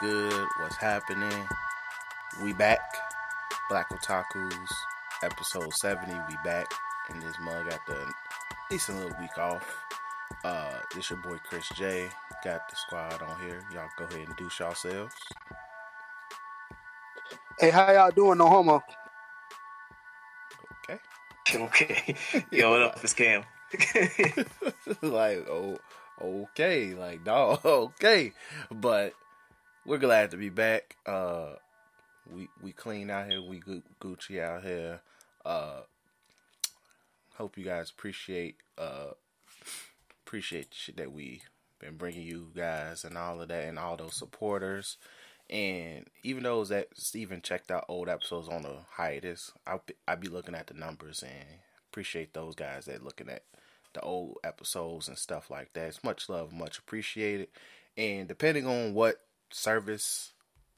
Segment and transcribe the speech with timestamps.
[0.00, 0.46] good?
[0.58, 1.48] What's happening?
[2.42, 2.80] We back.
[3.70, 4.68] Black Otakus,
[5.22, 6.12] episode 70.
[6.12, 6.66] We back
[7.10, 8.14] in this mug after a
[8.70, 9.64] decent little week off.
[10.44, 12.08] Uh, this your boy Chris J.
[12.44, 13.62] Got the squad on here.
[13.72, 15.14] Y'all go ahead and douche yourselves.
[17.58, 18.38] Hey, how y'all doing?
[18.38, 18.82] No homo.
[20.84, 21.00] Okay.
[21.54, 22.16] Okay.
[22.50, 22.98] Yo, what up?
[23.02, 23.44] It's Cam.
[25.02, 25.78] like, oh,
[26.20, 28.32] okay, like, dog, okay,
[28.70, 29.14] but
[29.86, 30.96] we're glad to be back.
[31.06, 31.54] Uh,
[32.34, 35.00] we we clean out here, we Gu- Gucci out here.
[35.44, 35.82] Uh,
[37.34, 39.10] hope you guys appreciate uh
[40.26, 41.40] appreciate shit that we
[41.78, 44.96] been bringing you guys and all of that and all those supporters.
[45.48, 50.16] And even those that Steven checked out old episodes on the hiatus, I'll be, I'll
[50.16, 53.44] be looking at the numbers and appreciate those guys that looking at
[53.94, 55.86] the old episodes and stuff like that.
[55.86, 57.48] It's much love, much appreciated.
[57.96, 60.32] And depending on what service,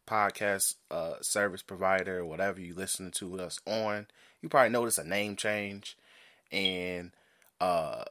[0.07, 4.07] podcast, uh, service provider, whatever you listen to us on,
[4.41, 5.97] you probably notice a name change.
[6.51, 7.13] And
[7.61, 8.05] uh,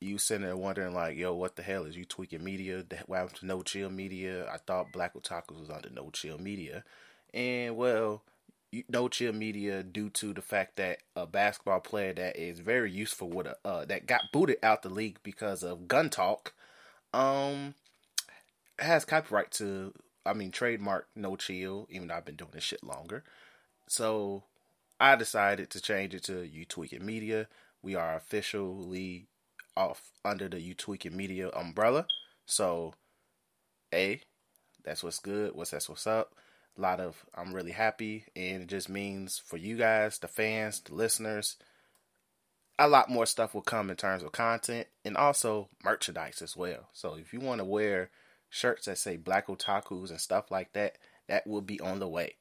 [0.00, 2.84] you sitting there wondering like, yo, what the hell is you tweaking media?
[3.06, 4.50] What happened to No Chill Media?
[4.50, 6.84] I thought Black Otakus was under No Chill Media.
[7.34, 8.22] And well,
[8.70, 12.90] you, No Chill Media due to the fact that a basketball player that is very
[12.90, 16.54] useful with a uh, that got booted out the league because of gun talk,
[17.12, 17.74] um,
[18.80, 19.92] has copyright to
[20.24, 21.86] I mean trademark No Chill.
[21.90, 23.24] Even though I've been doing this shit longer,
[23.86, 24.44] so
[24.98, 27.48] I decided to change it to You Tweaking Media.
[27.82, 29.26] We are officially
[29.76, 32.06] off under the You Tweaking Media umbrella.
[32.46, 32.94] So,
[33.94, 34.20] a
[34.84, 35.54] that's what's good.
[35.54, 36.34] What's that's what's up
[36.76, 40.80] a lot of I'm really happy and it just means for you guys, the fans,
[40.80, 41.56] the listeners,
[42.78, 46.88] a lot more stuff will come in terms of content and also merchandise as well.
[46.92, 48.10] So if you want to wear
[48.50, 52.34] shirts that say Black Otakus and stuff like that, that will be on the way.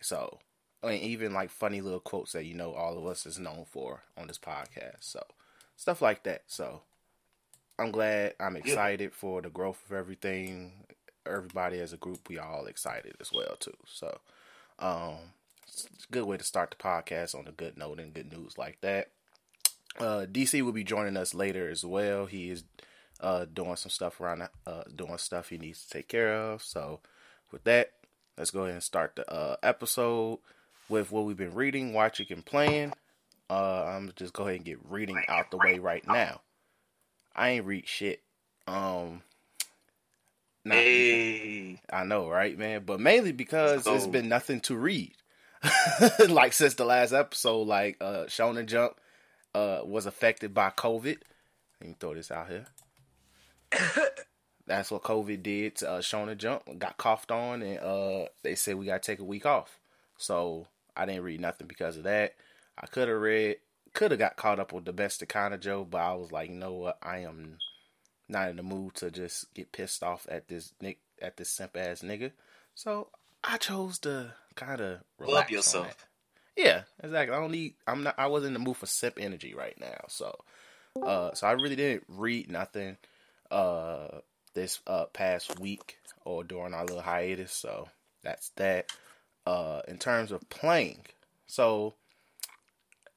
[0.00, 0.38] So
[0.84, 4.02] mean, even like funny little quotes that you know all of us is known for
[4.18, 5.00] on this podcast.
[5.00, 5.22] So
[5.76, 6.42] stuff like that.
[6.48, 6.82] So
[7.78, 8.34] I'm glad.
[8.38, 10.84] I'm excited for the growth of everything
[11.26, 13.76] everybody as a group, we all excited as well too.
[13.86, 14.18] So,
[14.78, 15.16] um,
[15.66, 18.58] it's a good way to start the podcast on a good note and good news
[18.58, 19.08] like that.
[19.98, 22.26] Uh, DC will be joining us later as well.
[22.26, 22.64] He is
[23.22, 26.62] uh doing some stuff around uh doing stuff he needs to take care of.
[26.62, 27.00] So,
[27.50, 27.92] with that,
[28.36, 30.40] let's go ahead and start the uh episode
[30.88, 32.92] with what we've been reading, watching, and playing.
[33.50, 36.40] Uh, I'm just go ahead and get reading out the way right now.
[37.34, 38.22] I ain't read shit.
[38.66, 39.22] Um,
[40.64, 41.80] hey.
[41.92, 42.84] I know, right, man?
[42.86, 45.14] But mainly because it's been nothing to read.
[46.28, 48.98] like since the last episode, like uh Shonen Jump
[49.54, 51.18] uh was affected by COVID.
[51.80, 52.66] Let me throw this out here.
[54.66, 56.62] That's what COVID did to uh, Shonen Jump.
[56.78, 59.78] Got coughed on, and uh they said we gotta take a week off.
[60.16, 60.66] So
[60.96, 62.34] I didn't read nothing because of that.
[62.78, 63.56] I could have read,
[63.92, 66.32] could have got caught up with the best of kind of Joe, but I was
[66.32, 67.58] like, you know what, I am
[68.28, 71.76] not in the mood to just get pissed off at this nick at this simp
[71.76, 72.32] ass nigga.
[72.74, 73.08] So
[73.44, 76.06] I chose to kind of love yourself.
[76.56, 77.36] Yeah, exactly.
[77.36, 77.74] I don't need.
[77.86, 78.14] I'm not.
[78.18, 80.04] I wasn't in the mood for simp energy right now.
[80.08, 80.36] So,
[81.02, 82.96] uh, so I really didn't read nothing,
[83.52, 84.20] uh,
[84.54, 87.52] this uh past week or during our little hiatus.
[87.52, 87.88] So
[88.22, 88.90] that's that.
[89.44, 91.00] Uh, in terms of playing,
[91.46, 91.94] so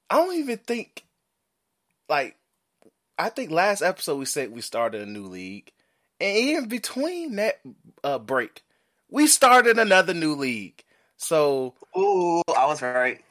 [0.09, 1.05] I don't even think
[2.09, 2.35] like
[3.17, 5.71] I think last episode we said we started a new league,
[6.19, 7.59] and even between that
[8.03, 8.63] uh, break,
[9.09, 10.83] we started another new league.
[11.17, 13.23] So, ooh, I was right.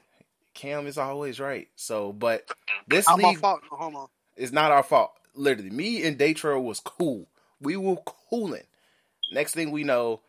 [0.55, 1.69] Cam is always right.
[1.76, 2.49] So, but
[2.88, 4.11] this I'm league fault, no homo.
[4.37, 5.12] is not our fault.
[5.34, 7.26] Literally, me and Daytro was cool.
[7.60, 7.96] We were
[8.31, 8.66] cooling.
[9.32, 10.20] Next thing we know,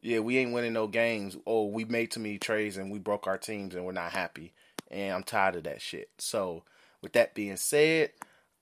[0.00, 1.36] yeah, we ain't winning no games.
[1.44, 4.52] Or we made too many trades and we broke our teams and we're not happy.
[4.90, 6.10] And I'm tired of that shit.
[6.18, 6.64] So,
[7.00, 8.10] with that being said,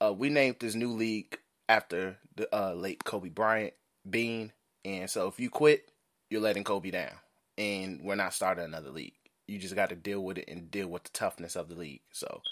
[0.00, 1.38] uh, we named this new league
[1.69, 3.75] after the uh, late Kobe Bryant
[4.09, 4.53] Bean,
[4.85, 5.91] and so if you quit,
[6.29, 7.12] you're letting Kobe down,
[7.59, 9.15] and we're not starting another league.
[9.47, 12.00] You just got to deal with it and deal with the toughness of the league.
[12.12, 12.43] So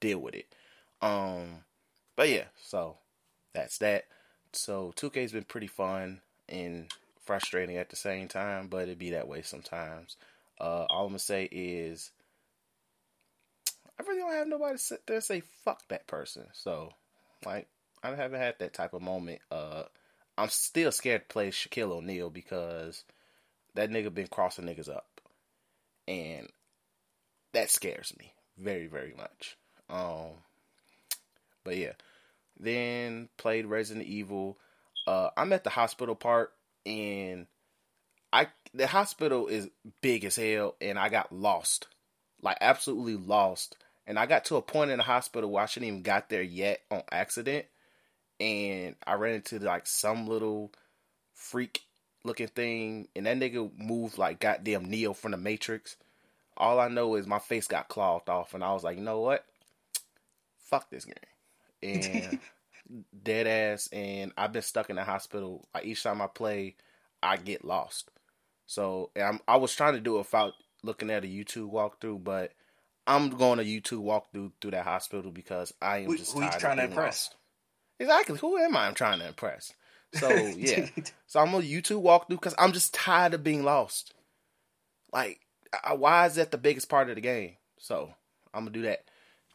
[0.00, 0.54] deal with it.
[1.00, 1.64] Um,
[2.18, 2.96] but yeah, so
[3.54, 4.06] that's that.
[4.52, 6.90] So 2K's been pretty fun and
[7.24, 10.16] frustrating at the same time, but it be that way sometimes.
[10.60, 12.10] Uh, all I'm gonna say is
[14.00, 16.46] I really don't have nobody sit there and say fuck that person.
[16.54, 16.90] So,
[17.46, 17.68] like,
[18.02, 19.40] I haven't had that type of moment.
[19.52, 19.84] Uh,
[20.36, 23.04] I'm still scared to play Shaquille O'Neal because
[23.74, 25.20] that nigga been crossing niggas up,
[26.08, 26.48] and
[27.52, 29.56] that scares me very, very much.
[29.88, 30.30] Um,
[31.62, 31.92] but yeah,
[32.58, 34.58] then played Resident Evil.
[35.06, 36.52] Uh, I'm at the hospital part,
[36.84, 37.46] and
[38.32, 39.68] I the hospital is
[40.02, 41.86] big as hell, and I got lost,
[42.42, 43.76] like absolutely lost.
[44.06, 46.42] And I got to a point in the hospital where I shouldn't even got there
[46.42, 47.66] yet on accident,
[48.40, 50.72] and I ran into like some little
[51.34, 51.82] freak
[52.24, 55.96] looking thing, and that nigga moved like goddamn Neo from the Matrix.
[56.56, 59.20] All I know is my face got clothed off, and I was like, you know
[59.20, 59.44] what?
[60.58, 61.14] Fuck this game.
[61.82, 62.38] And
[63.22, 65.66] dead ass, and I've been stuck in the hospital.
[65.74, 66.76] Like each time I play,
[67.22, 68.10] I get lost.
[68.66, 72.52] So I'm, I was trying to do it without looking at a YouTube walkthrough, but
[73.06, 76.48] I'm going to YouTube walkthrough through that hospital because I am Who, just who you
[76.50, 77.28] tired trying to impress?
[77.30, 77.36] lost.
[77.98, 78.38] Exactly.
[78.38, 78.86] Who am I?
[78.86, 79.72] I'm trying to impress.
[80.14, 80.88] So yeah.
[81.26, 84.14] so I'm gonna YouTube walkthrough because I'm just tired of being lost.
[85.12, 85.40] Like,
[85.82, 87.56] I, why is that the biggest part of the game?
[87.78, 88.12] So
[88.52, 89.04] I'm gonna do that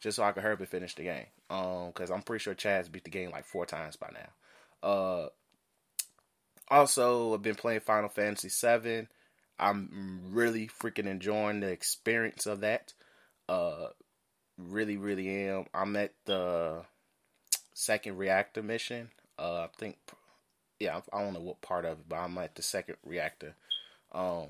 [0.00, 1.26] just so I can hurry and finish the game.
[1.50, 4.88] Um, because I'm pretty sure Chaz beat the game like four times by now.
[4.88, 5.28] Uh,
[6.68, 9.08] also I've been playing Final Fantasy VII.
[9.58, 12.92] I'm really freaking enjoying the experience of that.
[13.48, 13.88] Uh,
[14.58, 15.66] really, really am.
[15.74, 16.82] I'm at the
[17.74, 19.10] second reactor mission.
[19.38, 19.96] Uh, I think,
[20.80, 23.54] yeah, I don't know what part of it, but I'm at the second reactor.
[24.12, 24.48] Um,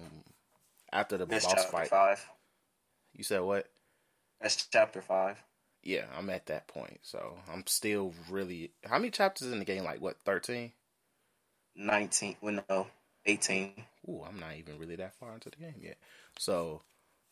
[0.93, 1.89] after the That's boss fight.
[1.89, 2.25] five.
[3.15, 3.67] You said what?
[4.41, 5.43] That's chapter five.
[5.85, 7.01] Yeah, I'm at that point.
[7.03, 8.73] So I'm still really.
[8.85, 9.85] How many chapters in the game?
[9.85, 10.17] Like what?
[10.25, 10.73] Thirteen.
[11.77, 12.37] Nineteen.
[12.41, 12.87] Well, no,
[13.27, 13.85] eighteen.
[14.09, 15.99] Ooh, I'm not even really that far into the game yet.
[16.39, 16.83] So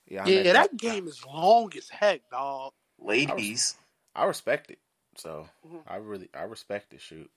[0.08, 2.72] yeah, I'm yeah, at that game is long as heck, dog.
[2.98, 3.76] Ladies.
[4.14, 4.78] I respect it.
[5.16, 5.82] So Mhm.
[5.86, 7.00] I really I respect it.
[7.00, 7.30] Shoot.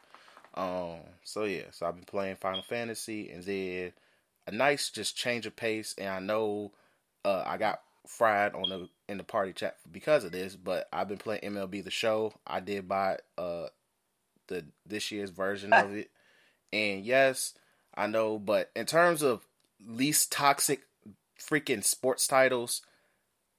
[0.56, 1.00] Um.
[1.24, 1.66] So yeah.
[1.72, 3.94] So I've been playing Final Fantasy, and then
[4.48, 5.96] a nice just change of pace.
[5.98, 6.72] And I know
[7.24, 11.08] uh, I got fried on the in the party chat because of this, but I've
[11.08, 12.34] been playing MLB The Show.
[12.46, 13.68] I did buy uh
[14.48, 16.10] the this year's version of it,
[16.74, 17.54] and yes,
[17.96, 18.40] I know.
[18.40, 19.46] But in terms of
[19.86, 20.82] least toxic
[21.40, 22.82] freaking sports titles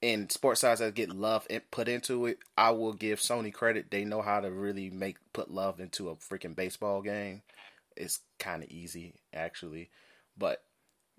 [0.03, 3.91] and sports sites that get love put into it, I will give Sony credit.
[3.91, 7.43] They know how to really make put love into a freaking baseball game.
[7.97, 9.91] It's kind of easy actually,
[10.37, 10.63] but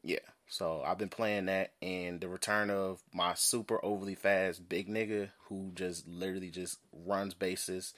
[0.03, 0.19] yeah.
[0.47, 5.29] So I've been playing that, and the return of my super overly fast big nigga
[5.49, 7.93] who just literally just runs bases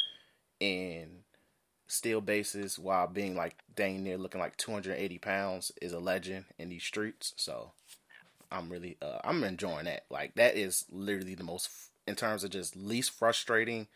[0.60, 1.24] and
[1.88, 6.69] steal bases while being like dang near looking like 280 pounds is a legend in
[6.69, 7.34] these streets.
[7.36, 7.72] So
[8.52, 10.06] I'm really uh, I'm enjoying that.
[10.10, 11.69] Like that is literally the most
[12.07, 13.88] in terms of just least frustrating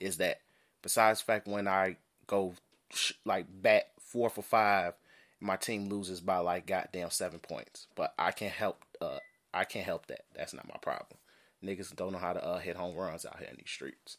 [0.00, 0.40] is that
[0.82, 1.96] besides fact when I
[2.26, 2.54] go
[2.90, 4.94] sh- like bat four for five,
[5.40, 9.18] my team loses by like goddamn seven points, but I can't help uh
[9.52, 10.24] I can't help that.
[10.34, 11.18] That's not my problem.
[11.64, 14.16] Niggas don't know how to uh, hit home runs out here in these streets.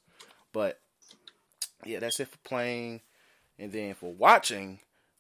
[0.54, 0.80] But
[1.86, 3.02] yeah, that's it for playing.
[3.58, 4.80] And then for watching,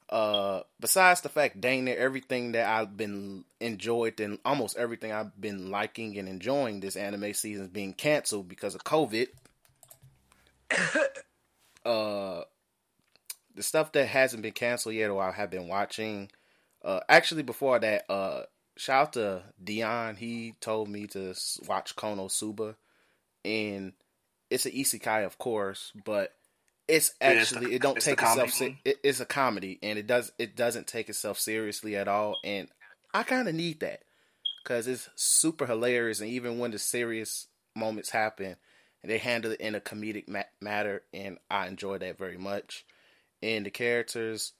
[0.09, 5.39] uh, besides the fact dang near everything that I've been enjoyed and almost everything I've
[5.39, 9.27] been liking and enjoying this anime season is being canceled because of COVID.
[11.85, 12.41] uh,
[13.61, 16.31] the stuff that hasn't been canceled yet or I have been watching.
[16.83, 18.41] Uh, actually, before that, uh,
[18.75, 20.15] shout out to Dion.
[20.15, 21.35] He told me to
[21.67, 22.75] watch Kono Suba,
[23.45, 23.93] and
[24.49, 26.33] it's an isekai, of course, but
[26.87, 28.49] it's Yeah, it's actually the- it don't take itself.
[28.49, 32.37] Se- it, it's a comedy, and it does it doesn't take itself seriously at all,
[32.43, 32.67] and
[33.13, 34.01] I kind of need that
[34.63, 38.55] because it's super hilarious, and even when the serious moments happen,
[39.03, 42.85] they handle it in a comedic ma- matter, and I enjoy that very much.
[43.43, 44.53] And the characters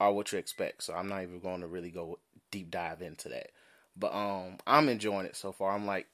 [0.00, 2.18] are what you expect, so I'm not even going to really go
[2.50, 3.50] deep dive into that.
[3.96, 5.72] But um, I'm enjoying it so far.
[5.72, 6.06] I'm like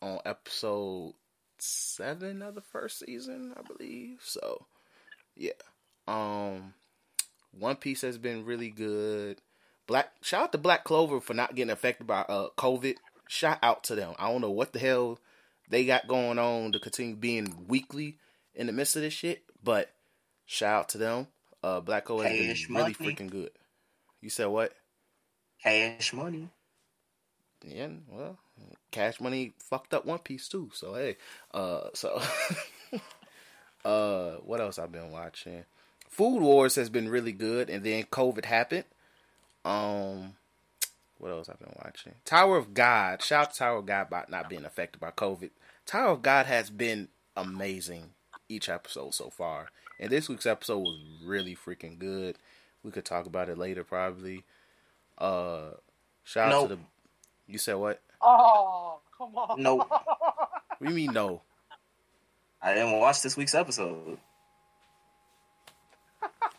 [0.00, 1.14] on episode
[1.58, 4.18] seven of the first season, I believe.
[4.22, 4.66] So
[5.34, 5.52] yeah,
[6.08, 6.74] um,
[7.58, 9.40] One Piece has been really good.
[9.86, 12.96] Black shout out to Black Clover for not getting affected by uh COVID.
[13.28, 14.14] Shout out to them.
[14.18, 15.18] I don't know what the hell
[15.68, 18.18] they got going on to continue being weekly
[18.54, 19.92] in the midst of this shit, but
[20.46, 21.26] shout out to them.
[21.66, 23.14] Uh, Black Clover has Cash been really money.
[23.14, 23.50] freaking good.
[24.20, 24.72] You said what?
[25.62, 26.48] Cash money.
[27.66, 28.38] Yeah, well,
[28.92, 30.70] Cash Money fucked up One Piece too.
[30.72, 31.16] So hey,
[31.52, 32.20] uh, so
[33.84, 35.64] uh, what else I've been watching?
[36.08, 38.84] Food Wars has been really good, and then COVID happened.
[39.64, 40.34] Um,
[41.18, 42.14] what else I've been watching?
[42.24, 43.22] Tower of God.
[43.22, 45.50] Shout out to Tower of God about not being affected by COVID.
[45.84, 48.10] Tower of God has been amazing
[48.48, 52.36] each episode so far, and this week's episode was really freaking good.
[52.82, 54.44] We could talk about it later, probably.
[55.18, 55.70] Uh,
[56.24, 56.64] shout nope.
[56.64, 56.82] out to the.
[57.48, 58.00] You said what?
[58.20, 59.62] Oh, come on.
[59.62, 59.76] No.
[59.78, 59.90] Nope.
[60.80, 61.42] we mean no?
[62.60, 64.18] I didn't watch this week's episode.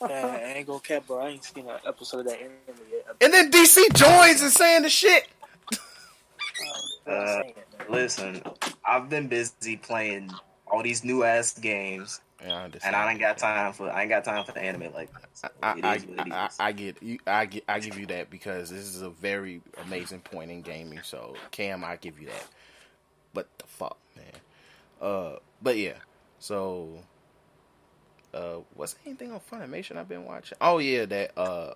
[0.00, 1.18] Man, I ain't gonna cap, bro.
[1.18, 2.52] I ain't seen an episode of that anime
[2.90, 3.04] yet.
[3.20, 5.26] And then DC joins and saying the shit.
[7.08, 7.42] I'm Uh.
[7.88, 8.42] Listen,
[8.86, 10.30] I've been busy playing
[10.70, 12.94] all these new ass games, Yeah, I understand.
[12.94, 15.28] and I ain't got time for I ain't got time for the anime like that.
[15.32, 16.50] So I, I, is what it I.
[16.60, 17.18] I get you.
[17.26, 17.64] I get.
[17.68, 21.00] I give you that because this is a very amazing point in gaming.
[21.02, 22.46] So Cam, I give you that.
[23.32, 24.26] But the fuck, man.
[25.00, 25.94] Uh, but yeah.
[26.40, 26.98] So,
[28.34, 30.58] uh, what's anything on Funimation I've been watching?
[30.60, 31.74] Oh yeah, that uh,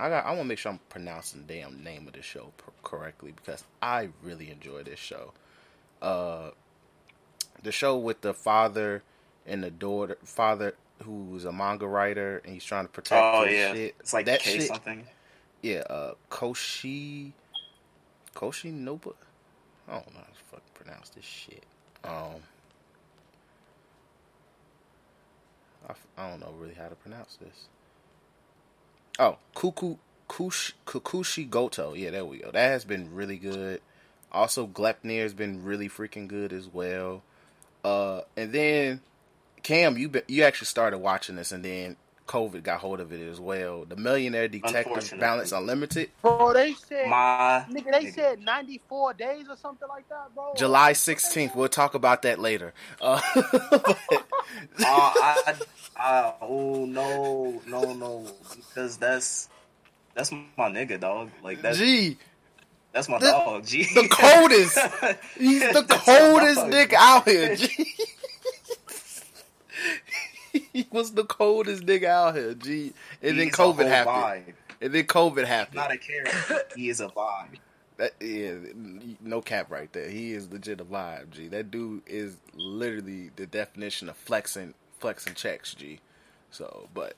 [0.00, 0.24] I got.
[0.24, 2.52] I want to make sure I'm pronouncing the damn name of the show
[2.82, 5.32] correctly because I really enjoy this show.
[6.00, 6.50] Uh,
[7.62, 9.02] the show with the father
[9.46, 13.72] and the daughter, father who's a manga writer and he's trying to protect oh yeah,
[13.72, 13.94] shit.
[14.00, 14.62] it's like that shit.
[14.62, 15.06] something.
[15.60, 17.32] Yeah, uh, Koshi,
[18.34, 19.12] Koshi Noba.
[19.86, 21.64] I don't know how to fucking pronounce this shit.
[22.04, 22.40] Um,
[25.86, 27.68] I, I don't know really how to pronounce this.
[29.20, 29.98] Oh, Kuku
[30.28, 31.92] Kush, Kukushi Goto.
[31.92, 32.50] Yeah, there we go.
[32.50, 33.82] That has been really good.
[34.32, 37.22] Also, Gleipnir has been really freaking good as well.
[37.84, 39.02] Uh, and then
[39.62, 41.96] Cam, you be, you actually started watching this, and then
[42.30, 43.84] COVID got hold of it as well.
[43.84, 48.14] The Millionaire Detective Balance Unlimited, Bro, they said, My nigga, they nigga.
[48.14, 50.52] said 94 days or something like that, bro.
[50.56, 51.56] July sixteenth.
[51.56, 52.72] We'll talk about that later.
[53.00, 53.98] Uh, but-
[54.78, 55.54] Uh, I,
[55.96, 59.48] I, oh no, no, no, because that's
[60.14, 61.30] that's my nigga, dog.
[61.42, 62.16] Like that's Gee,
[62.92, 63.66] that's my the- dog.
[63.66, 63.82] G.
[63.94, 64.78] the coldest.
[65.38, 66.70] He's the coldest dog.
[66.72, 67.56] nigga out here.
[67.56, 67.86] G.
[70.72, 72.54] he was the coldest nigga out here.
[72.54, 72.92] G.
[73.22, 74.16] And then He's a COVID happened.
[74.16, 74.54] vibe.
[74.82, 75.76] And then COVID happened.
[75.76, 76.62] Not a character.
[76.76, 77.58] He is a vibe.
[77.98, 78.54] That, yeah,
[79.20, 80.08] no cap right there.
[80.08, 81.48] He is legit a vibe, G.
[81.48, 86.00] That dude is literally the definition of flexing, flexing checks, G.
[86.50, 87.14] So, but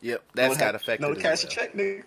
[0.00, 1.06] yep, that's No, got affected.
[1.06, 2.02] No as cash a check, nigga.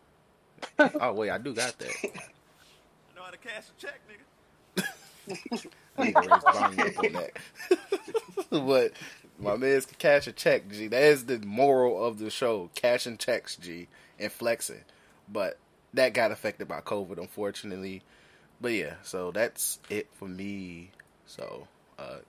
[1.00, 1.90] Oh wait, I do got that.
[2.04, 2.08] I
[3.16, 5.68] know how to cash a check, nigga.
[5.98, 7.32] I need to raise up on that.
[8.52, 8.92] but
[9.40, 10.88] my man's can cash a check, G.
[10.88, 13.88] That is the moral of the show: cashing checks, G,
[14.20, 14.84] and flexing.
[15.32, 15.58] But
[15.94, 18.02] that got affected by COVID, unfortunately.
[18.60, 20.92] But yeah, so that's it for me.
[21.26, 21.68] So,
[22.00, 22.20] uh,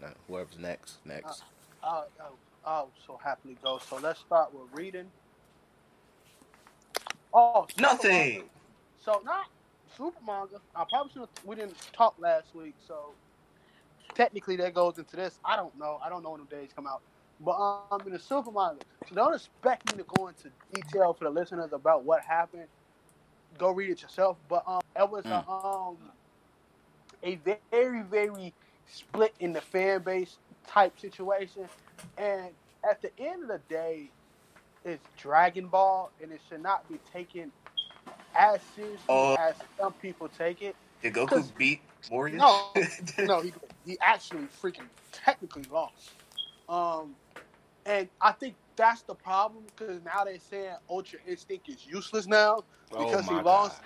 [0.00, 1.42] now, whoever's next, next.
[1.82, 3.78] I'll, I'll, I'll so happily go.
[3.78, 5.06] So let's start with reading.
[7.32, 8.10] Oh, Nothing.
[8.10, 8.44] manga.
[9.04, 9.46] So not
[9.96, 10.60] super manga.
[10.74, 11.28] I probably should.
[11.44, 13.10] We didn't talk last week, so
[14.14, 15.38] technically that goes into this.
[15.44, 15.98] I don't know.
[16.04, 17.02] I don't know when the days come out.
[17.40, 21.12] But I'm um, in the super manga, so don't expect me to go into detail
[21.12, 22.68] for the listeners about what happened.
[23.58, 24.38] Go read it yourself.
[24.48, 25.96] But um, it was a, um
[27.22, 27.36] a
[27.70, 28.54] very very
[28.86, 31.68] split in the fan base type situation.
[32.16, 32.50] And
[32.88, 34.10] at the end of the day,
[34.84, 37.50] it's Dragon Ball, and it should not be taken
[38.34, 39.34] as seriously Oh.
[39.38, 40.76] as some people take it.
[41.02, 41.80] Did Goku beat
[42.10, 42.38] Morgan?
[42.38, 42.66] No,
[43.26, 43.52] no, he
[43.84, 46.10] he actually freaking technically lost.
[46.68, 47.14] Um,
[47.86, 52.64] and I think that's the problem because now they're saying Ultra Instinct is useless now
[52.90, 53.82] because he Oh my lost.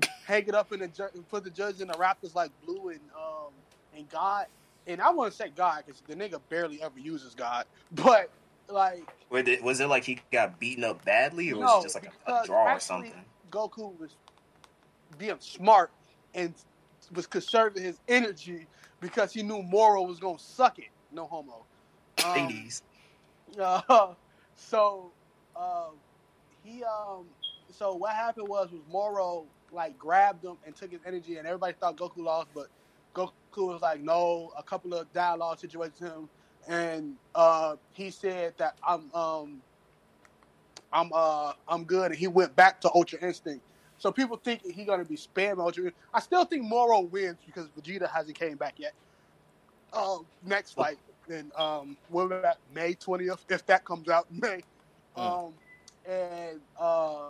[0.00, 0.08] God.
[0.26, 3.00] Hang it up in the ju- put the judge in the Raptors like Blue and
[3.16, 3.52] um
[3.96, 4.46] and God.
[4.86, 8.30] And I want to say God because the nigga barely ever uses God, but
[8.68, 12.12] like Wait, was it like he got beaten up badly, or was it just like
[12.26, 13.12] a, a draw or something?
[13.50, 14.16] Goku was
[15.18, 15.90] being smart
[16.34, 16.54] and
[17.12, 18.66] was conserving his energy
[19.00, 20.90] because he knew Moro was gonna suck it.
[21.12, 21.66] No homo.
[22.24, 22.82] Um, Ladies,
[23.60, 24.14] uh,
[24.56, 25.12] so
[25.56, 25.96] um,
[26.62, 27.26] he um
[27.70, 31.74] so what happened was was Moro like grabbed him and took his energy and everybody
[31.80, 32.68] thought Goku lost, but
[33.14, 33.32] Goku
[33.68, 34.52] was like no.
[34.58, 36.28] A couple of dialogue situations with him,
[36.68, 39.62] and uh, he said that I'm um
[40.92, 43.64] I'm uh I'm good, and he went back to Ultra Instinct.
[44.02, 45.92] So people think he gonna be spam Ultra.
[46.12, 48.94] I still think Moro wins because Vegeta hasn't came back yet.
[49.92, 54.62] Um, next fight in um we're at May twentieth, if that comes out in May.
[55.16, 55.46] Mm.
[55.46, 55.52] Um,
[56.04, 57.28] and uh,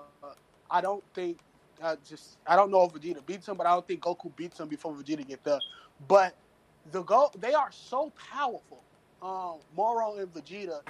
[0.71, 1.41] I don't think
[1.83, 4.59] uh, just I don't know if Vegeta beats him, but I don't think Goku beats
[4.59, 5.59] him before Vegeta gets there.
[6.09, 6.35] But
[6.91, 8.83] the go they are so powerful,
[9.21, 10.81] um, Moro and Vegeta,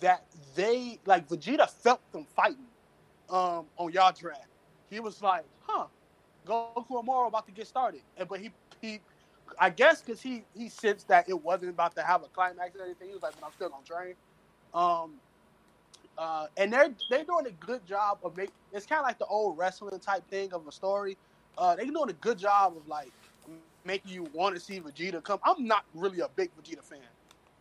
[0.00, 0.24] that
[0.56, 2.66] they like Vegeta felt them fighting
[3.28, 4.49] um, on Yardrat.
[4.90, 5.88] He was like, "Huh,
[6.46, 9.00] Goku and Moro about to get started," and but he he.
[9.58, 12.84] I guess because he he sensed that it wasn't about to have a climax or
[12.84, 13.08] anything.
[13.08, 14.16] He was like, "But I'm still gonna train."
[14.72, 15.20] Um,
[16.18, 18.54] uh, and they're they're doing a good job of making.
[18.72, 21.18] It's kind of like the old wrestling type thing of a story.
[21.58, 23.14] Uh, they're doing a good job of like
[23.84, 25.40] making you want to see Vegeta come.
[25.44, 27.00] I'm not really a big Vegeta fan.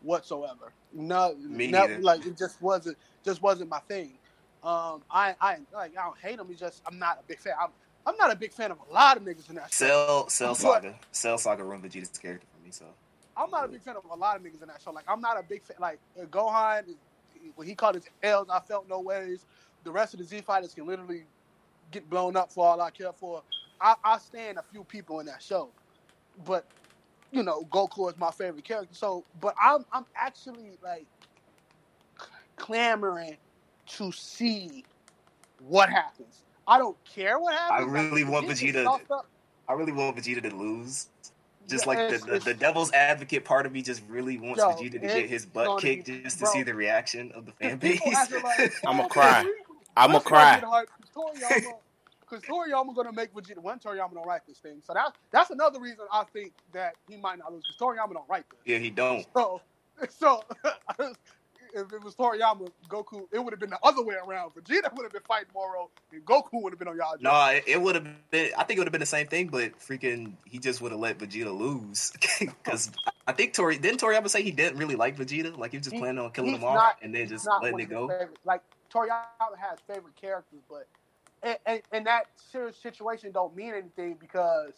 [0.02, 0.74] whatsoever.
[0.92, 4.20] No, Me no- like it just wasn't just wasn't my thing.
[4.64, 6.48] Um, I I like I don't hate him.
[6.50, 7.54] It's just I'm not a big fan.
[7.62, 7.70] I'm
[8.06, 9.86] I'm not a big fan of a lot of niggas in that show.
[9.86, 10.96] Cell Cell Saga.
[11.12, 12.72] Cell Saga ruined Vegeta's character for me.
[12.72, 12.86] So
[13.38, 14.92] I'm not a big fan of a lot of niggas in that show.
[14.92, 15.78] Like I'm not a big fan.
[15.80, 16.84] Like uh, Gohan,
[17.56, 19.46] when he caught his L's, I felt no ways.
[19.86, 21.24] The rest of the Z fighters can literally
[21.92, 23.42] get blown up for all I care for.
[23.80, 25.70] I, I stand a few people in that show,
[26.46, 26.66] but
[27.32, 28.94] you know Goku is my favorite character.
[28.94, 31.06] So, but I'm I'm actually like
[32.58, 33.38] clamoring
[33.90, 34.84] to see
[35.68, 36.44] what happens.
[36.68, 37.90] I don't care what happens.
[37.90, 39.24] I really Like, want Vegeta-
[39.68, 41.08] I really want Vegeta to lose.
[41.68, 44.70] Just Yeah, like the, the, the devil's advocate part of me just really wants Yo,
[44.70, 46.54] Vegeta to it's get his butt gonna kicked be- just to bro.
[46.54, 48.02] see the reaction of the fan base.
[48.04, 49.46] like, I'ma oh, cry.
[49.96, 50.60] I'ma cry.
[50.60, 51.74] not get hyped, 'cause Toriyama,
[52.22, 53.60] because Toriyama gonna make Vegeta.
[53.60, 57.18] One Toriyama don't write this thing, so that's that's another reason I think that he
[57.18, 57.64] might not lose.
[57.68, 58.60] Because Toriyama don't write this.
[58.66, 59.26] yeah, he don't.
[59.36, 59.62] So,
[60.10, 60.44] so
[61.74, 64.52] if it was Toriyama, Goku, it would have been the other way around.
[64.52, 67.16] Vegeta would have been fighting Moro, and Goku would have been on y'all.
[67.20, 68.52] No, it, it would have been.
[68.58, 71.00] I think it would have been the same thing, but freaking, he just would have
[71.02, 72.12] let Vegeta lose.
[72.40, 72.92] Because
[73.28, 75.94] I think Tori didn't Toriyama say he didn't really like Vegeta, like he was just
[75.96, 78.08] He- planning on killing him off and then just letting it go.
[78.08, 78.62] favorite- Like
[78.94, 80.88] Toriyama has favorite characters, but
[81.44, 84.74] and, in, in that serious situation don't mean anything because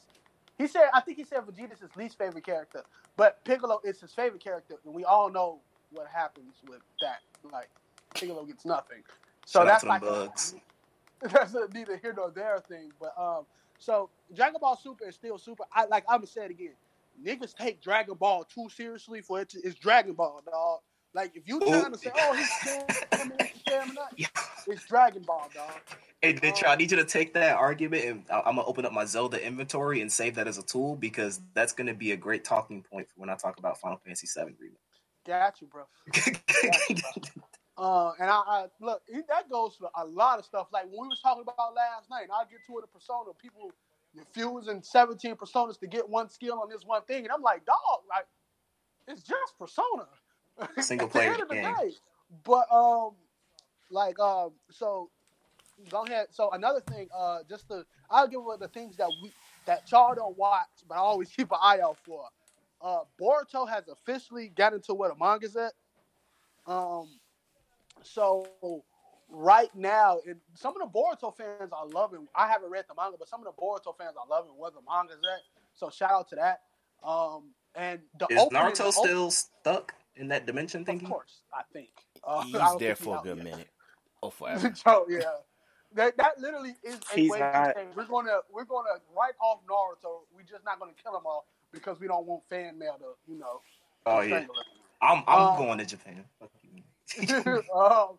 [0.58, 2.84] he said I think he said Vegeta's his least favorite character,
[3.18, 5.60] but Piccolo is his favorite character, and we all know
[5.92, 7.20] what happens with that.
[7.51, 7.70] Like
[8.16, 9.04] Piccolo gets nothing,
[9.46, 10.56] so Shout that's like bugs.
[11.22, 12.92] That's a neither here nor there thing.
[13.00, 13.46] But um,
[13.77, 15.66] so Dragon Ball Super is still super.
[15.72, 16.74] I like I'm gonna say it again.
[17.24, 19.50] Niggas take Dragon Ball too seriously for it.
[19.50, 20.80] To, it's Dragon Ball, dog.
[21.14, 22.50] Like if you trying to say, oh, he's
[23.62, 24.27] stamina, Yeah.
[24.66, 25.72] it's Dragon Ball, dog.
[26.22, 28.94] Hey, Ditcher, I need you to take that argument and I- I'm gonna open up
[28.94, 32.44] my Zelda inventory and save that as a tool because that's gonna be a great
[32.44, 34.54] talking point for when I talk about Final Fantasy VII
[35.25, 35.84] Got you, bro.
[36.64, 37.03] remake.
[37.77, 40.68] Uh, and I, I look, that goes for a lot of stuff.
[40.72, 42.84] Like when we was talking about last night, I'll get to it.
[42.84, 43.72] A persona, people
[44.16, 48.01] infusing seventeen personas to get one skill on this one thing, and I'm like, dog,
[48.10, 48.27] like
[49.07, 50.05] it's just persona.
[50.79, 51.64] Single player the game.
[51.64, 51.92] day.
[52.44, 53.12] But um,
[53.90, 55.10] like um, so
[55.90, 56.27] go ahead.
[56.31, 59.31] So another thing, uh, just the I'll give you the things that we
[59.66, 62.25] that y'all don't watch, but I always keep an eye out for.
[62.83, 65.74] Uh, Boruto has officially got into where the manga's at.
[66.65, 67.09] Um,
[68.03, 68.48] so
[69.29, 72.27] right now, and some of the Boruto fans are loving.
[72.35, 74.81] I haven't read the manga, but some of the Boruto fans are loving where the
[74.89, 75.41] manga's at.
[75.74, 76.61] So shout out to that.
[77.03, 80.98] Um, and the Is opening- Naruto the op- still stuck in that dimension thing?
[80.98, 81.07] Of thingy?
[81.09, 81.89] course, I think
[82.24, 83.46] uh, I He's don't there think he for a good yet.
[83.46, 83.67] minute.
[84.24, 84.72] Oh, forever.
[84.75, 85.22] so yeah,
[85.96, 87.51] that that literally is a He's way not.
[87.70, 90.20] to say we're gonna we're gonna write off Naruto.
[90.35, 93.38] We're just not gonna kill him all because we don't want fan mail to you
[93.40, 93.62] know.
[94.05, 94.46] Oh yeah.
[95.01, 96.25] I'm I'm Um, going to Japan.
[97.75, 98.18] Um,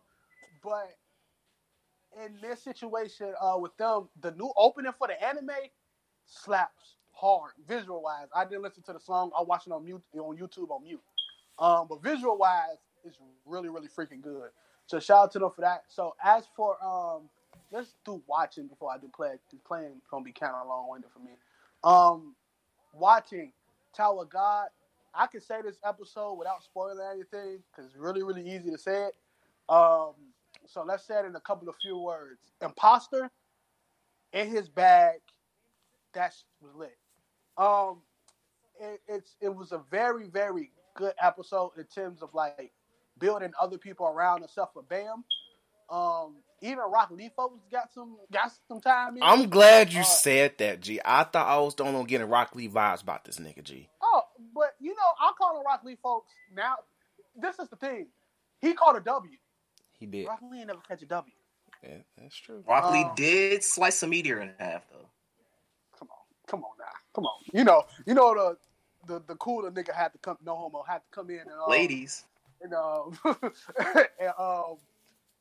[0.61, 0.95] but
[2.23, 5.49] in this situation uh, with them, the new opening for the anime
[6.25, 8.27] slaps hard visual wise.
[8.35, 9.31] I didn't listen to the song.
[9.37, 11.01] I watched it on mute on YouTube on mute.
[11.59, 14.49] Um, but visual wise, it's really really freaking good.
[14.85, 15.83] So shout out to them for that.
[15.87, 17.29] So as for um,
[17.71, 19.35] let's do watching before I do play.
[19.65, 21.31] Playing gonna be kind of long winded for me.
[21.83, 22.35] Um,
[22.93, 23.51] watching
[23.95, 24.67] Tower God.
[25.13, 29.07] I can say this episode without spoiling anything because it's really, really easy to say
[29.07, 29.15] it.
[29.69, 30.13] Um,
[30.65, 32.39] so let's say it in a couple of few words.
[32.61, 33.29] Imposter
[34.31, 35.19] in his bag.
[36.13, 36.97] That was lit.
[37.57, 38.01] Um,
[38.79, 42.71] it, it's it was a very, very good episode in terms of like
[43.19, 45.23] building other people around except for Bam.
[45.89, 49.17] Um, even Rock Lee folks got some got some time.
[49.17, 49.23] In.
[49.23, 50.99] I'm glad you Uh, said that, G.
[51.03, 53.89] I thought I was the only one getting Rock Lee vibes about this nigga, G.
[54.01, 54.21] Oh,
[54.55, 56.31] but you know, I call him Rock Lee, folks.
[56.55, 56.75] Now,
[57.35, 58.07] this is the thing.
[58.61, 59.33] He called a W.
[59.99, 60.27] He did.
[60.27, 61.33] Rock Lee never catch a W.
[61.83, 62.63] Yeah, that's true.
[62.67, 65.09] Rock Lee Um, did slice a meteor in half though.
[65.99, 67.39] Come on, come on now, come on.
[67.53, 68.57] You know, you know the
[69.05, 70.37] the, the cooler nigga had to come.
[70.45, 72.23] No homo had to come in and um, Ladies,
[72.61, 74.77] and um and um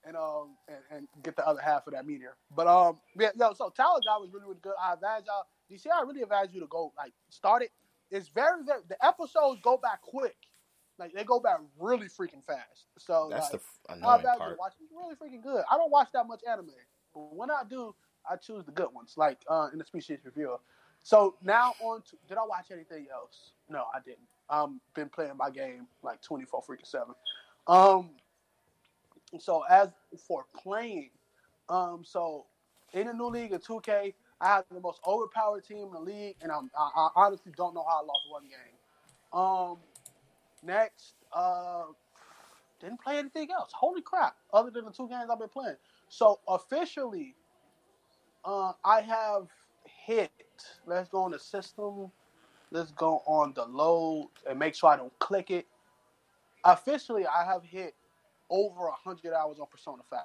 [0.05, 2.37] and um and, and get the other half of that meteor.
[2.55, 4.75] But um yeah, yo, so Tower God was really really good.
[4.81, 5.47] I advise y'all.
[5.69, 7.71] You see, I really advise you to go like start it.
[8.11, 10.37] It's very very the episodes go back quick.
[10.99, 12.87] Like they go back really freaking fast.
[12.99, 14.53] So That's like, the I annoying value part.
[14.53, 14.73] to watch.
[14.81, 15.65] It's really freaking good.
[15.71, 16.71] I don't watch that much anime,
[17.15, 17.95] but when I do,
[18.31, 20.59] I choose the good ones, like uh, Interspecies Reviewer.
[21.03, 23.53] So now on to did I watch anything else?
[23.69, 24.29] No, I didn't.
[24.49, 27.15] Um, been playing my game like twenty four freaking seven.
[27.67, 28.11] Um,
[29.41, 29.91] so as
[30.29, 31.11] for playing,
[31.69, 32.47] um, so
[32.93, 36.01] in the new league of two K, I have the most overpowered team in the
[36.01, 39.41] league, and I'm, I, I honestly don't know how I lost one game.
[39.41, 39.79] Um,
[40.63, 41.87] Next, uh,
[42.81, 43.73] didn't play anything else.
[43.75, 44.37] Holy crap!
[44.53, 45.77] Other than the two games I've been playing.
[46.09, 47.35] So officially,
[48.45, 49.49] uh, I have
[50.07, 50.31] hit.
[50.87, 52.13] Let's go on the system.
[52.71, 55.67] Let's go on the load and make sure I don't click it.
[56.65, 57.95] Officially, I have hit
[58.53, 60.21] over hundred hours on Persona Five.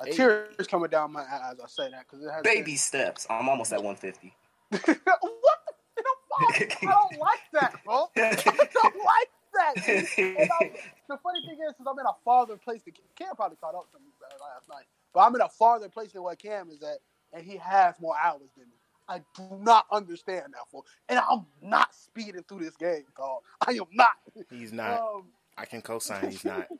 [0.00, 0.12] A Hey.
[0.12, 1.56] tear is coming down my eyes.
[1.62, 3.26] I say that because it has Baby steps.
[3.28, 4.34] I'm almost at 150.
[4.72, 6.82] What the, the fuck?
[6.82, 8.06] I don't like that, bro.
[8.16, 9.74] I don't like that.
[9.84, 10.08] dude.
[10.38, 10.72] And I'm-
[11.08, 13.90] the funny thing is, since I'm in a farther place than Cam probably caught up
[13.92, 14.06] to me
[14.40, 16.98] last night, but I'm in a farther place than where Cam is at,
[17.32, 18.76] and he has more hours than me.
[19.08, 23.40] I do not understand that for, and I'm not speeding through this game, dog.
[23.66, 24.12] I am not.
[24.48, 25.00] He's not.
[25.00, 25.24] Um,
[25.58, 26.30] I can co-sign.
[26.30, 26.68] He's not.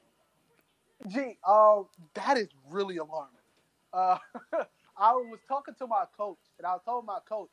[1.08, 3.32] Gee, um, that is really alarming.
[3.92, 4.18] Uh,
[4.96, 7.48] I was talking to my coach, and I told my coach,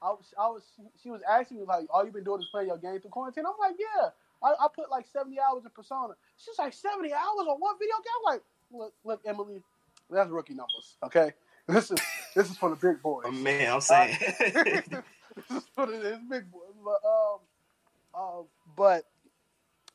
[0.00, 0.62] I was, I was,
[1.02, 3.44] she was asking me like, "All you've been doing is playing your game through quarantine."
[3.46, 4.10] I'm like, "Yeah,
[4.42, 7.96] I, I put like 70 hours in Persona." She's like, "70 hours on one video
[7.96, 9.62] game?" I'm like, "Look, look, Emily,
[10.10, 11.32] that's rookie numbers, okay?
[11.68, 11.98] This is
[12.34, 14.18] this is for the big boys." Oh, man, I'm saying.
[14.40, 14.84] this
[15.50, 16.60] is for the big boy.
[16.84, 17.38] But um,
[18.14, 18.42] uh,
[18.76, 19.04] but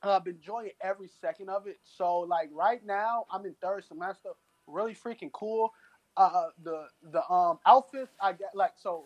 [0.04, 1.80] I've been enjoying every second of it.
[1.84, 4.30] So like right now, I'm in third semester.
[4.68, 5.74] Really freaking cool.
[6.16, 9.06] Uh, the the um outfits I get like so.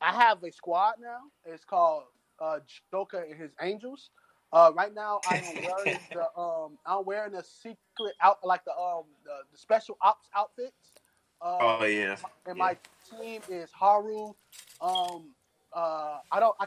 [0.00, 1.20] I have a squad now.
[1.44, 2.04] It's called
[2.38, 2.58] uh,
[2.90, 4.10] Joker and his Angels.
[4.52, 8.72] Uh, right now, I am wearing the um, I'm wearing the secret out like the
[8.72, 10.92] um the, the special ops outfits.
[11.40, 12.16] Uh, oh, yeah.
[12.46, 12.76] and my
[13.10, 14.32] team is Haru.
[14.80, 15.34] Um,
[15.72, 16.66] uh, I don't, I,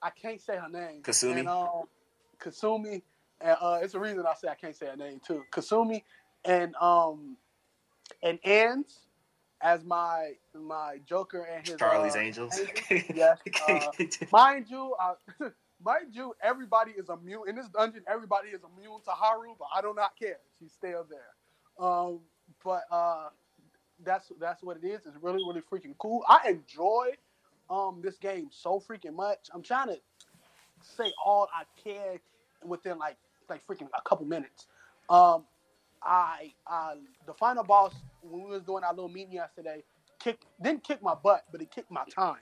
[0.00, 1.02] I can't say her name.
[1.02, 1.40] Kasumi?
[1.40, 1.84] And, um,
[2.44, 3.02] Kasumi,
[3.40, 5.42] and uh, it's a reason I say I can't say her name too.
[5.52, 6.02] Kasumi,
[6.44, 7.36] and um,
[8.22, 9.00] and Ans
[9.60, 12.60] as my my Joker and his Charlie's uh, Angels.
[13.14, 13.38] Yes.
[13.68, 13.80] Uh,
[14.30, 15.14] mind you, uh,
[15.84, 18.02] mind you, everybody is immune in this dungeon.
[18.06, 20.38] Everybody is immune to Haru, but I do not care.
[20.58, 21.86] She's still there.
[21.86, 22.20] Um,
[22.62, 23.28] but uh,
[24.04, 25.00] that's that's what it is.
[25.06, 26.22] It's really really freaking cool.
[26.28, 27.12] I enjoy
[27.70, 29.48] um this game so freaking much.
[29.52, 29.96] I'm trying to
[30.82, 32.18] say all I can
[32.64, 33.16] within like
[33.48, 34.66] like freaking a couple minutes.
[35.08, 35.44] Um,
[36.02, 36.94] I uh,
[37.26, 39.82] the final boss when we was doing our little meeting yesterday
[40.20, 42.36] kicked didn't kick my butt, but it kicked my time.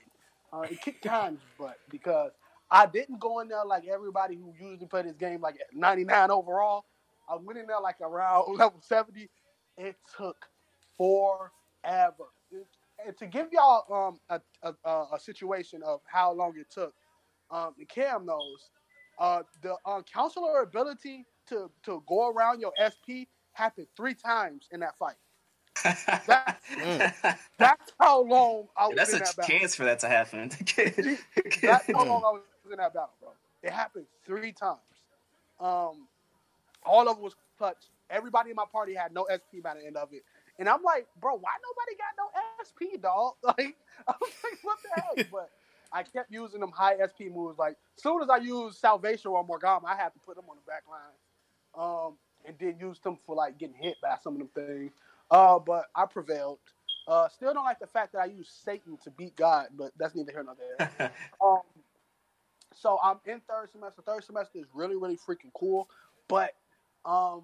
[0.51, 2.31] Uh, it kicked time's butt because
[2.71, 6.31] I didn't go in there like everybody who usually play this game like at 99
[6.31, 6.85] overall.
[7.29, 9.29] I went in there like around level 70.
[9.77, 10.45] It took
[10.97, 12.25] forever.
[13.05, 16.93] And to give y'all um, a, a, a, a situation of how long it took,
[17.51, 18.69] um, Cam knows,
[19.19, 24.79] uh, the uh, counselor ability to, to go around your SP happened three times in
[24.81, 25.15] that fight.
[26.27, 26.59] That,
[27.57, 29.59] that's how long I was That's in a that battle.
[29.59, 30.49] chance for that to happen.
[31.61, 33.29] That's how long I was in that battle, bro.
[33.61, 34.79] It happened three times.
[35.59, 36.07] Um,
[36.85, 37.85] all of it was clutch.
[38.09, 40.23] Everybody in my party had no SP by the end of it,
[40.59, 42.29] and I'm like, bro, why nobody got no
[42.63, 43.33] SP, dog?
[43.43, 43.75] Like,
[44.07, 45.31] I was like, what the heck?
[45.31, 45.49] But
[45.93, 47.57] I kept using them high SP moves.
[47.57, 50.57] Like, as soon as I used Salvation or Morgana, I had to put them on
[50.57, 51.13] the back line,
[51.75, 54.91] um, and then use them for like getting hit by some of them things.
[55.29, 56.59] Uh, but I prevailed.
[57.07, 60.15] Uh, still don't like the fact that I used Satan to beat God, but that's
[60.15, 61.11] neither here nor there.
[61.43, 61.61] Um,
[62.75, 64.01] so I'm in third semester.
[64.01, 65.89] Third semester is really, really freaking cool.
[66.27, 66.51] But
[67.05, 67.43] um,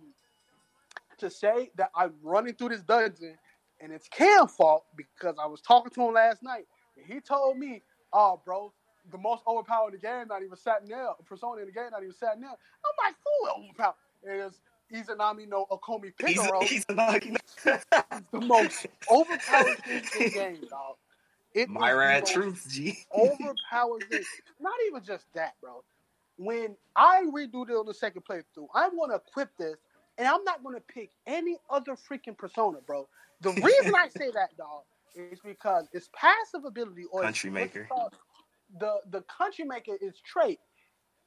[1.19, 3.37] to say that I'm running through this dungeon
[3.79, 6.65] and it's Cam's fault because I was talking to him last night
[6.97, 7.83] and he told me,
[8.13, 8.73] "Oh, bro,
[9.11, 11.09] the most overpowered in the game not even sat in there.
[11.25, 14.59] Persona in the game not even sat in there." I'm like, "Who overpowered?" And it's
[14.91, 17.35] Izanagi no Okami he's, Picaro he's lucky.
[17.63, 20.95] the most overpowered thing in the game, dog.
[21.53, 22.97] It My rad truth, G.
[23.15, 24.23] overpowered thing.
[24.59, 25.83] Not even just that, bro.
[26.37, 29.77] When I redo this on the second playthrough, I'm gonna equip this,
[30.17, 33.07] and I'm not gonna pick any other freaking persona, bro.
[33.41, 34.83] The reason I say that, dog,
[35.15, 37.87] is because it's passive ability or Country maker.
[38.79, 40.59] The the country maker is trait.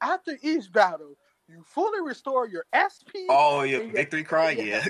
[0.01, 1.15] After each battle,
[1.49, 3.27] you fully restore your SP.
[3.29, 4.85] Oh yeah, victory cry, yeah.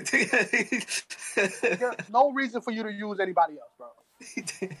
[1.34, 4.68] There's no reason for you to use anybody else, bro.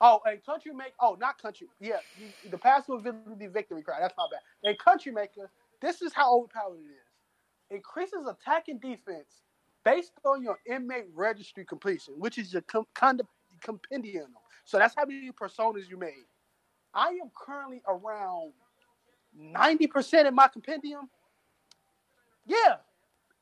[0.00, 0.92] Oh, and Country Maker.
[1.00, 1.68] Oh, not Country.
[1.80, 1.96] Yeah,
[2.50, 3.96] the, passive ability victory cry.
[4.00, 4.40] That's not bad.
[4.62, 5.50] And Country Maker.
[5.80, 7.78] This is how overpowered it is.
[7.78, 9.43] Increases attack and defense
[9.84, 13.26] based on your inmate registry completion, which is your com- kind of
[13.62, 14.34] compendium.
[14.64, 16.24] So that's how many personas you made.
[16.94, 18.52] I am currently around
[19.36, 21.08] ninety percent in my compendium.
[22.46, 22.76] Yeah,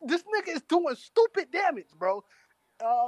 [0.03, 2.25] this nigga is doing stupid damage, bro.
[2.85, 3.07] Uh,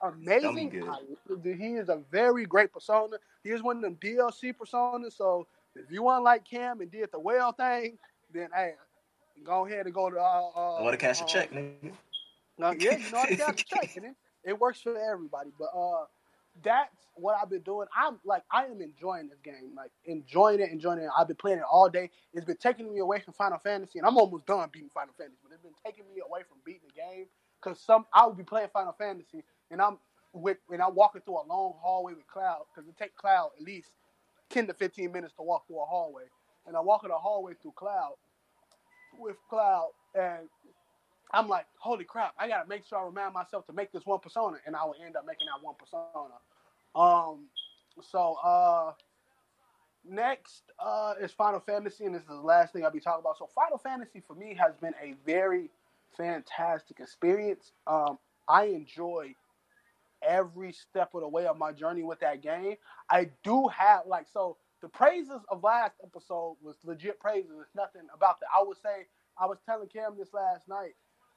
[0.02, 0.82] amazing.
[0.90, 0.98] I-
[1.44, 3.16] he is a very great persona.
[3.42, 7.10] He is one of them DLC personas, so If you want like Cam and did
[7.12, 7.98] the well thing,
[8.32, 8.74] then hey,
[9.44, 10.16] go ahead and go to.
[10.16, 11.92] Uh, uh, I want to cash a uh, check, nigga.
[12.58, 14.14] No, yeah, you know how to check, and it,
[14.44, 15.50] it works for everybody.
[15.58, 16.04] But uh,
[16.62, 17.88] that's what I've been doing.
[17.96, 21.08] I'm like, I am enjoying this game, like enjoying it, enjoying it.
[21.16, 22.10] I've been playing it all day.
[22.32, 25.38] It's been taking me away from Final Fantasy, and I'm almost done beating Final Fantasy,
[25.42, 27.26] but it's been taking me away from beating the game
[27.62, 29.98] because some I would be playing Final Fantasy, and I'm
[30.32, 33.64] with and I'm walking through a long hallway with Cloud because it take Cloud at
[33.64, 33.90] least
[34.50, 36.24] ten to fifteen minutes to walk through a hallway,
[36.66, 38.14] and I'm walking a hallway through Cloud
[39.18, 40.48] with Cloud, and
[41.34, 44.20] I'm like, holy crap, I gotta make sure I remind myself to make this one
[44.20, 46.34] persona, and I will end up making that one persona.
[46.94, 47.46] Um,
[48.00, 48.92] so uh,
[50.08, 53.38] next uh is Final Fantasy, and this is the last thing I'll be talking about.
[53.38, 55.70] So Final Fantasy for me has been a very
[56.16, 57.72] fantastic experience.
[57.86, 58.18] Um,
[58.48, 59.34] I enjoy
[60.22, 62.76] every step of the way of my journey with that game.
[63.10, 67.52] I do have like so the praises of last episode was legit praises.
[67.60, 68.46] It's nothing about that.
[68.54, 69.06] I would say
[69.40, 70.94] I was telling Cam this last night.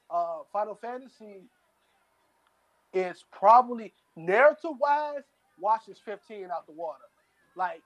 [0.10, 1.43] Uh, Final Fantasy
[2.93, 5.24] is probably narrative wise
[5.60, 7.04] washes 15 out the water.
[7.56, 7.82] Like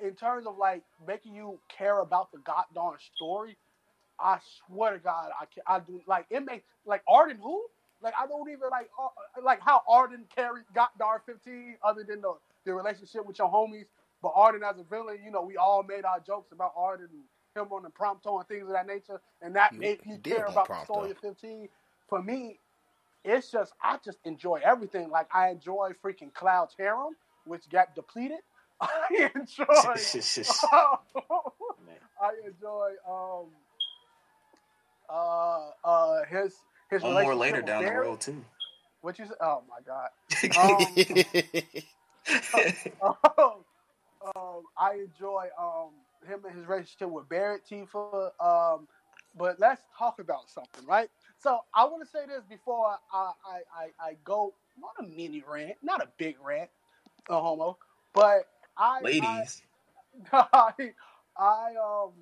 [0.00, 3.56] in terms of like making you care about the goddamn story,
[4.18, 7.64] I swear to God, I can, I do like it makes like Ardyn who
[8.02, 9.08] like I don't even like uh,
[9.42, 13.86] like how Ardyn carried got Goddard 15 other than the, the relationship with your homies.
[14.22, 17.08] But Ardyn as a villain, you know, we all made our jokes about Ardyn
[17.56, 20.46] him on the prompto and things of that nature, and that He- made me care
[20.46, 21.68] about the story of 15.
[22.08, 22.58] For me,
[23.24, 25.10] it's just I just enjoy everything.
[25.10, 28.40] Like I enjoy freaking Cloud's harem, which got depleted.
[28.80, 29.64] I enjoy
[32.22, 33.46] I enjoy um
[35.08, 36.54] uh uh his
[36.90, 38.44] his One more later down the road too.
[39.02, 39.34] What you say?
[39.40, 40.10] Oh my god.
[43.02, 43.64] Um,
[44.36, 45.90] um, I enjoy um
[46.26, 48.16] him and his relationship with Barret Tifa.
[48.28, 48.72] Um,
[49.22, 51.08] but let's talk about something, right?
[51.38, 55.42] So I want to say this before I I, I I go not a mini
[55.46, 56.70] rant, not a big rant,
[57.28, 57.78] a homo,
[58.14, 59.62] but I I, Ladies,
[60.32, 60.92] I,
[61.36, 62.12] I um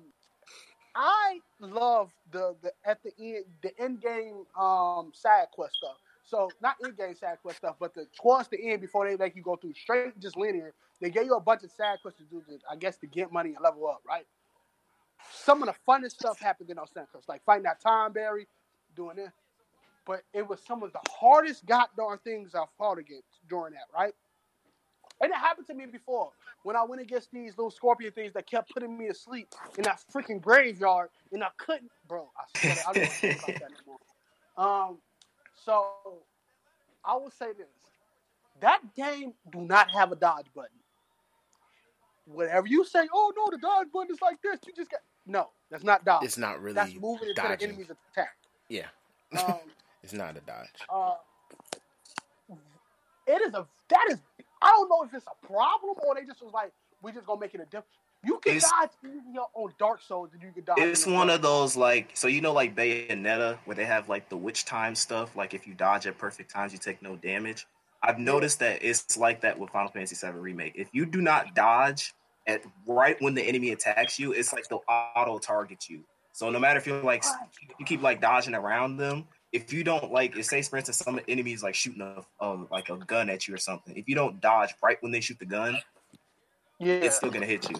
[0.95, 5.97] I love the the at the end the end game um side quest stuff.
[6.23, 9.35] So not in game side quest stuff, but the towards the end before they make
[9.35, 10.73] you go through straight just linear.
[11.01, 13.31] They gave you a bunch of side quests to do, to, I guess, to get
[13.31, 14.25] money and level up, right?
[15.31, 18.45] Some of the funnest stuff happened in those side like fighting that Tonberry,
[18.95, 19.33] doing this.
[20.05, 24.13] But it was some of the hardest goddamn things I fought against during that, right?
[25.21, 26.31] And it happened to me before
[26.63, 30.01] when I went against these little scorpion things that kept putting me asleep in that
[30.13, 32.29] freaking graveyard, and I couldn't, bro.
[32.37, 33.99] I swear, I don't about that anymore.
[34.57, 34.97] Um,
[35.55, 35.85] so
[37.03, 37.67] I will say this:
[38.61, 40.78] that game do not have a dodge button.
[42.31, 44.59] Whatever you say, oh no, the dodge button is like this.
[44.67, 45.49] You just got no.
[45.71, 46.23] That's not dodge.
[46.25, 47.69] it's not really that's moving into the dodging.
[47.69, 48.35] enemy's attack.
[48.69, 48.85] Yeah,
[49.37, 49.55] Um,
[50.03, 50.67] it's not a dodge.
[50.89, 51.13] uh,
[53.27, 54.19] it is a that is
[54.61, 57.39] I don't know if it's a problem or they just was like we just gonna
[57.39, 57.85] make it a difference.
[58.23, 60.79] You can It's- dodge easier on Dark Souls than you can dodge.
[60.79, 64.29] it's one Dark of those like so you know like Bayonetta where they have like
[64.29, 65.35] the witch time stuff.
[65.35, 67.65] Like if you dodge at perfect times, you take no damage.
[68.01, 70.73] I've noticed that it's like that with Final Fantasy VII Remake.
[70.75, 72.13] If you do not dodge
[72.47, 76.03] at right when the enemy attacks you, it's like they'll auto target you.
[76.31, 77.23] So no matter if you're like
[77.79, 81.19] you keep like dodging around them, if you don't like, if say for instance some
[81.27, 84.39] enemies like shooting a um, like a gun at you or something, if you don't
[84.39, 85.77] dodge right when they shoot the gun,
[86.79, 87.77] Yeah, it's still gonna hit you.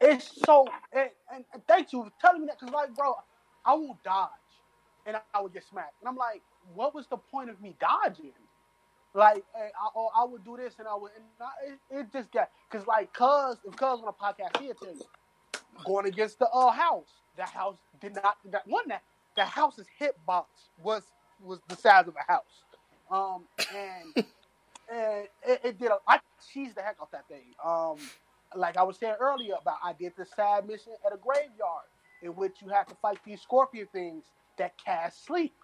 [0.00, 3.14] it's so and, and, thank you for telling me that because like bro,
[3.64, 4.30] I will dodge
[5.06, 6.42] and I, I would get smacked, and I'm like,
[6.74, 8.32] what was the point of me dodging?
[9.18, 12.32] Like, eh, I, I would do this and I would, and I, it, it just
[12.32, 15.02] got because like, cuz if cuz on a podcast, he'll tell you
[15.84, 19.02] going against the uh house, the house did not that one that
[19.36, 20.46] the house's hitbox
[20.82, 21.04] was
[21.40, 22.64] was the size of a house,
[23.10, 24.14] um, and
[24.92, 25.90] and it, it did.
[25.90, 26.20] A, I
[26.54, 27.54] cheesed the heck off that thing.
[27.64, 27.98] Um,
[28.56, 31.86] like I was saying earlier about, I did this side mission at a graveyard
[32.22, 34.24] in which you have to fight these scorpion things
[34.58, 35.54] that cast sleep.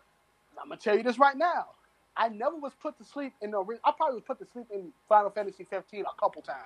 [0.51, 1.67] And I'm gonna tell you this right now.
[2.17, 3.61] I never was put to sleep in the.
[3.85, 6.61] I probably was put to sleep in Final Fantasy 15 a couple times,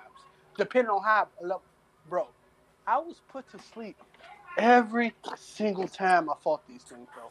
[0.57, 1.61] depending on how I love.
[2.09, 2.27] Bro,
[2.87, 3.97] I was put to sleep
[4.57, 7.25] every single time I fought these things, bro.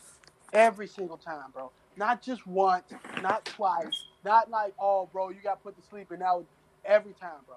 [0.53, 1.71] Every single time, bro.
[1.97, 6.21] Not just once, not twice, not like, oh, bro, you got put to sleep, and
[6.21, 6.45] now
[6.85, 7.57] every time, bro.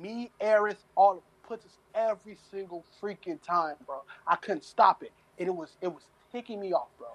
[0.00, 4.02] Me, Aerith, all put us every single freaking time, bro.
[4.26, 7.08] I couldn't stop it, and it was it was ticking me off, bro.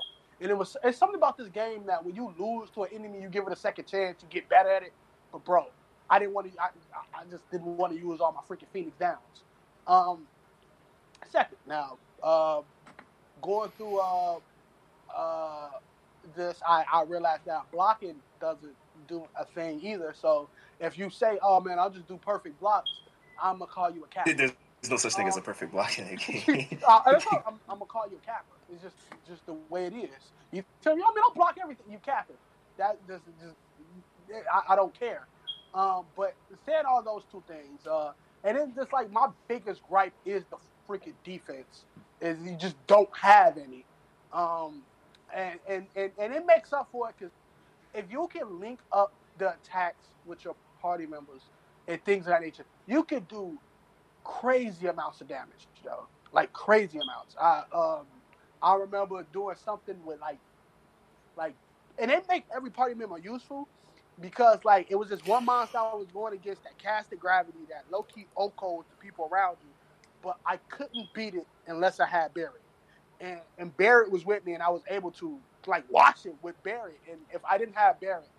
[0.46, 3.20] And it was it's something about this game that when you lose to an enemy,
[3.20, 4.94] you give it a second chance, you get better at it.
[5.32, 5.66] But bro,
[6.08, 6.62] I didn't want to.
[6.62, 6.66] I,
[7.16, 9.18] I- just didn't want to use all my freaking Phoenix Downs.
[9.88, 10.28] Um,
[11.32, 12.62] second, now uh,
[13.42, 14.36] going through uh,
[15.16, 15.70] uh,
[16.36, 18.76] this, I, I realized that blocking doesn't
[19.08, 20.14] do a thing either.
[20.16, 20.48] So
[20.80, 22.92] if you say, "Oh man, I'll just do perfect blocks,"
[23.42, 24.32] I'm gonna call you a capper.
[24.32, 26.80] There's no such thing as a perfect block in a game.
[26.88, 27.16] uh, I'm,
[27.68, 28.46] I'm gonna call you a capper.
[28.74, 28.98] It's just
[29.28, 30.34] just the way it is.
[30.52, 31.88] You tell me, I mean, I'll block everything.
[31.92, 32.36] You capper.
[32.78, 33.56] That just, just
[34.52, 35.28] I, I don't care.
[35.74, 40.14] Um, but saying all those two things, uh, and then just like my biggest gripe
[40.26, 40.58] is the
[40.90, 41.86] freaking defense.
[42.22, 43.86] Is you just don't have any.
[44.34, 44.84] Um,
[45.36, 47.34] and, and, and, and it makes up for it because
[47.94, 51.44] if you can link up the attacks with your party members
[51.88, 53.58] and things of that nature, you can do
[54.24, 56.08] crazy amounts of damage, yo.
[56.34, 57.36] Like crazy amounts.
[57.42, 58.08] I um
[58.66, 60.40] I remember doing something with like
[61.38, 61.56] like
[62.00, 63.70] and it make every party member useful
[64.22, 67.86] because like it was this one monster I was going against that casted gravity that
[67.92, 69.72] low key oko with the people around you,
[70.24, 72.64] but I couldn't beat it unless I had Barret.
[73.22, 76.62] And and Barret was with me and I was able to like watch it with
[76.64, 77.02] Barret.
[77.12, 78.32] And if I didn't have Barret,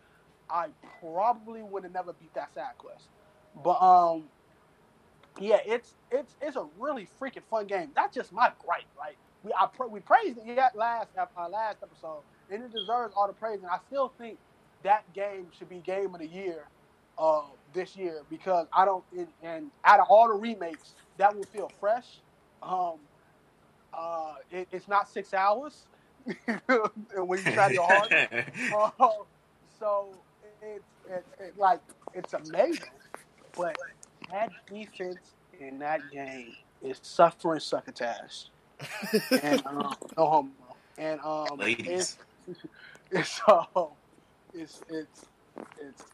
[0.51, 0.69] I
[1.01, 3.11] probably would have never beat that side quest.
[3.55, 4.31] But um
[5.41, 7.93] yeah, it's it's it's a really freaking fun game.
[7.97, 8.87] That's just my gripe.
[8.99, 13.15] Like we I pra- we praised it yet last uh, last episode, and it deserves
[13.17, 13.61] all the praise.
[13.63, 14.39] And I still think
[14.83, 16.65] that game should be game of the year
[17.17, 19.05] uh, this year because I don't.
[19.17, 22.19] And, and out of all the remakes, that will feel fresh.
[22.63, 22.95] Um,
[23.95, 25.87] uh, it, it's not six hours
[26.27, 28.29] when you try your hard.
[28.99, 29.09] Uh,
[29.79, 30.09] so
[30.63, 31.81] it's it, it, like
[32.15, 32.83] it's amazing,
[33.57, 33.77] but
[34.31, 38.49] that defense in that game is suffering succotash.
[39.43, 40.51] And um, no homo.
[40.99, 42.17] And um, Ladies.
[42.49, 42.59] it's,
[43.11, 43.93] it's so
[44.55, 45.27] it's it's
[45.81, 46.05] it's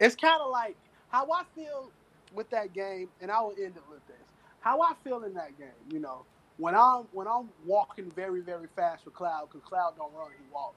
[0.00, 0.76] it's kind of like
[1.08, 1.90] how I feel
[2.34, 4.16] with that game, and I will end it with this.
[4.60, 6.24] How I feel in that game, you know,
[6.56, 10.44] when I'm when I'm walking very very fast with Cloud, because Cloud don't run, he
[10.52, 10.74] walk.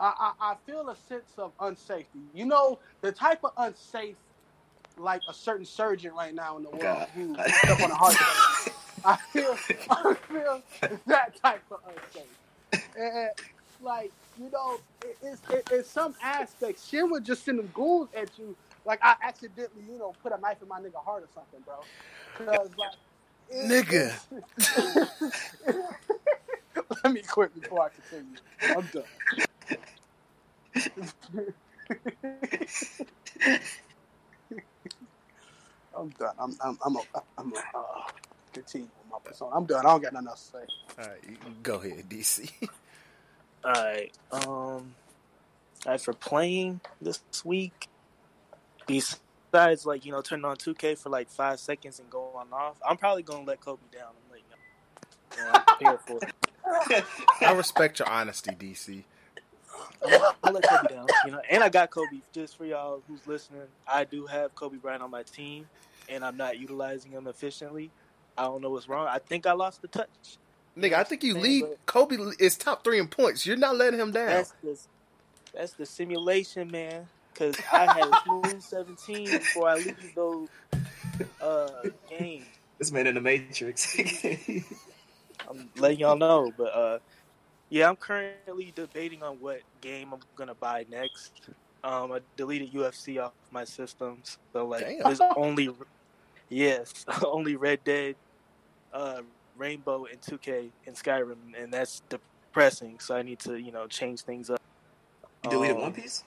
[0.00, 2.22] I, I I feel a sense of unsafety.
[2.34, 4.16] You know, the type of unsafe
[4.96, 7.08] like a certain surgeon right now in the world God.
[7.14, 8.16] who on a heart.
[9.04, 9.56] I feel
[9.90, 10.62] I feel
[11.06, 12.38] that type of unsafe.
[12.96, 13.30] And
[13.80, 16.88] like, you know, it, it's it, it's some aspects.
[16.88, 20.38] Shin would just send them ghouls at you like I accidentally, you know, put a
[20.40, 21.74] knife in my nigga heart or something, bro.
[22.38, 22.90] Because like
[23.52, 24.12] Nigga.
[27.04, 28.38] Let me quit before I continue.
[28.76, 29.04] I'm done.
[35.96, 36.34] I'm done.
[36.38, 37.00] I'm I'm I'm a,
[37.38, 38.02] I'm a, uh,
[38.52, 39.54] continue with my persona.
[39.54, 39.84] I'm done.
[39.86, 41.02] I don't got nothing else to say.
[41.02, 42.50] All right, you go ahead, DC.
[43.64, 44.12] All right.
[44.32, 44.94] Um,
[45.86, 47.88] as for playing this week,
[48.86, 52.96] besides like you know turning on 2K for like five seconds and going off, I'm
[52.96, 54.08] probably gonna let Kobe down.
[54.08, 55.44] I'm like, y'all.
[55.44, 57.04] Know, I'm prepared for it.
[57.40, 59.04] I respect your honesty, DC.
[60.04, 61.06] I'm, let Kobe down.
[61.24, 62.20] You know, and I got Kobe.
[62.32, 65.66] Just for y'all who's listening, I do have Kobe Bryant on my team,
[66.08, 67.90] and I'm not utilizing him efficiently.
[68.38, 69.06] I don't know what's wrong.
[69.08, 70.38] I think I lost the touch.
[70.76, 71.64] Nigga, I think you Man, lead.
[71.86, 73.44] Kobe is top three in points.
[73.44, 74.28] You're not letting him down.
[74.28, 74.78] That's the
[75.52, 77.06] that's the simulation, man.
[77.32, 78.62] Because I had a smooth
[78.96, 80.48] 17 before I leave those
[81.40, 81.68] uh,
[82.08, 82.46] games.
[82.78, 83.96] this man in the Matrix.
[85.48, 86.98] I'm letting y'all know, but uh,
[87.70, 91.32] yeah, I'm currently debating on what game I'm gonna buy next.
[91.84, 95.02] Um, I deleted UFC off my systems, so like Damn.
[95.04, 95.70] there's only
[96.48, 98.16] yes, only Red Dead,
[98.98, 99.22] uh,
[99.56, 102.98] Rainbow, and 2K and Skyrim, and that's depressing.
[102.98, 104.60] So I need to you know change things up.
[105.44, 106.24] you deleted Um, One Piece?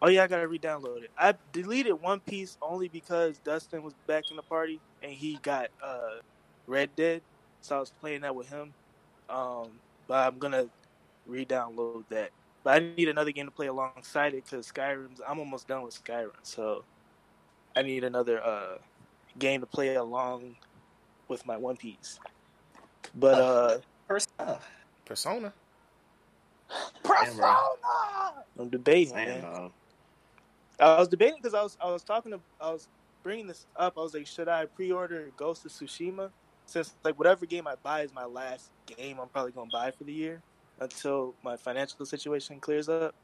[0.00, 1.10] Oh yeah, I gotta re-download it.
[1.18, 5.70] I deleted One Piece only because Dustin was back in the party and he got
[5.82, 6.20] uh,
[6.68, 7.22] Red Dead,
[7.60, 8.72] so I was playing that with him.
[9.28, 9.70] Um,
[10.06, 10.66] but I'm gonna
[11.26, 12.30] re-download that.
[12.62, 15.20] But I need another game to play alongside it because Skyrim's.
[15.26, 16.84] I'm almost done with Skyrim, so
[17.74, 18.78] I need another uh,
[19.38, 20.56] game to play along
[21.28, 22.18] with my One Piece.
[23.14, 24.68] But uh, First off,
[25.04, 25.52] Persona.
[27.02, 27.56] Persona.
[28.58, 29.44] I'm debating, man, man.
[29.44, 29.68] uh,
[30.80, 32.88] I was debating because I was I was talking to I was
[33.22, 33.94] bringing this up.
[33.96, 36.30] I was like, should I pre-order Ghost of Tsushima?
[36.66, 40.04] Since like whatever game I buy is my last game, I'm probably gonna buy for
[40.04, 40.42] the year
[40.80, 43.14] until my financial situation clears up.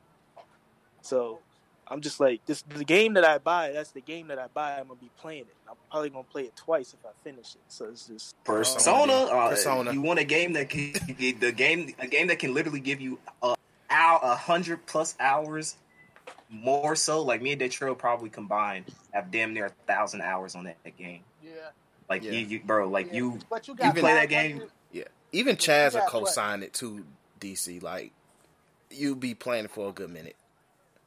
[1.02, 1.40] So
[1.88, 3.72] I'm just like this the game that I buy.
[3.72, 4.78] That's the game that I buy.
[4.78, 5.56] I'm gonna be playing it.
[5.68, 7.60] I'm probably gonna play it twice if I finish it.
[7.68, 9.12] So it's just Persona.
[9.12, 9.92] Uh, Persona.
[9.92, 10.92] You want a game that can
[11.40, 13.54] the game a game that can literally give you a
[13.90, 15.76] hour, a hundred plus hours,
[16.50, 17.22] more so.
[17.22, 20.96] Like me and Detroit probably combined have damn near a thousand hours on that, that
[20.96, 21.20] game.
[21.42, 21.50] Yeah.
[22.08, 22.32] Like Yeah.
[22.32, 23.14] you, you, bro, like Yeah.
[23.14, 24.62] you, But you you play that 500 game.
[24.92, 27.04] Yeah, even Chaz will co-sign it to
[27.40, 27.82] DC.
[27.82, 28.12] Like
[28.90, 30.36] you be playing it for a good minute.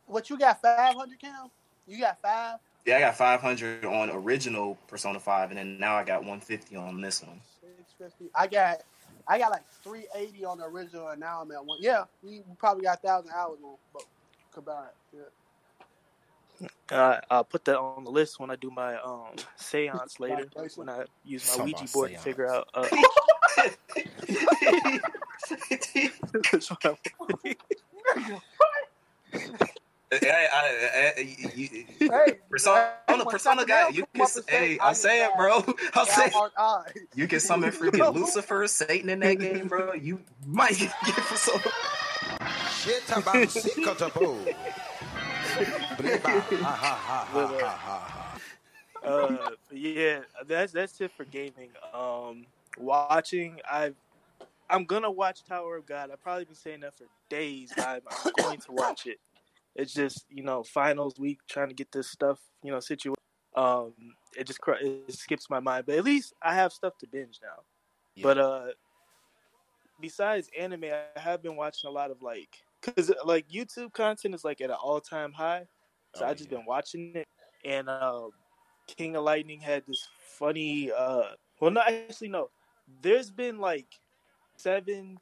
[0.07, 0.61] What you got?
[0.61, 1.51] Five hundred count?
[1.85, 2.59] You got five?
[2.85, 7.01] Yeah, I got 500 on original Persona 5, and then now I got 150 on
[7.01, 7.41] this one.
[7.59, 8.29] Six fifty.
[8.33, 8.77] I got,
[9.27, 11.79] I got like three eighty on the original, and now I'm at one.
[11.81, 14.05] Yeah, we, we probably got thousand hours on both
[14.53, 14.91] combined.
[15.13, 16.67] Yeah.
[16.89, 20.47] Uh, I'll put that on the list when I do my um seance later.
[20.75, 22.69] When I use my Something Ouija about board to figure out.
[22.73, 22.87] Uh,
[29.33, 29.49] Hey,
[30.11, 34.25] I, I, I, you, you, Hey, Persona, hey, on the Persona guy, you can.
[34.27, 35.57] say, Hey, I I'm saying, bro.
[35.57, 36.53] I'm that, saying, y'all aren't
[37.27, 39.93] can summon freaking Lucifer, Satan in that game, bro.
[39.93, 41.63] You might get Persona.
[42.71, 44.37] Shit about Sikotabo.
[45.97, 46.21] Bliba.
[46.23, 48.37] Ha ha ha ha ha
[49.03, 49.07] ha.
[49.07, 51.69] uh, yeah, that's that's it for gaming.
[51.93, 52.45] Um,
[52.77, 53.91] watching, I,
[54.69, 56.11] I'm gonna watch Tower of God.
[56.11, 57.73] I've probably been saying that for days.
[57.77, 59.19] I'm, I'm going to watch it.
[59.77, 63.15] It's just you know finals week, trying to get this stuff you know situated.
[63.55, 63.93] Um,
[64.35, 67.63] it just it skips my mind, but at least I have stuff to binge now.
[68.15, 68.23] Yeah.
[68.23, 68.67] But uh,
[69.99, 74.43] besides anime, I have been watching a lot of like because like YouTube content is
[74.43, 75.67] like at an all time high.
[76.15, 76.57] So Oh, I just yeah.
[76.57, 77.27] been watching it,
[77.65, 78.29] and uh,
[78.87, 80.91] King of Lightning had this funny.
[80.91, 82.49] Uh, well, no, actually, no.
[83.01, 83.99] There's been like
[84.57, 85.17] seven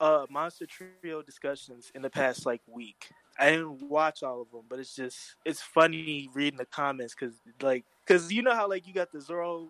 [0.00, 3.10] uh Monster Trio discussions in the past like week.
[3.38, 7.34] I didn't watch all of them, but it's just it's funny reading the comments because
[7.60, 9.68] like because you know how like you got the Zoro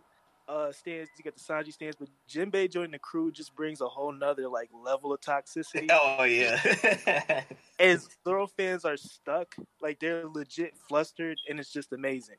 [0.48, 3.88] uh stands, you got the Sanji stands, but Jinbei joining the crew just brings a
[3.88, 5.88] whole nother like level of toxicity.
[5.90, 7.44] Oh yeah.
[7.78, 9.54] and Zoro fans are stuck.
[9.80, 12.36] Like they're legit flustered, and it's just amazing.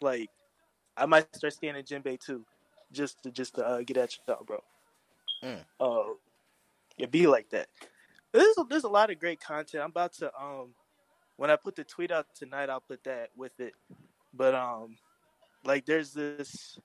[0.00, 0.30] Like
[0.96, 2.44] I might start standing Jinbei too,
[2.92, 4.62] just to just to uh, get at y'all, bro.
[5.42, 5.64] Mm.
[5.80, 6.14] Uh,
[6.98, 7.68] it be like that.
[8.32, 9.82] There's a, there's a lot of great content.
[9.82, 10.74] I'm about to um,
[11.36, 13.74] when I put the tweet out tonight, I'll put that with it.
[14.32, 14.96] But um,
[15.64, 16.78] like there's this.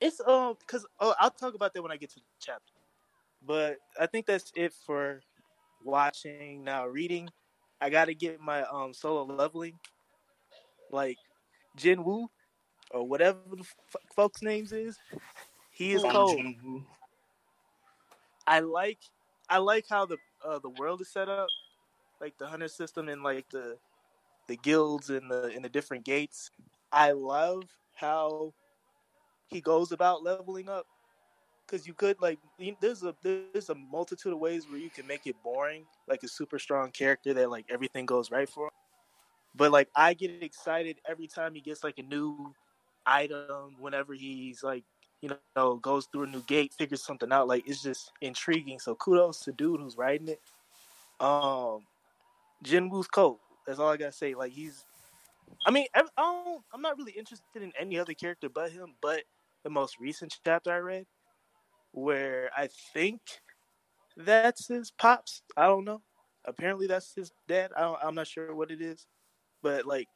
[0.00, 2.74] It's um, cause oh, I'll talk about that when I get to the chapter.
[3.44, 5.22] But I think that's it for
[5.84, 7.28] watching now reading
[7.80, 9.78] i gotta get my um solo leveling
[10.90, 11.16] like
[11.76, 12.28] jin woo
[12.90, 14.98] or whatever the f- folks names is
[15.70, 16.40] he is cold
[18.46, 18.98] i like
[19.48, 21.48] i like how the uh, the world is set up
[22.20, 23.76] like the hunter system and like the
[24.48, 26.50] the guilds and the and the different gates
[26.92, 27.62] i love
[27.94, 28.52] how
[29.48, 30.86] he goes about leveling up
[31.66, 32.38] because you could like
[32.80, 36.28] there's a there's a multitude of ways where you can make it boring like a
[36.28, 38.70] super strong character that like everything goes right for him.
[39.54, 42.54] but like i get excited every time he gets like a new
[43.06, 44.84] item whenever he's like
[45.20, 48.94] you know goes through a new gate figures something out like it's just intriguing so
[48.94, 50.40] kudos to dude who's writing it
[51.20, 51.80] um
[52.62, 54.84] jin woo's cold that's all i gotta say like he's
[55.66, 59.22] i mean I don't, i'm not really interested in any other character but him but
[59.64, 61.06] the most recent chapter i read
[61.92, 63.20] where I think
[64.16, 65.42] that's his pops.
[65.56, 66.02] I don't know.
[66.44, 67.72] Apparently, that's his dad.
[67.76, 69.06] I don't, I'm not sure what it is,
[69.62, 70.08] but like,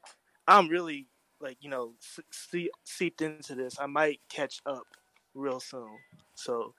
[0.47, 1.07] I'm really
[1.43, 1.95] like you know
[2.31, 3.79] see, seeped into this.
[3.81, 4.87] I might catch up
[5.35, 5.99] real soon.
[6.35, 6.75] So,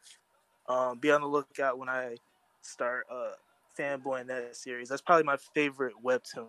[0.68, 2.18] um, be on the lookout when I
[2.62, 3.34] start uh
[3.78, 4.90] fanboying that series.
[4.90, 6.48] That's probably my favorite webtoon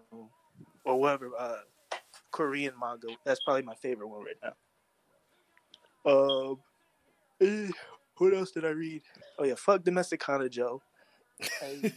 [0.85, 1.61] or whatever uh
[2.33, 3.09] Korean manga.
[3.25, 4.55] That's probably my favorite one right now.
[6.07, 6.63] Um.
[7.41, 7.71] eh,
[8.19, 9.03] what else did I read?
[9.39, 10.83] Oh yeah, fuck domestic Hana Joe.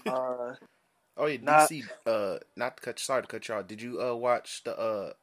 [0.07, 0.55] uh,
[1.17, 1.71] Oh yeah, Not-
[2.05, 2.99] Uh, not to cut.
[2.99, 3.67] Sorry to cut you off.
[3.67, 5.13] Did you uh watch the uh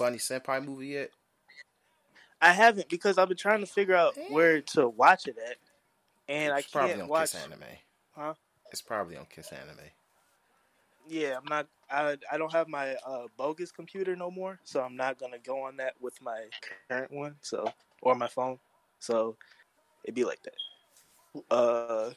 [0.00, 1.10] Bunny Senpai movie yet?
[2.40, 5.56] I haven't because I've been trying to figure out where to watch it at,
[6.26, 7.32] and it's I probably can't on watch.
[7.32, 7.60] Kiss Anime.
[8.16, 8.34] Huh?
[8.72, 9.90] It's probably on Kiss Anime.
[11.06, 11.66] Yeah, I'm not.
[11.90, 15.60] I I don't have my uh, bogus computer no more, so I'm not gonna go
[15.62, 16.46] on that with my
[16.88, 17.36] current one.
[17.42, 17.70] So
[18.00, 18.58] or my phone.
[19.00, 19.36] So
[20.04, 21.44] it'd be like that.
[21.50, 22.10] Uh,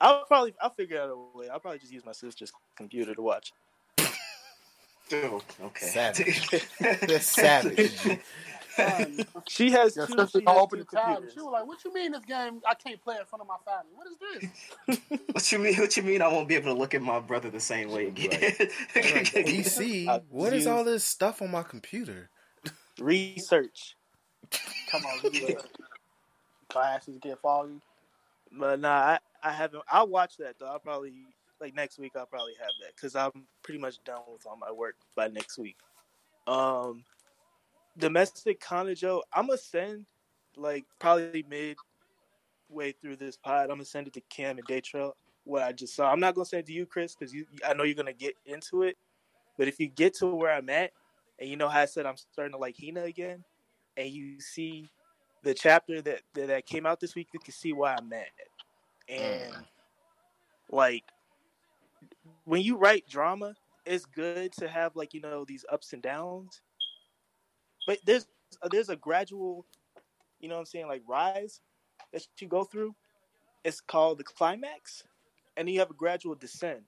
[0.00, 1.48] I'll probably I'll figure out a way.
[1.48, 3.52] I'll probably just use my sister's computer to watch.
[5.08, 5.86] Dude, okay.
[5.86, 6.50] Savage.
[6.80, 7.96] That's savage.
[7.96, 8.20] Fine.
[8.78, 10.12] Um, she has Your two.
[10.12, 11.06] She gonna has open two the tab.
[11.06, 11.34] and computers.
[11.34, 12.60] She was like, "What you mean this game?
[12.64, 13.90] I can't play in front of my family.
[13.94, 15.74] What is this?" what you mean?
[15.76, 16.22] What you mean?
[16.22, 18.30] I won't be able to look at my brother the same way again.
[18.94, 22.30] DC, I what is use- all this stuff on my computer?
[23.00, 23.96] Research.
[24.90, 25.60] Come on, you know,
[26.68, 27.80] classes get foggy.
[28.52, 29.82] But nah, I, I haven't.
[29.90, 30.66] I'll watch that though.
[30.66, 31.12] I'll probably
[31.60, 32.12] like next week.
[32.16, 35.58] I'll probably have that because I'm pretty much done with all my work by next
[35.58, 35.76] week.
[36.46, 37.04] Um,
[37.98, 40.06] domestic Kanojo, I'm gonna send
[40.56, 43.64] like probably midway through this pod.
[43.64, 45.12] I'm gonna send it to Cam and Daytrail
[45.44, 46.10] what I just saw.
[46.10, 48.34] I'm not gonna send it to you, Chris, because you I know you're gonna get
[48.46, 48.96] into it.
[49.56, 50.92] But if you get to where I'm at,
[51.38, 53.44] and you know how I said I'm starting to like Hina again,
[53.96, 54.88] and you see
[55.42, 58.26] the chapter that that, that came out this week, you can see why I'm mad.
[59.08, 59.64] And Mm.
[60.70, 61.04] like
[62.48, 66.62] when you write drama, it's good to have like you know these ups and downs.
[67.86, 68.26] But there's
[68.70, 69.66] there's a gradual,
[70.40, 71.60] you know what I'm saying, like rise
[72.12, 72.94] that you go through.
[73.64, 75.04] It's called the climax,
[75.56, 76.80] and then you have a gradual descent.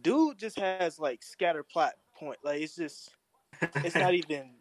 [0.00, 2.38] Dude just has like scatter plot point.
[2.42, 3.10] Like it's just
[3.76, 4.54] it's not even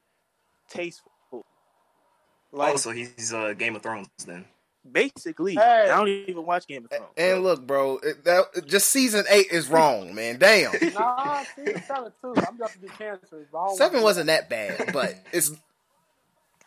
[0.69, 1.45] tasteful.
[2.51, 4.45] Like oh, so he's uh, Game of Thrones then.
[4.91, 5.89] Basically, Hey.
[5.89, 7.11] I don't even watch Game of Thrones.
[7.17, 10.37] And look, bro, it, that, just season eight is wrong, man.
[10.37, 10.71] Damn.
[10.93, 12.33] Nah, season seven too.
[12.37, 13.47] I'm about to be cancerous.
[13.51, 15.51] But I don't Seven wasn't that bad, but it's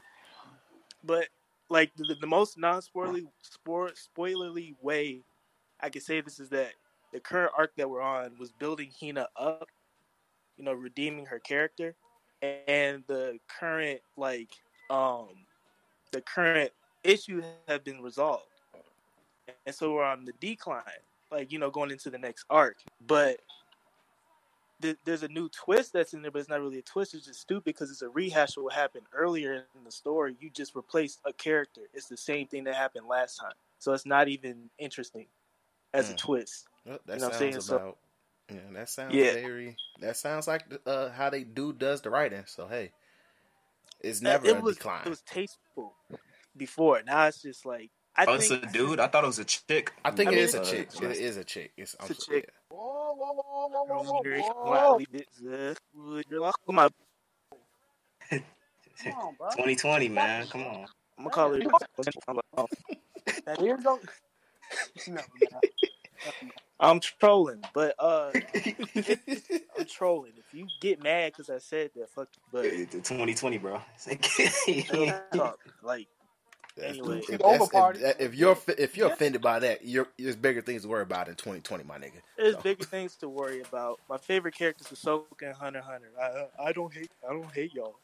[1.05, 1.29] but
[1.69, 5.23] like the, the most non-spoilerly spoil, spoilerly way
[5.83, 6.73] I can say this is that
[7.13, 9.69] the current arc that we're on was building Hina up,
[10.57, 11.95] you know, redeeming her character,
[12.43, 14.51] and the current like
[14.91, 15.29] um
[16.13, 16.73] the current
[17.05, 18.45] issues have been resolved,
[19.67, 20.83] and so we're on the decline,
[21.31, 22.77] like you know, going into the next arc,
[23.07, 23.41] but.
[24.83, 27.13] th- There's a new twist that's in there, but it's not really a twist.
[27.15, 30.37] It's just stupid because it's a rehash of what happened earlier in the story.
[30.41, 31.83] You just replaced a character.
[31.93, 35.27] It's the same thing that happened last time, so it's not even interesting
[35.93, 36.19] as a Mm.
[36.19, 36.67] twist.
[36.87, 37.61] well, that You know what I'm sounds saying?
[37.61, 37.99] So- about.
[38.51, 39.33] yeah, that sounds Yeah.
[39.35, 39.77] very.
[39.99, 42.47] That sounds like uh, how they do does the writing.
[42.47, 42.93] So hey,
[44.01, 45.03] it's Uh, never it a was decline.
[45.05, 45.95] it was tasteful
[46.57, 47.03] before.
[47.05, 49.01] Now it's just like I oh, it's think a dude.
[49.01, 49.93] I thought it was a chick.
[50.05, 50.89] I think I it mean, is a Uh, chick.
[51.03, 51.73] It is a chick.
[51.77, 52.51] It's, It's a so- chick.
[52.71, 53.69] Whoa, whoa, whoa,
[56.67, 56.91] come on,
[59.03, 59.49] Come on, bro.
[59.51, 60.47] 2020, man.
[60.49, 60.87] Come on.
[61.19, 61.67] I'm gonna call it.
[62.29, 62.67] I'm like,
[63.47, 63.99] That is go-
[65.09, 65.21] No,
[65.53, 65.61] no.
[66.79, 68.31] I'm trolling, but uh,
[69.79, 70.33] I'm trolling.
[70.37, 72.29] If you get mad because I said that, fuck.
[72.35, 73.81] you, But It's 2020, bro.
[74.05, 74.23] like
[75.33, 76.07] That's-
[76.85, 77.23] Anyway.
[77.29, 78.01] if, over party.
[78.01, 81.29] if, if you're if you're offended by that, you're there's bigger things to worry about
[81.29, 82.13] in 2020, my nigga.
[82.37, 84.01] there's So, bigger things to worry about.
[84.09, 86.11] My favorite characters are Ahsoka and Hunter x Hunter.
[86.59, 87.97] I I don't hate I don't hate y'all.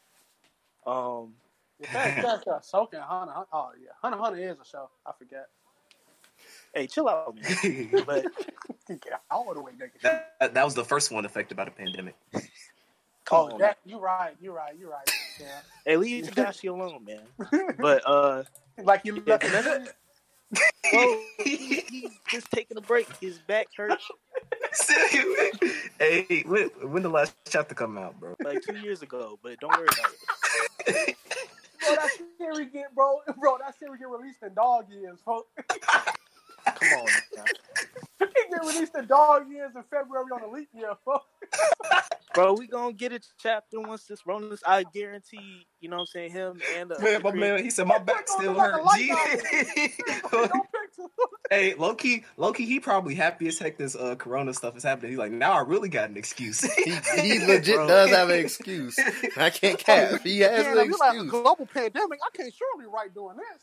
[0.87, 1.35] Um,
[1.81, 3.33] If that's, that's soaking Hunter.
[3.33, 4.91] Hun- Oh yeah, Hunter Hunter is a show.
[5.07, 5.47] I forget.
[6.75, 8.05] hey, chill out, man.
[8.07, 8.27] But
[8.89, 10.01] Get all the way, nigga.
[10.41, 12.15] that, that was the first one affected by the pandemic.
[13.25, 14.37] come Oh, on, that you right.
[14.41, 14.75] You right.
[14.79, 15.11] You right.
[15.41, 15.61] Yeah.
[15.85, 17.75] hey, leave Togashi alone, man.
[17.79, 18.43] But uh,
[18.83, 19.83] like you left Yeah.
[19.83, 19.93] it.
[20.93, 21.57] bro, he,
[21.89, 23.09] he's just taking a break.
[23.21, 24.07] His back hurts
[25.99, 28.35] hey, when, when the last chapter come out, bro?
[28.45, 30.13] like two years ago, but don't worry about
[30.89, 31.17] it.
[31.81, 35.49] Bro, that series get bro, bro, that series get released in dog years, folks.
[36.67, 37.07] Come on,
[37.37, 37.45] now.
[38.21, 41.27] It get released in dog years in February on a leap year, folks.
[42.35, 42.55] bro.
[42.55, 44.61] We gonna get a chapter once this Ronas.
[44.67, 45.67] I guarantee.
[45.81, 46.33] You know what I'm saying?
[46.33, 48.81] Him and uh, Man, my Creed- man, he said my back still hurt.
[48.97, 49.09] G.
[49.09, 51.09] Don't picture.
[51.51, 55.11] hey, Loki, Loki, he probably happy as heck this uh, Corona stuff is happening.
[55.13, 56.61] He's like, now I really got an excuse.
[56.61, 57.89] he, he legit Bro.
[57.89, 58.99] does have an excuse.
[59.37, 60.23] I can't cap.
[60.23, 61.31] He has Man, an you like a excuse.
[61.31, 62.19] global pandemic.
[62.27, 63.63] I can't surely write doing this.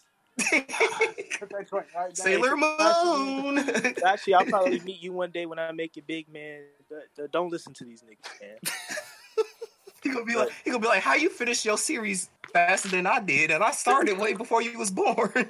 [1.71, 3.57] Right, Sailor Moon.
[4.05, 6.63] Actually, I'll probably meet you one day when I make it big, man.
[6.89, 8.57] But, uh, don't listen to these niggas, man.
[10.03, 13.07] he gonna be like, he gonna be like, how you finish your series faster than
[13.07, 15.31] I did, and I started way before you was born.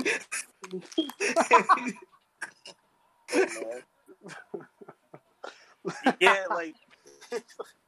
[6.20, 6.76] yeah, like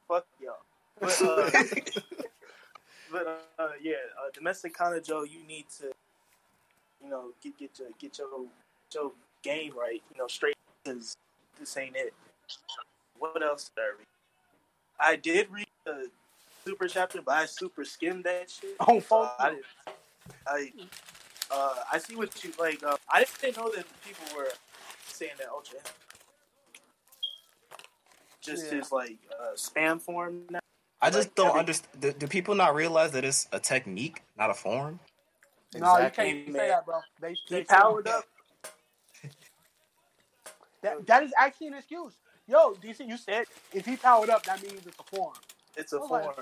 [0.08, 0.56] fuck y'all.
[1.00, 1.50] But uh,
[3.12, 5.92] but uh, yeah, uh, domestic Kanojo, you need to,
[7.06, 8.28] you know, get get your get your
[8.92, 10.02] your game right.
[10.12, 11.16] You know, straight because
[11.58, 12.12] this ain't it.
[13.18, 14.06] What else did I read?
[14.98, 16.08] I did read the
[16.64, 18.76] super chapter, but I super skimmed that shit.
[18.80, 19.36] Oh, Uh, fuck.
[19.38, 19.64] I didn't.
[20.48, 20.72] I
[21.50, 22.82] uh, I see what you like.
[22.82, 24.48] Uh, I didn't know that people were
[25.06, 25.78] saying that Ultra
[28.40, 28.78] just Yeah.
[28.78, 30.58] his like uh, spam form now.
[31.00, 32.00] I just Like, don't every- understand.
[32.00, 34.98] Do, do people not realize that it's a technique, not a form?
[35.80, 37.00] No, you can't say that, bro.
[37.20, 38.24] They, they powered up.
[40.82, 42.12] That, that is actually an excuse.
[42.46, 45.32] Yo, DC, you said if he powered up, that means it's a form.
[45.76, 46.10] It's a form.
[46.26, 46.36] like-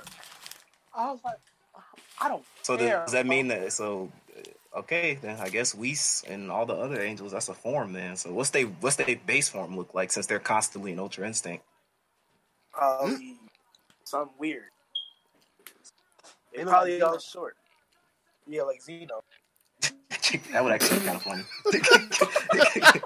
[0.94, 1.38] I was like,
[2.20, 3.00] I don't So care.
[3.04, 3.30] does that bro.
[3.36, 3.72] mean that?
[3.72, 7.92] So uh, okay, then I guess Whis and all the other angels that's a form
[7.94, 8.16] then.
[8.16, 11.64] So what's they what's their base form look like since they're constantly in Ultra Instinct?
[12.72, 13.36] Probably
[14.04, 14.64] something weird.
[16.52, 17.56] It look probably all short.
[18.46, 19.22] Yeah, like Zeno.
[20.52, 21.44] that would actually be kind of funny.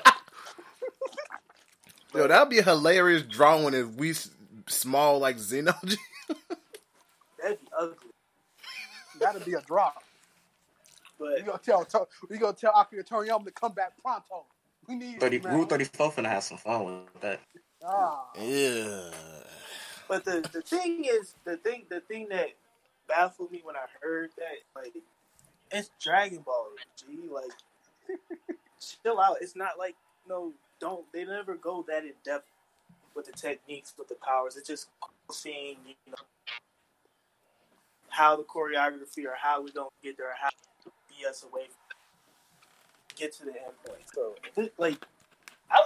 [2.14, 4.14] Yo, that'd be a hilarious drawing if we
[4.66, 5.72] small like Zeno.
[7.42, 8.10] That'd be ugly.
[9.20, 10.02] That'd be a drop.
[11.18, 14.44] But We gonna tell to- we gonna tell Akira Toriyama to come back pronto.
[14.88, 15.54] We need 30, you, man.
[15.54, 17.40] Rule 34 finna have some fun with that.
[17.84, 19.10] Ah, yeah.
[20.08, 22.48] but the the thing is the thing the thing that
[23.08, 24.94] baffled me when I heard that like
[25.70, 26.66] it's Dragon Ball
[26.96, 28.18] G like
[28.80, 29.36] chill out.
[29.40, 29.96] It's not like
[30.28, 32.46] no don't they never go that in depth
[33.14, 34.56] with the techniques with the powers.
[34.56, 34.88] It's just
[35.30, 36.16] seeing you know
[38.08, 41.96] how the choreography or how we don't get there, how to BS away from
[43.16, 44.02] get to the end point.
[44.14, 44.34] So
[44.78, 45.04] like
[45.70, 45.80] I,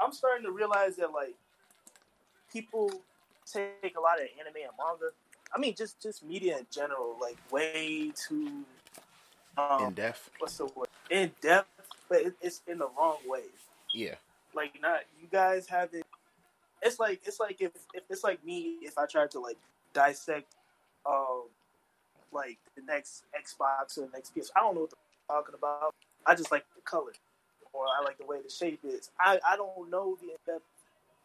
[0.00, 1.34] I'm starting to realize that like
[2.52, 2.90] people
[3.50, 5.12] take a lot of anime and manga.
[5.54, 8.64] I mean, just just media in general, like way too
[9.58, 10.30] um, In depth.
[10.38, 11.68] what's the word in depth,
[12.08, 13.42] but it, it's in the wrong way.
[13.94, 14.14] Yeah.
[14.54, 16.04] Like not you guys haven't.
[16.82, 19.56] It's like it's like if, if it's like me if I tried to like
[19.94, 20.54] dissect
[21.06, 21.44] um
[22.32, 24.50] like the next Xbox or the next PS.
[24.56, 25.94] I don't know what they're talking about.
[26.26, 27.12] I just like the color
[27.72, 29.10] or I like the way the shape is.
[29.20, 30.64] I, I don't know the in-depth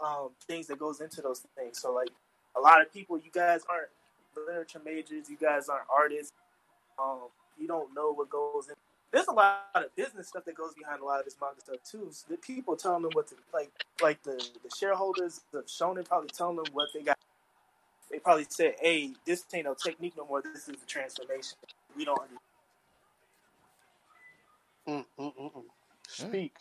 [0.01, 1.79] um, things that goes into those things.
[1.79, 2.09] So like
[2.55, 3.89] a lot of people, you guys aren't
[4.47, 5.29] literature majors.
[5.29, 6.33] You guys aren't artists.
[6.99, 7.27] Um,
[7.57, 8.75] you don't know what goes in.
[9.11, 11.77] There's a lot of business stuff that goes behind a lot of this manga stuff
[11.89, 12.07] too.
[12.11, 16.29] So the people telling them what to like, like the the shareholders of Shonen probably
[16.29, 17.17] telling them what they got.
[18.09, 20.41] They probably said, "Hey, this ain't no technique no more.
[20.41, 21.57] This is a transformation.
[21.95, 22.39] We don't understand."
[24.87, 25.63] mm, mm, mm, mm.
[26.07, 26.53] Speak.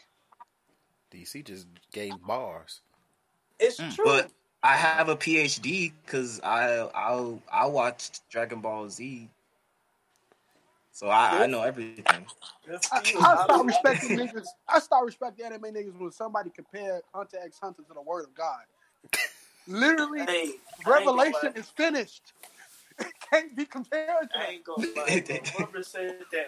[1.12, 2.80] DC just gave bars.
[3.58, 4.04] It's Mm, true.
[4.06, 4.30] But
[4.62, 9.28] I have a PhD because I I I watched Dragon Ball Z,
[10.92, 12.26] so I, I know everything.
[12.92, 13.00] I.
[13.18, 14.48] I start respecting niggas.
[14.68, 18.34] I start respecting anime niggas when somebody compared Hunter x Hunter to the Word of
[18.34, 18.60] God.
[19.66, 20.50] Literally, Hey,
[20.86, 22.32] Revelation is finished.
[22.98, 24.50] It can't be compared to I that.
[24.50, 25.24] ain't gonna lie.
[25.54, 26.46] Whoever said that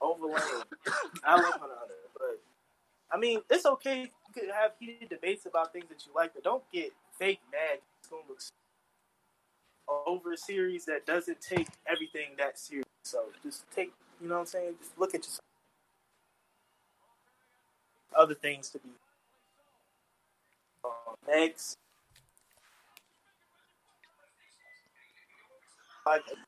[0.00, 0.40] overlay.
[1.24, 2.40] I love Hunter x Hunter, but
[3.12, 4.02] I mean, it's okay.
[4.02, 7.80] You could have heated debates about things that you like, but don't get fake mad.
[7.98, 8.40] It's gonna look
[10.06, 12.86] over a series that doesn't take everything that serious.
[13.04, 14.74] So just take, you know what I'm saying?
[14.80, 15.40] Just look at yourself.
[18.16, 18.90] Other things to be.
[20.84, 21.78] Uh, next.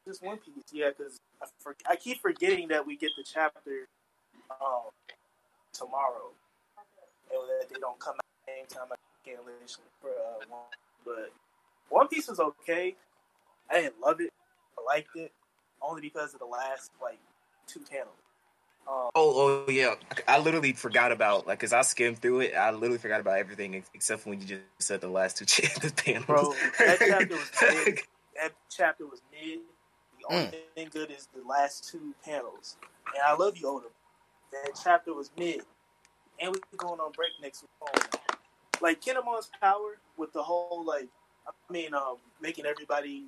[0.07, 3.89] Just One Piece, yeah, because I, for, I keep forgetting that we get the chapter
[4.51, 4.91] um,
[5.73, 6.33] tomorrow,
[7.31, 8.89] and that they don't come out at the same time.
[8.93, 8.97] I
[9.29, 10.63] can't listen for uh, one,
[11.05, 11.33] but
[11.91, 12.97] One Piece was okay.
[13.71, 14.33] I didn't love it.
[14.79, 15.33] I liked it
[15.83, 17.19] only because of the last like
[17.67, 18.09] two panels.
[18.89, 19.95] Um, Oh, oh yeah.
[20.27, 22.55] I literally forgot about like because I skimmed through it.
[22.55, 25.93] I literally forgot about everything except when you just said the last two chapters.
[25.93, 26.25] panels.
[26.27, 27.51] Bro, that chapter was
[27.87, 28.01] mid.
[28.37, 29.61] That chapter was mid.
[30.19, 32.77] The only thing good is the last two panels.
[33.15, 33.87] And I love you, Oda.
[34.53, 35.63] That chapter was mid.
[36.41, 38.05] And we're going on break next week.
[38.81, 41.09] Like Kinemon's power with the whole like
[41.47, 43.27] I mean, um, making everybody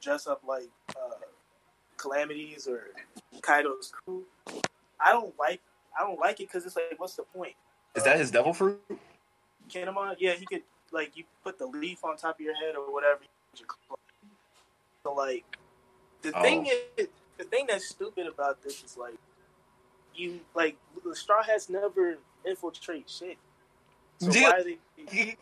[0.00, 1.14] dress up like uh,
[1.96, 2.88] calamities or
[3.40, 4.24] Kaido's crew.
[5.00, 5.60] I don't like
[5.98, 7.54] I don't like it because it's like, what's the point?
[7.96, 8.80] Is that his devil fruit?
[9.68, 12.92] Kinemon, yeah, he could like you put the leaf on top of your head or
[12.92, 13.20] whatever.
[15.04, 15.44] So like
[16.22, 16.42] the Oh.
[16.42, 19.14] thing is the thing that's stupid about this is like
[20.14, 23.38] you like the Straw Hats never infiltrate shit.
[24.18, 24.42] So Yeah.
[24.42, 24.78] why are they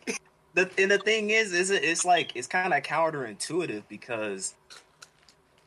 [0.57, 1.83] the and the thing is, is it?
[1.83, 4.55] It's like it's kind of counterintuitive because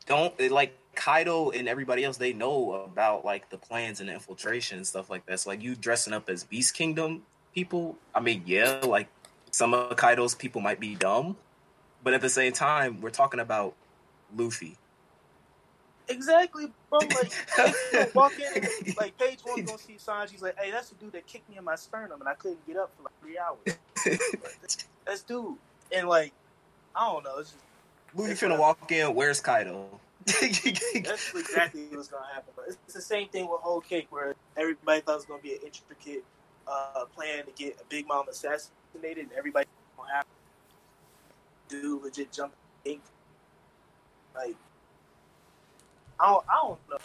[0.05, 4.13] don't it, like Kaido and everybody else they know about like the plans and the
[4.13, 5.39] infiltration and stuff like that.
[5.39, 7.23] So like you dressing up as Beast Kingdom
[7.55, 7.95] people.
[8.13, 9.07] I mean, yeah, like
[9.51, 11.37] some of Kaido's people might be dumb,
[12.03, 13.75] but at the same time, we're talking about
[14.35, 14.75] Luffy.
[16.11, 16.99] Exactly, bro.
[16.99, 21.25] Like, walk in, like page one, gonna see Sanji's like, "Hey, that's the dude that
[21.27, 25.23] kicked me in my sternum, and I couldn't get up for like three hours." that's
[25.23, 25.55] dude,
[25.95, 26.33] and like,
[26.95, 27.39] I don't know.
[27.39, 27.63] It's just
[28.15, 29.13] Luffy finna walk in.
[29.15, 29.87] Where's Kaido?
[30.25, 30.65] That's
[31.33, 32.53] exactly what's gonna happen.
[32.55, 35.41] But it's, it's the same thing with Whole Cake, where everybody thought it was gonna
[35.41, 36.23] be an intricate
[36.67, 39.65] uh, plan to get a Big Mom assassinated, and everybody
[39.97, 40.25] gonna have
[41.69, 42.53] to do legit jump
[42.85, 43.01] ink.
[44.35, 44.55] Like,
[46.21, 46.97] I don't, I don't know.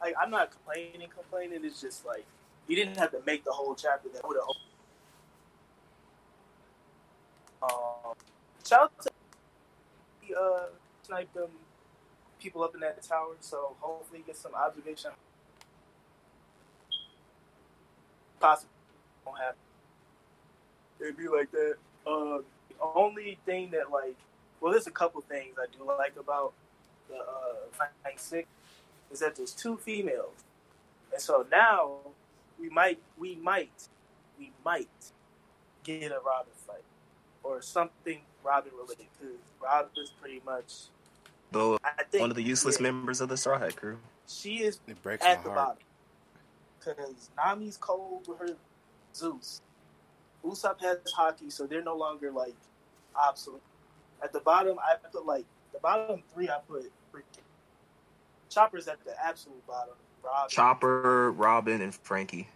[0.00, 1.08] Like, I'm not complaining.
[1.12, 2.24] Complaining It's just like
[2.68, 4.46] you didn't have to make the whole chapter that would have.
[7.62, 8.14] Um,
[8.66, 9.10] shout out to
[10.26, 10.66] the uh,
[11.02, 11.48] snipe them
[12.40, 13.34] people up in that tower.
[13.40, 15.10] So hopefully get some observation.
[18.38, 18.70] Possibly
[19.26, 19.56] won't happen.
[21.00, 21.74] It'd be like that.
[22.06, 24.16] Uh, the only thing that like,
[24.60, 26.54] well, there's a couple things I do like about
[27.10, 28.48] the uh, Flying Six
[29.10, 30.44] is that there's two females,
[31.12, 31.96] and so now
[32.58, 33.88] we might, we might,
[34.38, 34.88] we might
[35.84, 36.84] get a Robin fight
[37.42, 40.72] or something Robin related because Robin is pretty much.
[41.52, 43.98] Though I think one of the useless yeah, members of the Straw Hat crew.
[44.28, 45.56] She is It breaks at the heart.
[45.56, 45.82] bottom
[46.78, 48.56] because Nami's cold with her
[49.14, 49.60] Zeus.
[50.44, 52.54] Usopp has haki, so they're no longer like
[53.14, 53.62] obsolete.
[54.22, 56.48] At the bottom, I put like the bottom three.
[56.48, 57.42] I put freaking
[58.48, 59.94] Chopper's at the absolute bottom.
[60.22, 62.48] Robin, Chopper, Robin, and Franky.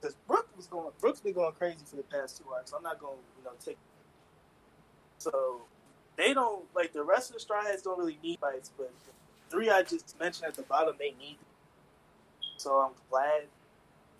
[0.00, 0.90] because Brook was going.
[1.00, 2.72] Brook's been going crazy for the past two arcs.
[2.74, 3.76] I'm not going to you know take.
[5.18, 5.60] So
[6.16, 9.12] they don't like the rest of the Straw Hats don't really need fights, but the
[9.50, 11.38] three I just mentioned at the bottom they need.
[12.56, 13.44] So I'm glad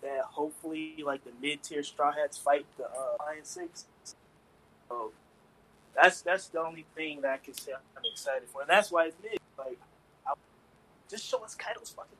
[0.01, 3.85] that hopefully like the mid tier Straw Hats fight the uh, Flying Six.
[4.89, 5.11] So
[5.95, 9.05] that's that's the only thing that I can say I'm excited for, and that's why
[9.05, 9.39] it's mid.
[9.57, 9.79] Like,
[10.25, 10.33] I,
[11.09, 12.17] just show us Kaido's fucking.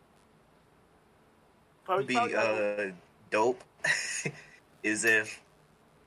[1.83, 2.91] Probably, be probably uh
[3.31, 3.63] dope
[4.83, 5.41] is if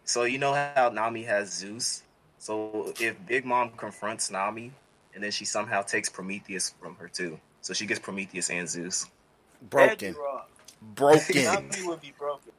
[0.04, 2.02] so you know how Nami has Zeus.
[2.38, 4.70] So if Big Mom confronts Nami
[5.14, 7.40] and then she somehow takes Prometheus from her too.
[7.62, 9.06] So she gets Prometheus and Zeus.
[9.70, 10.14] Broken.
[10.94, 11.44] Broken.
[11.44, 12.52] Nami would be broken.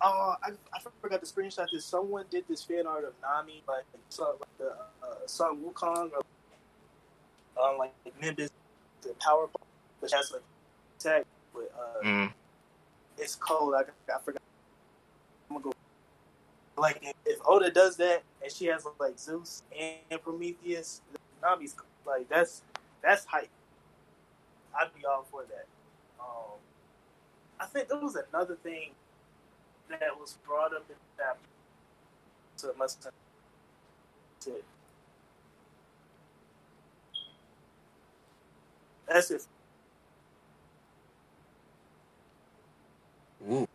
[0.00, 1.84] Oh, I, I forgot to screenshot this.
[1.84, 3.84] Someone did this fan art of Nami, like,
[4.18, 4.70] like the
[5.02, 6.10] uh, Sun Wukong,
[7.56, 8.50] or um, like Nimbus,
[9.02, 9.66] the power, ball,
[10.00, 10.42] which has like
[10.98, 11.24] attack.
[11.52, 12.32] But uh, Mm.
[13.16, 13.74] it's cold.
[13.74, 13.80] I,
[14.12, 14.40] I forgot.
[15.50, 15.72] I'm gonna go.
[16.76, 21.00] Like if, if Oda does that and she has like Zeus and Prometheus,
[21.42, 21.74] Nami's
[22.06, 22.62] like that's
[23.02, 23.48] that's hype.
[24.78, 25.66] I'd be all for that.
[26.20, 26.58] Um,
[27.58, 28.90] I think there was another thing
[29.90, 31.38] that was brought up in that.
[32.56, 33.12] So it must have.
[34.42, 34.64] to-
[39.08, 39.46] That's it.
[43.50, 43.66] Ooh.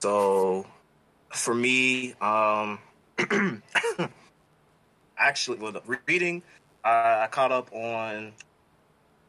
[0.00, 0.66] So
[1.32, 2.80] for me, um
[5.18, 6.42] actually well the reading
[6.84, 8.32] uh, I caught up on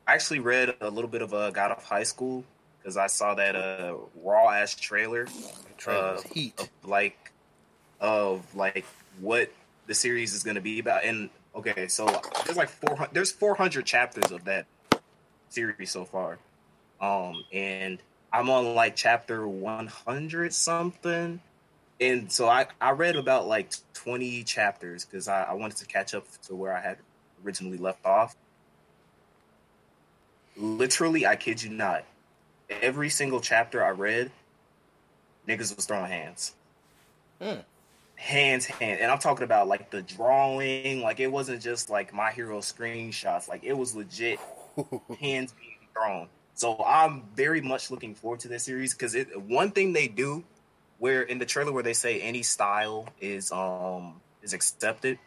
[0.07, 2.45] I actually read a little bit of a God of High School
[2.89, 5.27] because I saw that uh raw ass trailer
[5.85, 6.59] uh, heat.
[6.59, 7.31] of like
[7.99, 8.85] of like
[9.19, 9.51] what
[9.85, 11.03] the series is going to be about.
[11.03, 12.05] And okay so
[12.45, 14.65] there's like 400 there's 400 chapters of that
[15.49, 16.39] series so far.
[16.99, 17.99] Um and
[18.33, 21.39] i'm on like chapter 100 something.
[22.01, 26.15] And so i i read about like 20 chapters because I, I wanted to catch
[26.15, 26.97] up to where i had
[27.45, 28.35] originally left off.
[30.57, 32.03] Literally i kid you not
[32.69, 34.31] every single chapter i read
[35.49, 36.53] niggas was throwing hands.
[37.41, 37.61] Hmm.
[38.15, 38.99] hands hand.
[38.99, 41.01] And i'm talking about like the drawing.
[41.01, 43.47] Like it wasn't just like my hero screenshots.
[43.47, 44.39] Like it was legit
[45.19, 46.27] hands being thrown.
[46.53, 50.43] So i'm very much looking forward to this series because it one thing they do
[50.99, 55.17] where in the trailer where they say any style is um is accepted.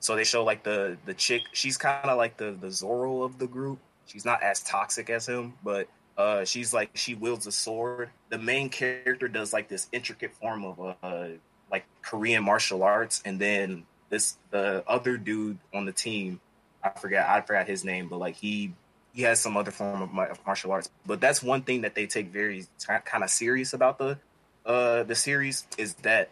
[0.00, 1.42] So they show like the the chick.
[1.52, 3.78] She's kind of like the the Zoro of the group.
[4.06, 8.10] She's not as toxic as him but uh she's like she wields a sword.
[8.28, 11.28] The main character does like this intricate form of uh
[11.70, 16.38] like korean martial arts and then this the other dude on the team
[16.84, 18.74] i forgot i forgot his name but like he
[19.12, 20.90] he has some other form of, of martial arts.
[21.06, 22.66] But that's one thing that they take very
[23.04, 24.18] kind of serious about the
[24.64, 26.30] uh the series is that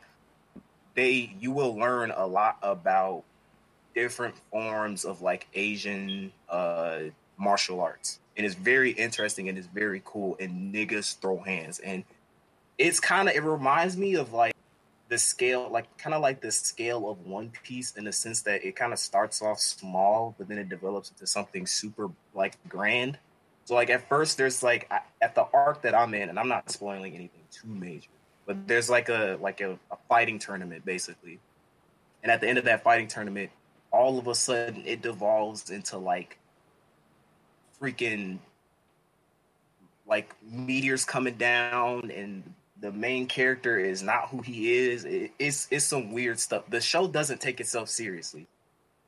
[0.95, 3.25] they you will learn a lot about
[3.93, 7.01] different forms of like asian uh
[7.37, 11.79] martial arts and it's very interesting and it's very cool and niggas throw hands.
[11.79, 12.05] And
[12.79, 14.55] it's kind of it reminds me of like
[15.11, 18.65] the scale like kind of like the scale of one piece in the sense that
[18.65, 23.19] it kind of starts off small but then it develops into something super like grand.
[23.67, 26.71] So like at first there's like at the arc that i'm in and i'm not
[26.71, 28.09] spoiling anything too major
[28.47, 31.41] but there's like a like a, a fighting tournament basically.
[32.23, 33.51] And at the end of that fighting tournament
[33.93, 36.39] all of a sudden it devolves into like
[37.81, 38.39] freaking
[40.07, 42.43] like meteors coming down and
[42.81, 46.65] the main character is not who he is it, it's it's some weird stuff.
[46.69, 48.47] The show doesn't take itself seriously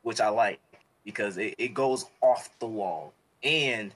[0.02, 0.60] which i like
[1.04, 3.12] because it, it goes off the wall.
[3.42, 3.92] And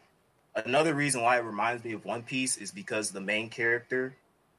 [0.56, 4.14] another reason why it reminds me of one piece is because the main character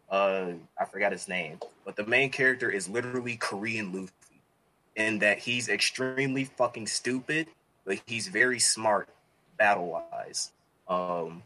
[0.09, 4.13] uh i forgot his name but the main character is literally korean luffy
[4.97, 7.47] in that he's extremely fucking stupid,
[7.85, 9.07] but he's very smart
[9.57, 10.51] battle wise.
[10.87, 11.43] Um,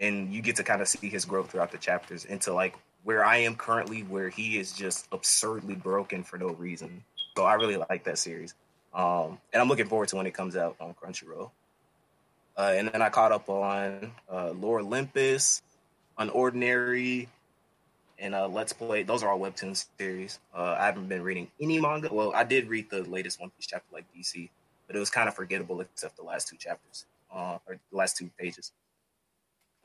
[0.00, 3.24] and you get to kind of see his growth throughout the chapters into like where
[3.24, 7.02] I am currently, where he is just absurdly broken for no reason.
[7.36, 8.54] So I really like that series,
[8.92, 11.50] um, and I'm looking forward to when it comes out on Crunchyroll.
[12.56, 15.62] Uh, and then I caught up on uh, Lore Olympus,
[16.18, 17.28] Unordinary,
[18.18, 19.04] and uh, Let's Play.
[19.04, 20.40] Those are all webtoon series.
[20.52, 22.12] Uh, I haven't been reading any manga.
[22.12, 24.48] Well, I did read the latest One Piece chapter, like DC,
[24.88, 28.16] but it was kind of forgettable except the last two chapters, uh, or the last
[28.16, 28.72] two pages.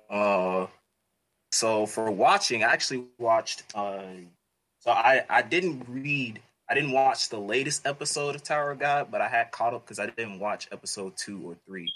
[0.09, 0.67] Uh,
[1.51, 3.63] so for watching, I actually watched.
[3.75, 4.03] Uh,
[4.79, 6.41] so I I didn't read.
[6.69, 9.85] I didn't watch the latest episode of Tower of God, but I had caught up
[9.85, 11.91] because I didn't watch episode two or three.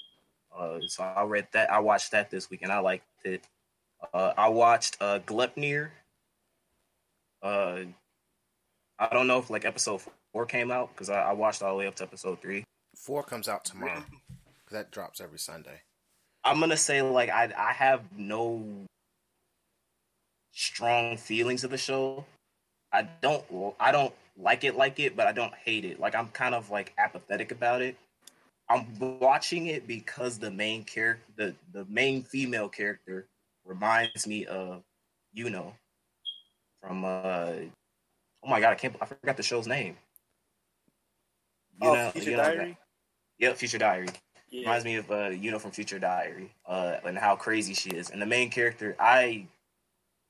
[0.56, 1.72] Uh, so I read that.
[1.72, 3.44] I watched that this week, and I liked it.
[4.14, 5.90] Uh, I watched uh, Gleipnir.
[7.42, 7.80] Uh,
[9.00, 11.78] I don't know if like episode four came out because I, I watched all the
[11.78, 12.64] way up to episode three.
[12.96, 14.04] Four comes out tomorrow.
[14.68, 15.84] 'Cause that drops every Sunday.
[16.44, 18.86] I'm gonna say like I I have no
[20.52, 22.26] strong feelings of the show.
[22.92, 23.46] I don't
[23.80, 26.02] I don't like it like it, but I don't hate it.
[26.02, 27.96] Like I'm kind of like apathetic about it.
[28.70, 33.26] I'm watching it because the main character, the the main female character,
[33.64, 34.84] reminds me of
[35.32, 35.74] you know
[36.82, 37.54] from uh
[38.44, 39.96] oh my god I can't I forgot the show's name.
[41.82, 42.78] You oh, know, Future you know, Diary.
[43.40, 44.10] Yep, Future Diary
[44.50, 44.62] Yeah.
[44.62, 48.10] reminds me of uh you know from Future Diary uh and how crazy she is.
[48.10, 49.48] And the main character I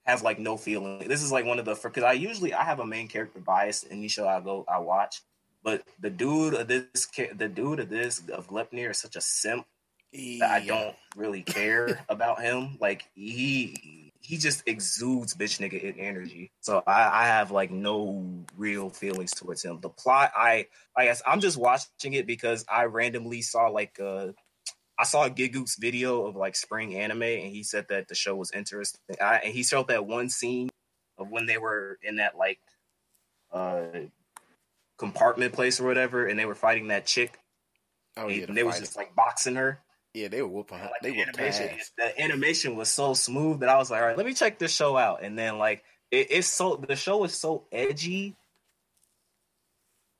[0.06, 1.08] have like no feeling.
[1.08, 3.84] This is like one of the because I usually I have a main character bias
[3.84, 5.22] in any show I go I watch
[5.68, 9.66] but the dude of this the dude of this of Gleipnir is such a simp
[10.14, 12.78] that I don't really care about him.
[12.80, 18.90] Like he he just exudes bitch nigga energy so I I have like no real
[18.90, 23.42] feelings towards him the plot I I guess I'm just watching it because I randomly
[23.42, 24.30] saw like uh
[25.00, 28.36] I saw a Gigguk's video of like spring anime and he said that the show
[28.36, 29.00] was interesting.
[29.22, 30.70] I, and he showed that one scene
[31.20, 32.60] of when they were in that like
[33.52, 33.86] uh
[34.98, 37.40] compartment place or whatever and they were fighting that chick
[38.18, 39.80] Oh yeah, and the they was just like boxing her.
[40.18, 40.80] Yeah, they were whooping.
[40.80, 41.92] Like, They the whooped animation, ass.
[41.98, 44.74] the animation was so smooth that I was like, all right, let me check this
[44.74, 45.22] show out.
[45.24, 48.36] And then like it, it's so the show is so edgy.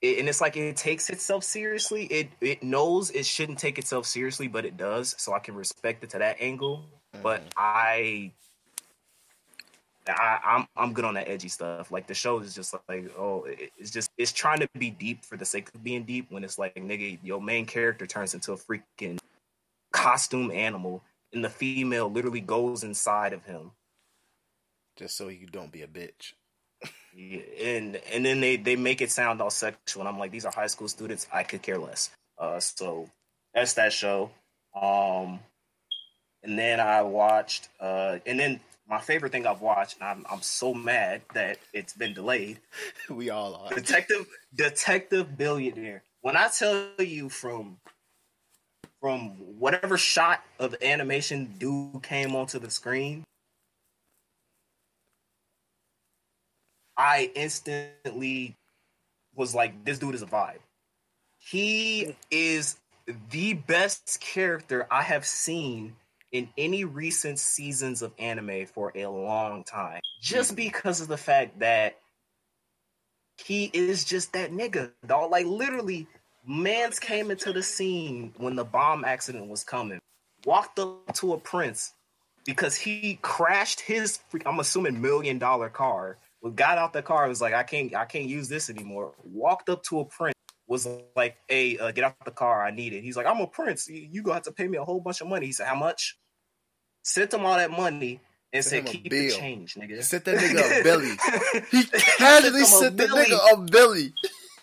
[0.02, 2.06] It, and it's like it takes itself seriously.
[2.06, 5.16] It it knows it shouldn't take itself seriously, but it does.
[5.18, 6.86] So I can respect it to that angle.
[7.24, 7.52] But Mhm.
[7.58, 8.32] I,
[10.08, 11.90] I I'm I'm good on that edgy stuff.
[11.92, 15.26] Like the show is just like oh, it- it's just it's trying to be deep
[15.26, 16.30] for the sake of being deep.
[16.30, 19.18] When it's like nigga, your main character turns into a freaking
[19.92, 23.72] costume animal, and the female literally goes inside of him.
[24.98, 26.34] just so you don't be a bitch.
[27.16, 30.46] Yeah, and and then they they make it sound all sexual, and I'm like, these
[30.46, 31.28] are high school students.
[31.34, 32.12] I could care less.
[32.40, 33.10] Uh, so
[33.54, 34.32] that's that show.
[34.80, 35.40] Um,
[36.44, 40.42] and then I watched, uh, and then my favorite thing I've watched, and I'm I'm
[40.44, 42.60] so mad that it's been delayed.
[43.10, 43.74] we all are.
[43.76, 46.04] Detective Detective Billionaire.
[46.22, 47.80] When I tell you from
[49.02, 49.30] from
[49.60, 53.24] whatever shot of animation dude came onto the screen,
[56.98, 58.56] I instantly
[59.36, 60.60] was like, this dude is a vibe.
[61.38, 62.78] He is
[63.30, 65.96] the best character I have seen
[66.32, 70.02] in any recent seasons of anime for a long time.
[70.22, 70.56] Just mm-hmm.
[70.56, 71.98] because of the fact that
[73.46, 75.32] he is just that nigga, dog.
[75.32, 76.08] Like literally,
[76.48, 80.00] Mans came into the scene when the bomb accident was coming,
[80.46, 81.94] walked up to a prince
[82.46, 86.18] because he crashed his, I'm assuming, million dollar car.
[86.56, 89.14] Got out the car, was like, I can't, I can't use this anymore.
[89.26, 90.36] Walked up to a prince,
[90.66, 90.88] was
[91.18, 93.04] like, Hey, uh, get out the car, I need it.
[93.04, 93.90] He's like, I'm a prince.
[93.90, 95.48] You, you gonna have to pay me a whole bunch of money.
[95.48, 96.18] He said, How much?
[97.04, 98.22] Sent him all that money
[98.54, 99.24] and Sent said, Keep bill.
[99.24, 100.02] the change, nigga.
[100.02, 101.10] Sent that nigga a Billy.
[101.72, 104.14] He casually him sent the nigga a Billy.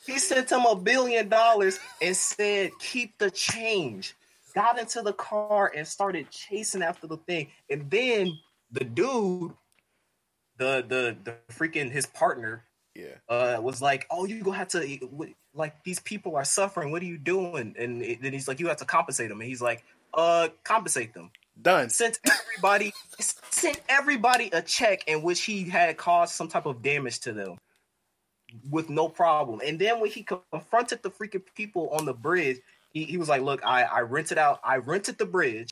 [0.06, 4.14] He sent him a billion dollars and said, "Keep the change."
[4.54, 8.38] Got into the car and started chasing after the thing, and then
[8.70, 9.52] the dude,
[10.58, 13.16] the the the freaking his partner, Yeah.
[13.28, 15.00] uh, was like, "Oh, you gonna have to
[15.54, 16.92] like these people are suffering.
[16.92, 19.62] What are you doing?" And then he's like, "You have to compensate them." And he's
[19.62, 19.82] like,
[20.12, 21.30] "Uh, compensate them."
[21.60, 21.88] Done.
[21.90, 27.20] Sent everybody sent everybody a check in which he had caused some type of damage
[27.20, 27.58] to them
[28.70, 29.60] with no problem.
[29.64, 32.58] And then when he confronted the freaking people on the bridge,
[32.92, 34.60] he, he was like, "Look, I I rented out.
[34.64, 35.70] I rented the bridge."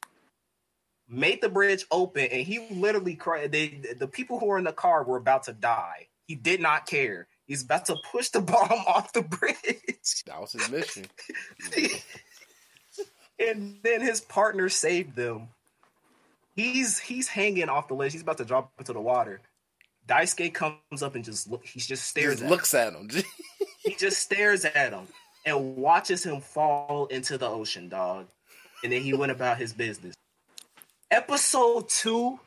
[1.09, 3.53] Made the bridge open, and he literally cried.
[3.53, 6.07] They, the people who were in the car were about to die.
[6.27, 7.27] He did not care.
[7.47, 10.23] He's about to push the bomb off the bridge.
[10.27, 11.05] That was his mission.
[13.39, 15.49] and then his partner saved them.
[16.55, 18.13] He's he's hanging off the ledge.
[18.13, 19.41] He's about to drop into the water.
[20.09, 21.65] Daisuke comes up and just look.
[21.65, 23.09] He just stares Just at looks at him.
[23.11, 23.23] him.
[23.85, 25.09] He just stares at him
[25.45, 28.27] and watches him fall into the ocean, dog.
[28.85, 30.15] And then he went about his business.
[31.11, 32.39] Episode two,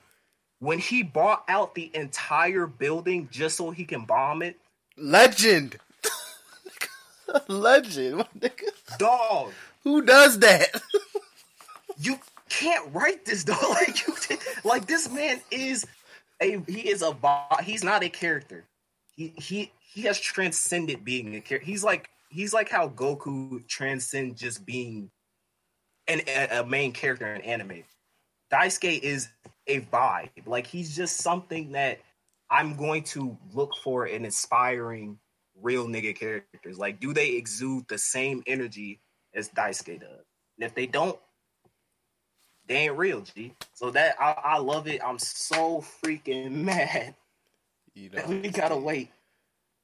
[0.59, 4.57] when he bought out the entire building just so he can bomb it,
[4.97, 5.77] Legend.
[7.49, 8.17] Legend.
[8.17, 8.69] my nigga.
[8.97, 9.51] dog.
[9.83, 10.67] Who does that?
[11.97, 12.17] you
[12.49, 14.13] can't write this dog like you
[14.63, 15.85] like this man is
[16.41, 17.15] a he is a
[17.63, 18.65] he's not a character.
[19.15, 24.39] He he he has transcended being a character he's like he's like how goku transcends
[24.39, 25.09] just being
[26.07, 27.83] an a, a main character in anime.
[28.51, 29.29] Daisuke is
[29.67, 30.29] a vibe.
[30.45, 31.99] Like he's just something that
[32.51, 35.17] i'm going to look for in inspiring
[35.61, 36.77] real nigga characters.
[36.77, 38.99] Like do they exude the same energy
[39.33, 40.25] as daisuke does?
[40.57, 41.17] And if they don't
[42.67, 43.53] they ain't real, G.
[43.73, 45.01] So that I, I love it.
[45.03, 47.15] I'm so freaking mad
[47.93, 49.09] You know, that we gotta wait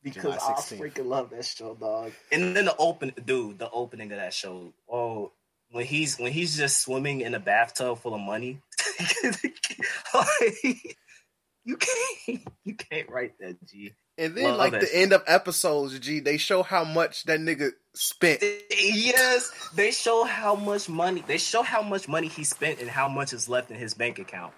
[0.03, 2.11] because I freaking love that show, dog.
[2.31, 4.73] And then the open, dude, the opening of that show.
[4.89, 5.31] Oh,
[5.71, 8.59] when he's when he's just swimming in a bathtub full of money.
[11.63, 13.93] you can't you can't write that, G.
[14.17, 14.81] And then, Love like it.
[14.81, 18.43] the end of episodes, G, they show how much that nigga spent.
[18.69, 23.07] Yes, they show how much money they show how much money he spent and how
[23.07, 24.53] much is left in his bank account,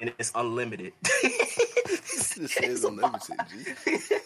[0.00, 0.92] and it's unlimited.
[2.36, 3.36] This is unlimited,
[3.86, 3.98] G.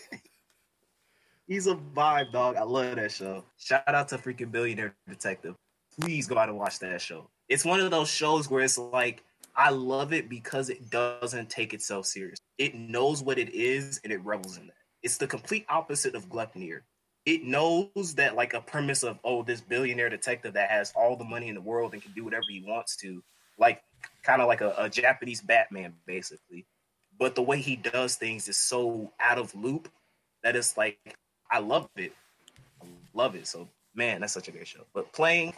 [1.47, 2.57] He's a vibe, dog.
[2.57, 3.45] I love that show.
[3.59, 5.55] Shout out to freaking Billionaire Detective.
[6.01, 7.29] Please go out and watch that show.
[7.49, 9.23] It's one of those shows where it's like
[9.57, 12.39] I love it because it doesn't take itself serious.
[12.59, 14.77] It knows what it is and it revels in that.
[15.03, 16.73] It's the complete opposite of Gluttony.
[17.27, 21.25] It knows that like a premise of oh this billionaire detective that has all the
[21.25, 23.23] money in the world and can do whatever he wants to,
[23.59, 23.83] like
[24.23, 26.67] kind of like a, a Japanese Batman basically.
[27.19, 29.89] But the way he does things is so out of loop
[30.43, 30.99] that it's like
[31.51, 32.15] I love it.
[32.83, 33.47] I love it.
[33.47, 34.85] So man, that's such a great show.
[34.95, 35.55] But playing,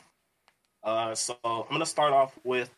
[0.82, 2.70] uh, so I'm gonna start off with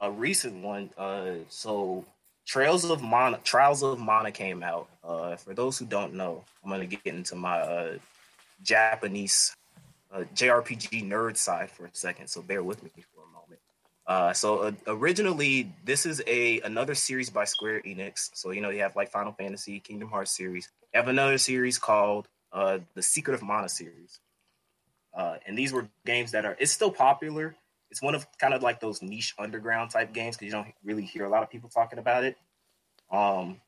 [0.00, 0.90] a recent one.
[0.96, 2.04] Uh, so
[2.46, 4.88] Trails of Mana, Trials of Mana came out.
[5.02, 7.98] Uh, for those who don't know, I'm gonna get into my uh
[8.62, 9.54] Japanese
[10.12, 12.28] uh, JRPG nerd side for a second.
[12.28, 13.60] So bear with me for a moment.
[14.06, 18.30] Uh, so uh, originally, this is a another series by Square Enix.
[18.34, 20.68] So you know you have like Final Fantasy, Kingdom Hearts series.
[20.94, 24.20] You have another series called uh, the Secret of Mana series.
[25.12, 27.54] Uh, and these were games that are it's still popular.
[27.90, 31.04] It's one of kind of like those niche underground type games because you don't really
[31.04, 32.36] hear a lot of people talking about it.
[33.10, 33.60] Um,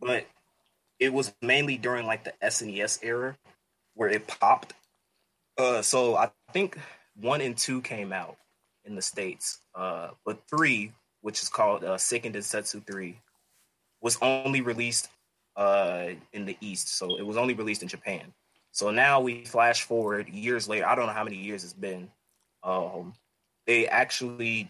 [0.00, 0.26] but
[0.98, 3.36] it was mainly during like the SNES era
[3.94, 4.74] where it popped.
[5.58, 6.78] Uh, so I think
[7.16, 8.36] one and two came out
[8.84, 13.18] in the states, uh, but three, which is called uh, Seiken Densetsu Three,
[14.00, 15.08] was only released
[15.56, 16.96] uh, in the East.
[16.96, 18.32] So it was only released in Japan.
[18.72, 20.86] So now we flash forward years later.
[20.86, 22.10] I don't know how many years it's been.
[22.66, 23.14] Um,
[23.66, 24.68] they actually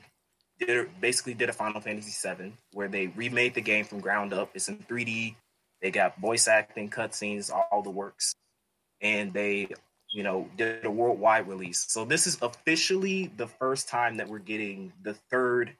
[0.60, 4.50] did basically did a Final Fantasy VII where they remade the game from ground up.
[4.54, 5.34] It's in 3D.
[5.82, 8.34] They got voice acting, cutscenes, all the works,
[9.00, 9.68] and they
[10.12, 11.86] you know did a worldwide release.
[11.88, 15.74] So this is officially the first time that we're getting the third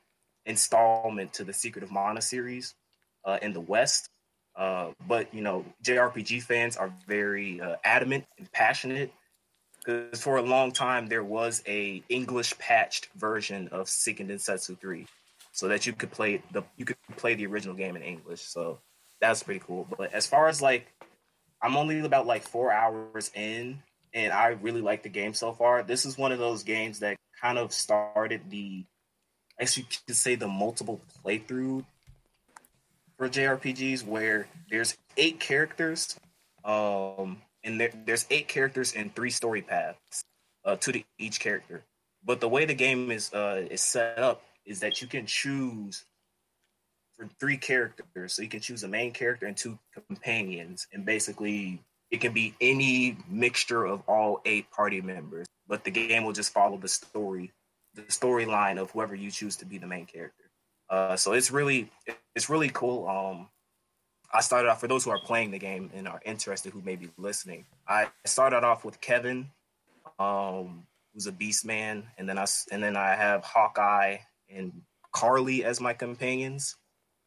[0.47, 2.75] installment to the Secret of Mana series
[3.25, 4.09] uh, in the West.
[4.55, 9.13] Uh, but you know, JRPG fans are very uh, adamant and passionate
[9.87, 15.07] because for a long time there was a English patched version of Seiken Densetsu 3,
[15.53, 18.43] so that you could play the you could play the original game in English.
[18.43, 18.81] So
[19.21, 19.87] that's pretty cool.
[19.97, 20.93] But as far as like,
[21.63, 23.83] I'm only about like four hours in,
[24.13, 25.83] and I really like the game so far.
[25.83, 28.85] This is one of those games that kind of started the,
[29.59, 31.85] I guess you could say the multiple playthrough
[33.17, 36.19] for JRPGs where there's eight characters,
[36.65, 40.25] um, and there, there's eight characters and three story paths
[40.65, 41.83] uh, to each character.
[42.25, 46.05] But the way the game is uh, is set up is that you can choose
[47.17, 48.35] for three characters.
[48.35, 52.55] So you can choose a main character and two companions, and basically it can be
[52.61, 55.47] any mixture of all eight party members.
[55.69, 57.53] But the game will just follow the story,
[57.95, 60.45] the storyline of whoever you choose to be the main character.
[60.89, 61.91] Uh, so it's really
[62.35, 63.09] it's really cool.
[63.09, 63.49] Um,
[64.37, 66.97] I started off for those who are playing the game and are interested, who may
[66.97, 67.65] be listening.
[67.89, 69.49] I started off with Kevin,
[70.19, 74.19] um, who's a beast man, and then I and then I have Hawkeye
[74.51, 74.83] and
[75.13, 76.77] Carly as my companions.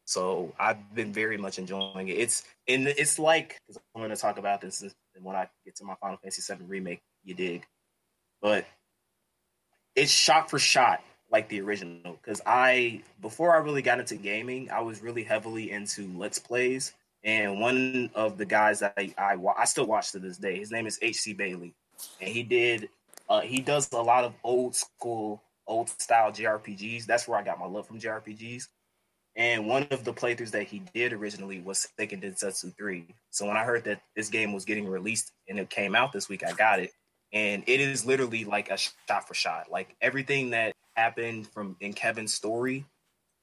[0.04, 2.12] So I've been very much enjoying it.
[2.12, 3.60] It's and it's like
[3.94, 4.84] I'm going to talk about this
[5.20, 7.00] when I get to my Final Fantasy VII remake.
[7.24, 7.66] You dig?
[8.40, 8.66] But
[9.96, 11.02] it's shot for shot
[11.32, 15.72] like the original because I before I really got into gaming, I was really heavily
[15.72, 20.18] into let's plays, and one of the guys that I I, I still watch to
[20.18, 21.34] this day, his name is H.C.
[21.34, 21.74] Bailey,
[22.20, 22.88] and he did
[23.28, 27.06] uh, he does a lot of old school, old style JRPGs.
[27.06, 28.64] That's where I got my love from JRPGs.
[29.36, 33.06] And one of the playthroughs that he did originally was Seiken Densetsu 3.
[33.30, 36.28] So when I heard that this game was getting released and it came out this
[36.28, 36.90] week, I got it.
[37.32, 39.70] And it is literally like a shot for shot.
[39.70, 42.84] Like everything that happened from in Kevin's story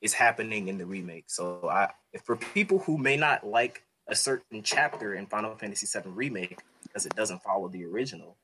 [0.02, 1.26] is happening in the remake.
[1.28, 1.92] So I
[2.26, 7.06] for people who may not like a certain chapter in Final Fantasy VII Remake because
[7.06, 8.38] it doesn't follow the original,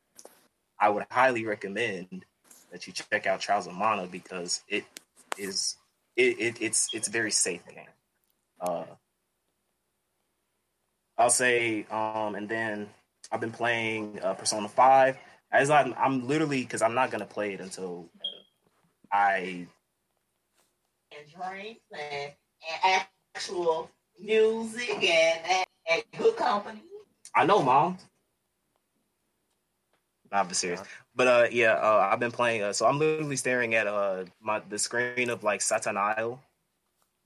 [0.80, 2.26] I would highly recommend
[2.72, 4.84] that you check out Trials of Mana because it
[5.38, 5.78] is
[6.16, 7.86] it, it it's it's very safe game.
[8.60, 8.86] Uh,
[11.18, 12.90] I'll say, um, and then
[13.32, 15.18] I've been playing uh, Persona Five.
[15.52, 18.10] As I'm, I'm literally because I'm not gonna play it until
[19.12, 19.68] I
[21.16, 22.32] and drinks and,
[22.84, 23.04] and
[23.36, 26.82] actual music and, and, and good company.
[27.36, 27.98] I know, mom.
[30.32, 30.82] Not be serious,
[31.16, 32.64] but uh, yeah, uh, I've been playing.
[32.64, 36.40] Uh, so I'm literally staring at uh my the screen of like Satanael,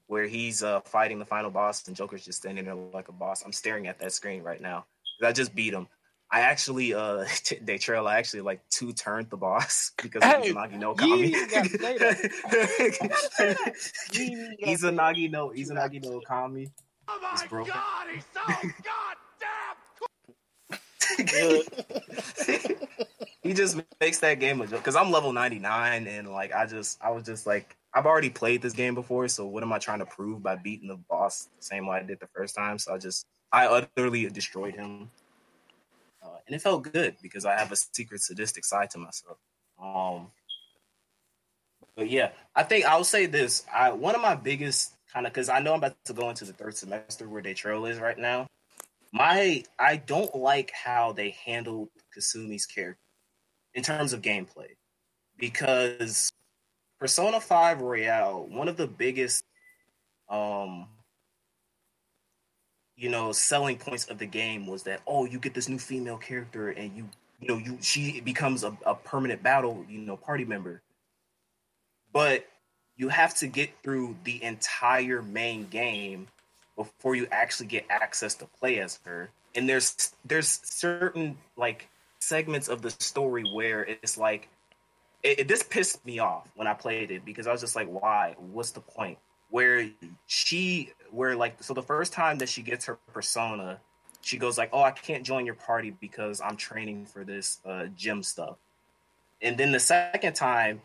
[0.08, 3.44] where he's uh fighting the final boss, and Joker's just standing there like a boss.
[3.46, 4.86] I'm staring at that screen right now
[5.22, 5.88] 'cause I just beat him.
[6.30, 7.26] I actually uh
[7.66, 8.08] day trail.
[8.08, 11.34] I actually like two turned the boss because Hey, he's a Nagi no Kami.
[11.36, 13.74] ain't gotta say that.
[14.14, 15.50] You ain't gotta he's a say Nagi no.
[15.50, 16.70] He's a Nagi no Kami.
[17.08, 17.74] Oh It's my broken.
[17.74, 19.78] god, he's so goddamn
[23.44, 27.02] he just makes that game a joke because I'm level 99 and like I just
[27.02, 30.00] I was just like I've already played this game before, so what am I trying
[30.00, 32.78] to prove by beating the boss the same way I did the first time?
[32.78, 35.10] So I just I utterly destroyed him,
[36.28, 39.38] uh, and it felt good because I have a secret sadistic side to myself.
[39.82, 40.28] Um,
[41.96, 43.66] but yeah, I think I'll say this.
[43.74, 46.46] I one of my biggest kind of because I know I'm about to go into
[46.46, 48.48] the third semester where day trail is right now.
[49.12, 53.02] My I don't like how they handled Kasumi's character
[53.74, 54.76] in terms of gameplay
[55.38, 56.30] because
[57.00, 59.44] Persona 5 Royal, one of the biggest
[60.30, 60.88] um
[62.98, 66.18] you know selling points of the game was that oh you get this new female
[66.18, 67.08] character and you
[67.40, 70.82] you know you she becomes a, a permanent battle you know party member
[72.12, 72.46] but
[72.96, 76.28] you have to get through the entire main game
[76.76, 81.88] before you actually get access to play as her and there's there's certain like
[82.20, 84.50] segments of the story where it's like
[85.24, 87.88] it, it- this pissed me off when I played it because I was just like,
[87.88, 88.36] why?
[88.38, 89.18] What's the point?
[89.50, 89.90] Where
[90.28, 93.80] she, where like, so the first time that she gets her persona,
[94.22, 97.86] she goes like, oh, I can't join your party because I'm training for this uh,
[97.96, 98.58] gym stuff.
[99.42, 100.82] And then the second time,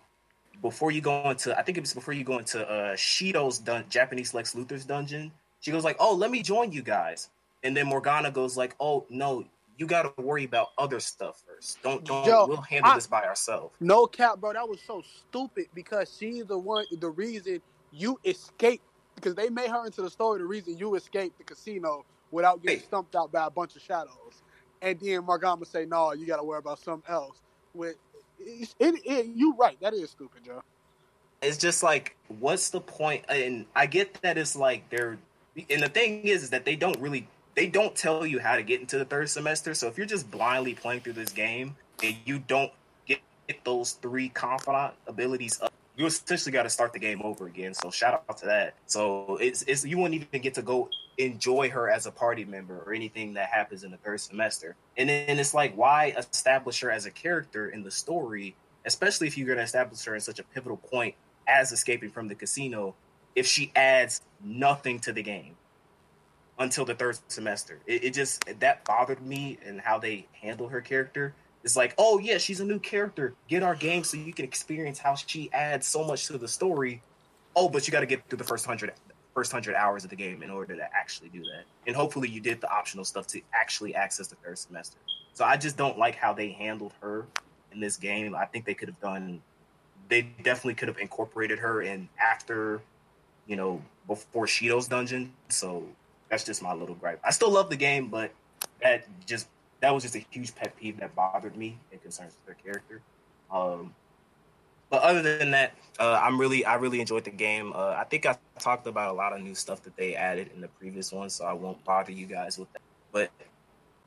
[0.61, 3.85] before you go into, I think it was before you go into uh, Shido's dun-
[3.89, 7.31] Japanese Lex Luthor's dungeon, she goes like, oh, let me join you guys.
[7.65, 9.45] And then Morgana goes like, oh no,
[9.79, 11.83] you got to worry about other stuff first.
[11.83, 12.27] Don't don't.
[12.27, 13.75] Yo, we'll handle I- this by ourselves.
[13.81, 14.53] No cap, bro.
[14.53, 17.61] That was so stupid because she's the one, the reason
[17.93, 20.39] you escaped because they made her into the story.
[20.39, 24.43] The reason you escaped the casino without getting stumped out by a bunch of shadows,
[24.81, 27.37] and then Morgana say, "No, you got to worry about something else."
[27.75, 27.97] With
[28.39, 29.79] it, it, it, you right.
[29.81, 30.63] That is stupid, Joe.
[31.43, 33.25] it's just like what's the point?
[33.29, 35.19] and i get that it's like they're
[35.71, 38.63] and the thing is is that they don't really they don't tell you how to
[38.63, 42.17] get into the third semester so if you're just blindly playing through this game and
[42.25, 42.73] you don't
[43.07, 45.73] get, get those three confidant abilities up
[46.03, 49.37] you essentially got to start the game over again so shout out to that so
[49.41, 52.93] it's, it's you won't even get to go enjoy her as a party member or
[52.93, 57.07] anything that happens in the third semester and then it's like why establish her as
[57.07, 58.55] a character in the story
[58.85, 61.15] especially if you're going to establish her in such a pivotal point
[61.47, 62.95] as escaping from the casino
[63.35, 65.55] if she adds nothing to the game
[66.59, 67.81] until the third semester.
[67.87, 71.35] It, it just that bothered me and how they handle her character.
[71.65, 73.35] It's like, oh yeah, she's a new character.
[73.49, 77.03] Get our game so you can experience how she adds so much to the story.
[77.55, 78.93] Oh, but you got to get through the first hundred
[79.35, 81.65] first hundred hours of the game in order to actually do that.
[81.87, 84.99] And hopefully, you did the optional stuff to actually access the third semester.
[85.35, 87.27] So I just don't like how they handled her
[87.73, 88.35] in this game.
[88.35, 89.41] I think they could have done.
[90.09, 92.83] They definitely could have incorporated her in after,
[93.47, 95.33] you know, before Shido's dungeon.
[95.49, 95.85] So
[96.29, 97.21] that's just my little gripe.
[97.25, 98.33] I still love the game, but
[98.83, 99.49] that just
[99.83, 103.03] that was just a huge pet peeve that bothered me and concerns their character.
[103.51, 103.95] Um,
[104.89, 107.73] but other than that, uh, I'm really I really enjoyed the game.
[107.75, 110.61] Uh, I think I talked about a lot of new stuff that they added in
[110.61, 112.83] the previous one, so I won't bother you guys with that.
[113.11, 113.31] But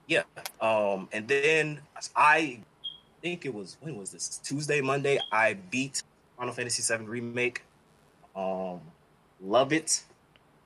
[0.07, 0.23] yeah,
[0.61, 1.81] um, and then
[2.15, 2.59] I
[3.21, 5.19] think it was when was this Tuesday, Monday?
[5.31, 6.03] I beat
[6.37, 7.63] Final Fantasy VII Remake.
[8.35, 8.79] Um,
[9.41, 10.03] love it.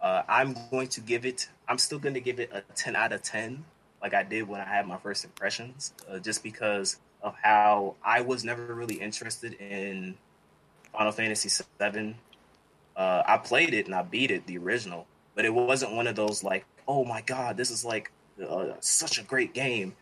[0.01, 1.49] Uh, I'm going to give it.
[1.67, 3.63] I'm still going to give it a 10 out of 10,
[4.01, 8.21] like I did when I had my first impressions, uh, just because of how I
[8.21, 10.15] was never really interested in
[10.93, 11.49] Final Fantasy
[11.79, 12.15] VII.
[12.95, 15.05] Uh, I played it and I beat it, the original,
[15.35, 18.11] but it wasn't one of those like, oh my god, this is like
[18.47, 19.95] uh, such a great game.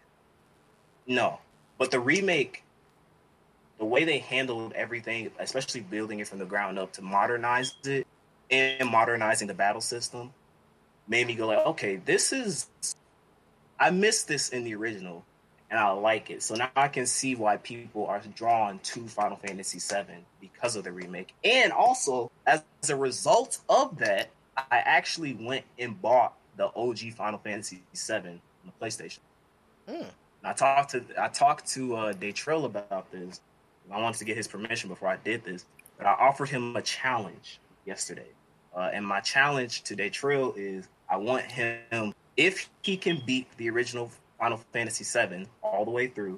[1.08, 1.40] No,
[1.78, 2.64] but the remake,
[3.78, 8.06] the way they handled everything, especially building it from the ground up to modernize it
[8.50, 10.34] and modernizing the battle system,
[11.08, 12.68] made me go like, okay, this is.
[13.80, 15.24] I missed this in the original,
[15.70, 16.44] and I like it.
[16.44, 20.84] So now I can see why people are drawn to Final Fantasy VII because of
[20.84, 26.72] the remake, and also as a result of that, I actually went and bought the
[26.76, 29.20] OG Final Fantasy VII on the PlayStation.
[29.88, 30.08] Hmm.
[30.44, 33.42] I talked to I talked to uh, Daytrill about this.
[33.92, 35.66] I wanted to get his permission before I did this,
[35.98, 38.28] but I offered him a challenge yesterday.
[38.76, 43.70] Uh, and my challenge to Daytrill is I want him if he can beat the
[43.70, 46.38] original Final Fantasy VII all the way through.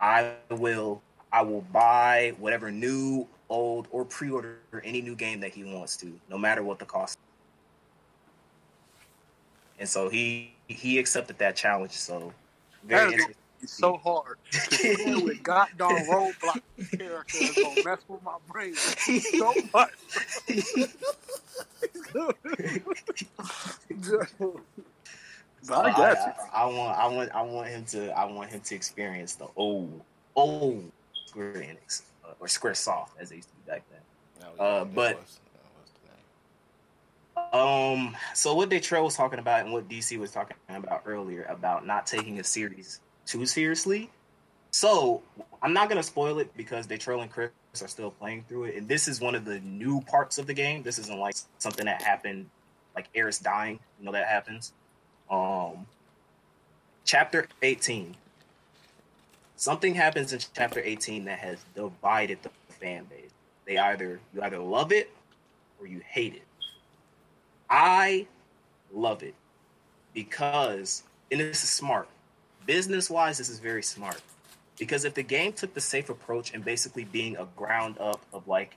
[0.00, 1.02] I will
[1.32, 6.12] I will buy whatever new, old, or pre-order any new game that he wants to,
[6.30, 7.18] no matter what the cost.
[9.78, 11.92] And so he he accepted that challenge.
[11.92, 12.32] So
[12.84, 13.42] very That is interesting.
[13.66, 14.38] So hard.
[15.24, 16.60] With goddamn roadblock
[16.96, 19.90] characters gonna mess with my brain so much.
[25.68, 26.16] but I got.
[26.16, 29.46] I, I want, I want, I want him to, I want him to experience the
[29.56, 30.00] old,
[30.34, 30.90] old
[31.26, 34.00] Square Enix uh, or Square Soft as they used to be back then.
[34.52, 35.46] Was- Uh, but- was- the.
[37.56, 41.86] Um, so what Detroit was talking about and what DC was talking about earlier about
[41.86, 44.10] not taking a series too seriously.
[44.70, 45.22] So
[45.62, 47.50] I'm not gonna spoil it because Detroit and Chris
[47.82, 50.54] are still playing through it, and this is one of the new parts of the
[50.54, 50.82] game.
[50.82, 52.48] This isn't like something that happened,
[52.94, 53.78] like Aerith dying.
[53.98, 54.72] You know that happens.
[55.30, 55.86] Um,
[57.04, 58.16] chapter 18.
[59.56, 63.30] Something happens in chapter 18 that has divided the fan base.
[63.64, 65.10] They either you either love it
[65.80, 66.42] or you hate it.
[67.68, 68.26] I
[68.92, 69.34] love it
[70.14, 72.08] because, and this is smart.
[72.66, 74.20] Business wise, this is very smart.
[74.78, 78.46] Because if the game took the safe approach and basically being a ground up of
[78.46, 78.76] like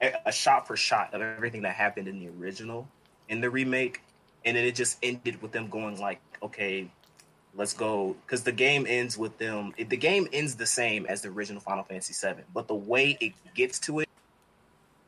[0.00, 2.88] a, shot for shot of everything that happened in the original,
[3.28, 4.02] in the remake,
[4.44, 6.90] and then it just ended with them going like, okay,
[7.54, 8.16] let's go.
[8.26, 11.84] Because the game ends with them, the game ends the same as the original Final
[11.84, 14.08] Fantasy VII, but the way it gets to it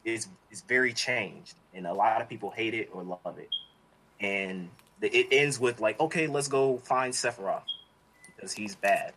[0.05, 3.51] is is very changed, and a lot of people hate it or love it.
[4.21, 7.63] And the, it ends with like, okay, let's go find Sephiroth
[8.35, 9.13] because he's bad.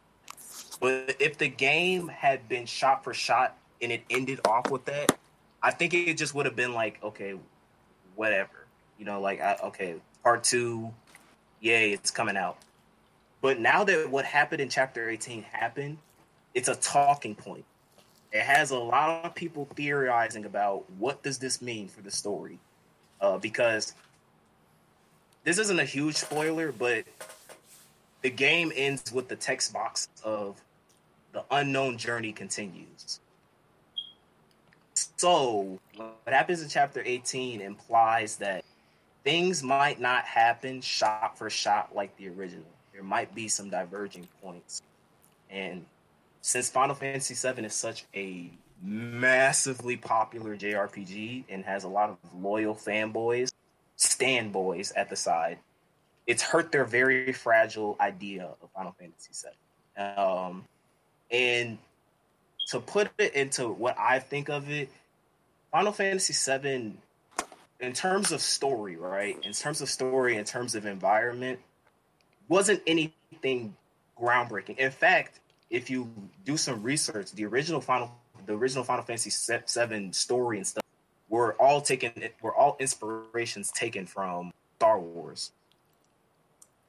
[0.79, 5.17] But if the game had been shot for shot and it ended off with that,
[5.61, 7.35] I think it just would have been like, okay,
[8.15, 8.65] whatever,
[8.97, 10.91] you know, like, I, okay, part two,
[11.59, 12.57] yay, it's coming out.
[13.41, 15.97] But now that what happened in chapter 18 happened,
[16.53, 17.65] it's a talking point.
[18.31, 22.59] It has a lot of people theorizing about what does this mean for the story,
[23.19, 23.95] uh, because
[25.43, 27.05] this isn't a huge spoiler, but
[28.21, 30.61] the game ends with the text box of
[31.31, 33.19] the unknown journey continues.
[35.17, 38.63] So, what happens in chapter 18 implies that
[39.23, 42.65] things might not happen shot for shot like the original.
[42.93, 44.81] There might be some diverging points.
[45.49, 45.85] And
[46.41, 48.49] since Final Fantasy VII is such a
[48.81, 53.51] massively popular JRPG and has a lot of loyal fanboys,
[53.95, 55.59] stand boys at the side,
[56.27, 60.01] it's hurt their very fragile idea of Final Fantasy VII.
[60.03, 60.65] Um,
[61.31, 61.77] and
[62.67, 64.89] to put it into what I think of it,
[65.71, 66.93] Final Fantasy VII,
[67.79, 69.37] in terms of story, right?
[69.43, 71.59] In terms of story, in terms of environment,
[72.47, 73.75] wasn't anything
[74.19, 74.77] groundbreaking.
[74.77, 75.39] In fact,
[75.69, 76.11] if you
[76.45, 78.11] do some research, the original Final,
[78.45, 80.83] the original Final Fantasy VII story and stuff
[81.29, 82.11] were all taken,
[82.41, 85.51] were all inspirations taken from Star Wars,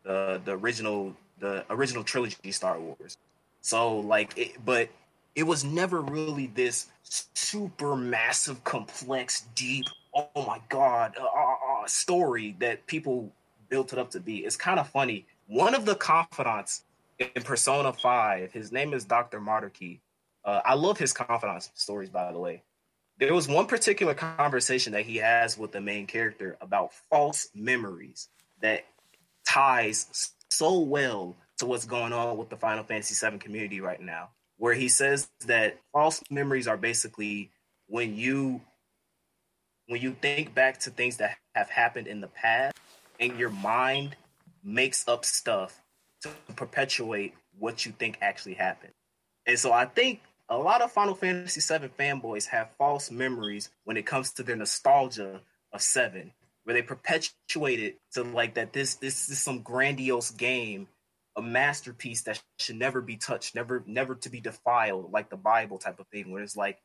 [0.03, 3.17] the the original, the original trilogy Star Wars.
[3.61, 4.89] So like, it, but
[5.35, 9.87] it was never really this super massive, complex, deep.
[10.15, 13.33] Oh my god, uh, uh, uh, story that people
[13.69, 14.39] built it up to be.
[14.39, 15.27] It's kind of funny.
[15.47, 16.83] One of the confidants
[17.19, 20.01] in Persona Five, his name is Doctor Maruki
[20.45, 22.63] Uh, I love his confidant stories, by the way.
[23.19, 28.29] There was one particular conversation that he has with the main character about false memories
[28.63, 28.87] that
[29.47, 34.31] ties so well to what's going on with the Final Fantasy VII community right now,
[34.57, 37.51] where he says that false memories are basically
[37.87, 38.61] when you
[39.87, 42.77] when you think back to things that have happened in the past
[43.19, 44.17] and your mind
[44.63, 45.83] makes up stuff
[46.23, 48.93] to perpetuate what you think actually happened.
[49.47, 53.97] And so I think a lot of Final Fantasy VII fanboys have false memories when
[53.97, 55.41] it comes to their nostalgia
[55.73, 56.33] of Seven,
[56.65, 60.87] where they perpetuate it to like that this this is some grandiose game,
[61.37, 65.79] a masterpiece that should never be touched, never never to be defiled, like the Bible
[65.79, 66.79] type of thing, where it's like,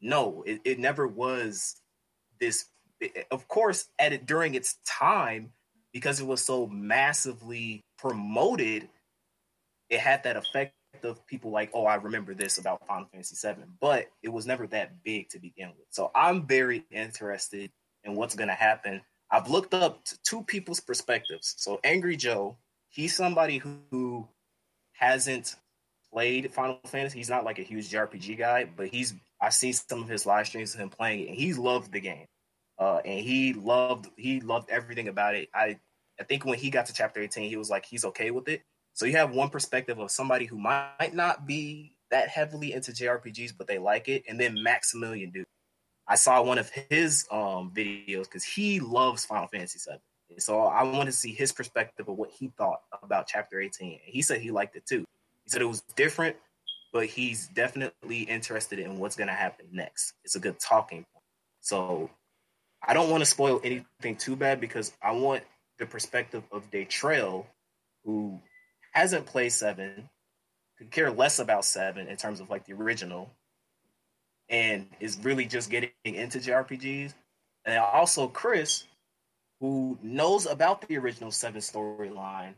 [0.00, 1.76] no, it, it never was
[2.40, 2.66] this.
[3.30, 5.52] Of course, at it during its time,
[5.92, 8.88] because it was so massively promoted,
[9.88, 10.74] it had that effect
[11.04, 14.66] of people like, oh, I remember this about Final Fantasy VII, but it was never
[14.68, 15.86] that big to begin with.
[15.90, 17.70] So I'm very interested
[18.04, 19.02] in what's going to happen.
[19.30, 21.54] I've looked up two people's perspectives.
[21.58, 22.56] So Angry Joe,
[22.98, 24.28] he's somebody who, who
[24.92, 25.54] hasn't
[26.12, 27.18] played Final Fantasy.
[27.18, 30.48] He's not like a huge JRPG guy, but he's I see some of his live
[30.48, 32.26] streams of him playing it, and he loved the game.
[32.76, 35.48] Uh, and he loved he loved everything about it.
[35.54, 35.78] I
[36.20, 38.62] I think when he got to chapter 18, he was like he's okay with it.
[38.94, 43.52] So you have one perspective of somebody who might not be that heavily into JRPGs,
[43.56, 45.46] but they like it, and then Maximilian Dood.
[46.08, 50.00] I saw one of his um videos because he loves Final Fantasy VII.
[50.36, 54.00] So I wanted to see his perspective of what he thought about chapter 18.
[54.04, 55.04] He said he liked it too.
[55.44, 56.36] He said it was different,
[56.92, 60.12] but he's definitely interested in what's gonna happen next.
[60.24, 61.24] It's a good talking point.
[61.60, 62.10] So
[62.86, 65.42] I don't want to spoil anything too bad because I want
[65.78, 67.46] the perspective of Daytrail,
[68.04, 68.40] who
[68.92, 70.08] hasn't played seven,
[70.78, 73.30] could care less about seven in terms of like the original,
[74.48, 77.12] and is really just getting into JRPGs.
[77.64, 78.84] And also Chris,
[79.60, 82.54] who knows about the original seven storyline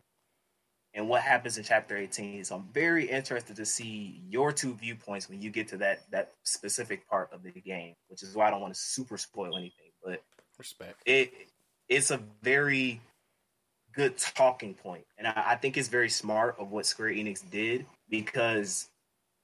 [0.94, 2.44] and what happens in chapter 18.
[2.44, 6.32] So I'm very interested to see your two viewpoints when you get to that that
[6.42, 9.92] specific part of the game, which is why I don't want to super spoil anything.
[10.04, 10.22] But
[10.58, 11.00] Respect.
[11.06, 11.32] it
[11.88, 13.00] it's a very
[13.92, 17.86] good talking point, and I, I think it's very smart of what Square Enix did
[18.08, 18.88] because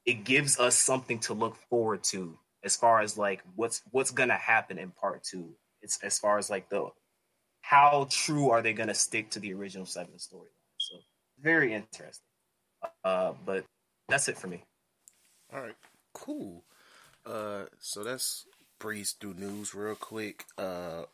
[0.04, 4.34] it gives us something to look forward to as far as like what's what's gonna
[4.34, 5.54] happen in part two.
[5.80, 6.90] It's as far as like the
[7.68, 10.46] how true are they gonna stick to the original seven storyline.
[10.78, 10.96] So
[11.40, 12.22] very interesting.
[13.04, 13.64] Uh, but
[14.08, 14.62] that's it for me.
[15.52, 15.74] All right,
[16.12, 16.62] cool.
[17.24, 18.46] Uh, so that's
[18.78, 20.44] breeze through news real quick.
[20.56, 21.04] Uh,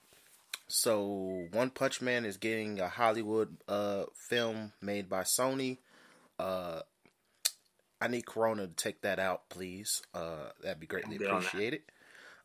[0.69, 5.79] so One Punch Man is getting a Hollywood uh film made by Sony.
[6.39, 6.81] Uh,
[8.01, 10.03] I need Corona to take that out, please.
[10.13, 11.47] Uh, that'd be greatly Be on that.
[11.49, 11.83] appreciated.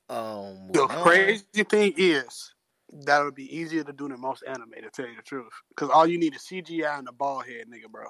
[0.10, 1.04] Um, The moving on.
[1.04, 2.54] crazy thing is
[3.06, 5.52] that would be easier to do than most anime, to tell you the truth.
[5.70, 8.06] Because all you need is CGI and a bald head, nigga, bro.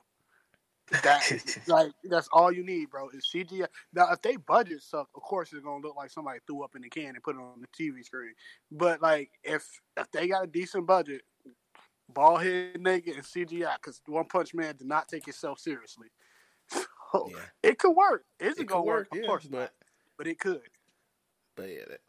[1.03, 1.21] That
[1.67, 3.09] like that's all you need, bro.
[3.09, 3.67] Is CGI.
[3.93, 6.81] Now, if they budget suck, of course it's gonna look like somebody threw up in
[6.81, 8.33] the can and put it on the TV screen.
[8.71, 9.65] But like, if
[9.97, 11.23] if they got a decent budget,
[12.13, 16.07] bald head nigga and CGI, because One Punch Man did not take itself seriously.
[17.13, 17.37] So Yeah.
[17.63, 18.25] it could work.
[18.37, 19.07] Is it, It gonna work?
[19.11, 19.71] work, Of yeah, course but- not.
[20.17, 20.59] But it could.
[21.55, 22.01] But yeah, that, that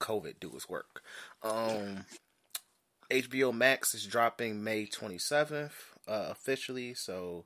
[0.00, 1.02] COVID do its work.
[1.42, 2.04] Um,
[3.10, 5.72] HBO Max is dropping May 27th
[6.08, 7.44] uh, officially, so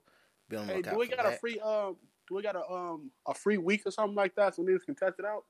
[0.49, 1.97] be on the Hey, lookout do we for got a free um?
[2.29, 4.95] Do we got a um a free week or something like that so niggas can
[4.95, 5.45] test it out?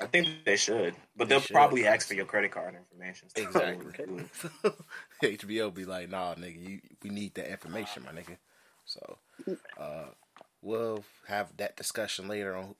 [0.00, 1.54] I think they should, but They they'll should.
[1.54, 3.28] probably ask for your credit card information.
[3.30, 3.92] So Exactly.
[5.22, 8.38] HBO be like, nah, nigga, you, we need that information, my nigga.
[8.84, 9.18] So,
[9.78, 10.06] uh,
[10.62, 12.74] we'll have that discussion later on.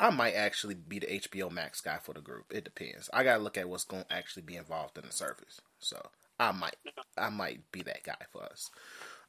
[0.00, 2.46] I might actually be the HBO Max guy for the group.
[2.50, 3.08] It depends.
[3.12, 5.60] I gotta look at what's gonna actually be involved in the service.
[5.78, 6.04] So
[6.40, 6.76] I might,
[7.16, 8.70] I might be that guy for us.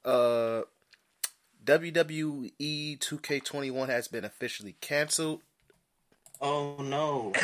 [0.03, 0.63] Uh,
[1.63, 2.51] WWE
[2.99, 5.41] 2K21 has been officially canceled.
[6.41, 7.33] Oh no!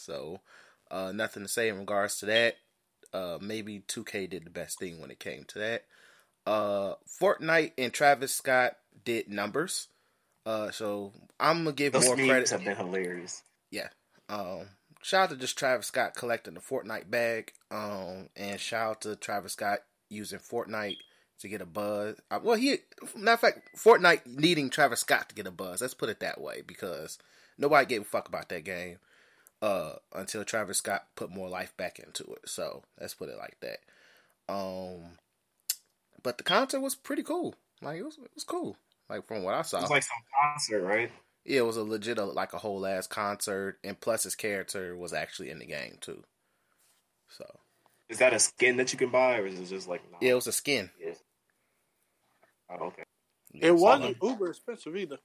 [0.00, 0.40] So,
[0.90, 2.56] uh, nothing to say in regards to that.
[3.12, 5.84] Uh, maybe 2K did the best thing when it came to that.
[6.46, 9.88] Uh, Fortnite and Travis Scott did numbers.
[10.46, 12.50] Uh, so I'm gonna give Those more memes credit.
[12.50, 13.42] have been hilarious.
[13.70, 13.88] Yeah.
[14.28, 14.68] Um,
[15.02, 17.52] shout out to just Travis Scott collecting the Fortnite bag.
[17.70, 20.96] Um, and shout out to Travis Scott using Fortnite
[21.40, 22.16] to get a buzz.
[22.30, 22.78] Uh, well, he,
[23.16, 25.80] matter of fact, Fortnite needing Travis Scott to get a buzz.
[25.80, 27.18] Let's put it that way because
[27.58, 28.98] nobody gave a fuck about that game
[29.62, 32.48] uh, until Travis Scott put more life back into it.
[32.48, 33.80] So let's put it like that.
[34.52, 35.18] Um,
[36.22, 37.54] but the content was pretty cool.
[37.82, 38.76] Like it was, it was cool.
[39.10, 41.10] Like from what I saw, It was like some concert, right?
[41.44, 44.96] yeah, it was a legit uh, like a whole ass concert, and plus his character
[44.96, 46.22] was actually in the game too.
[47.28, 47.44] So
[48.08, 50.00] Is that a skin that you can buy, or is it just like?
[50.10, 50.90] Nah, yeah, it was a skin.
[50.98, 51.18] Yes.
[52.70, 53.02] Oh, okay.
[53.52, 55.18] It wasn't wasn't uber expensive either.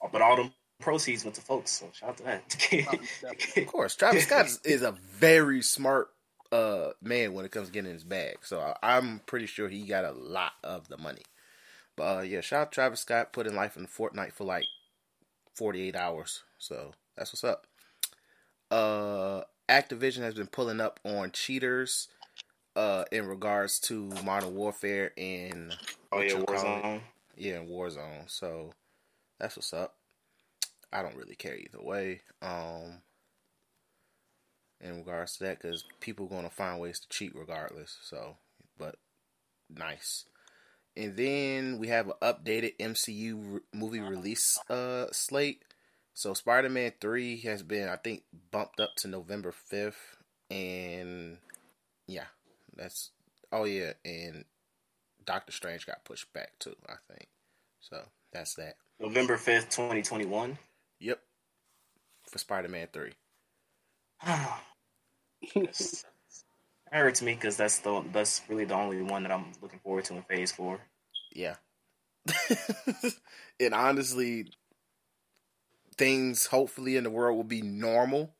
[0.00, 3.56] Oh, But all them proceeds went to folks, so shout out to that.
[3.56, 6.10] Of course, Travis Scott is, is a very smart
[6.52, 8.38] uh man when it comes to getting his bag.
[8.42, 11.22] So I, I'm pretty sure he got a lot of the money.
[12.00, 14.64] Uh, yeah, shout out Travis Scott putting life in Fortnite for like
[15.54, 16.42] 48 hours.
[16.58, 17.66] So that's what's up.
[18.70, 22.08] Uh, Activision has been pulling up on cheaters
[22.76, 25.76] uh in regards to Modern Warfare and
[26.12, 26.60] oh yeah, you call it?
[26.60, 27.00] Warzone.
[27.36, 28.28] yeah, in Warzone.
[28.30, 28.72] So
[29.38, 29.96] that's what's up.
[30.92, 32.20] I don't really care either way.
[32.42, 33.02] Um,
[34.80, 37.98] in regards to that, because people are going to find ways to cheat regardless.
[38.02, 38.36] So,
[38.78, 38.96] but
[39.68, 40.24] nice.
[40.96, 45.64] And then we have an updated MCU re- movie release uh slate.
[46.14, 49.94] So Spider-Man 3 has been I think bumped up to November 5th
[50.50, 51.38] and
[52.06, 52.26] yeah,
[52.76, 53.10] that's
[53.52, 54.44] oh yeah, and
[55.24, 57.28] Doctor Strange got pushed back too, I think.
[57.80, 58.02] So,
[58.32, 58.74] that's that.
[58.98, 60.58] November fifth, twenty twenty one.
[60.98, 61.20] Yep.
[62.28, 63.12] For Spider-Man 3.
[66.90, 70.04] That hurts me because that's the that's really the only one that I'm looking forward
[70.06, 70.80] to in Phase Four.
[71.32, 71.56] Yeah.
[73.60, 74.50] and honestly,
[75.96, 78.34] things hopefully in the world will be normal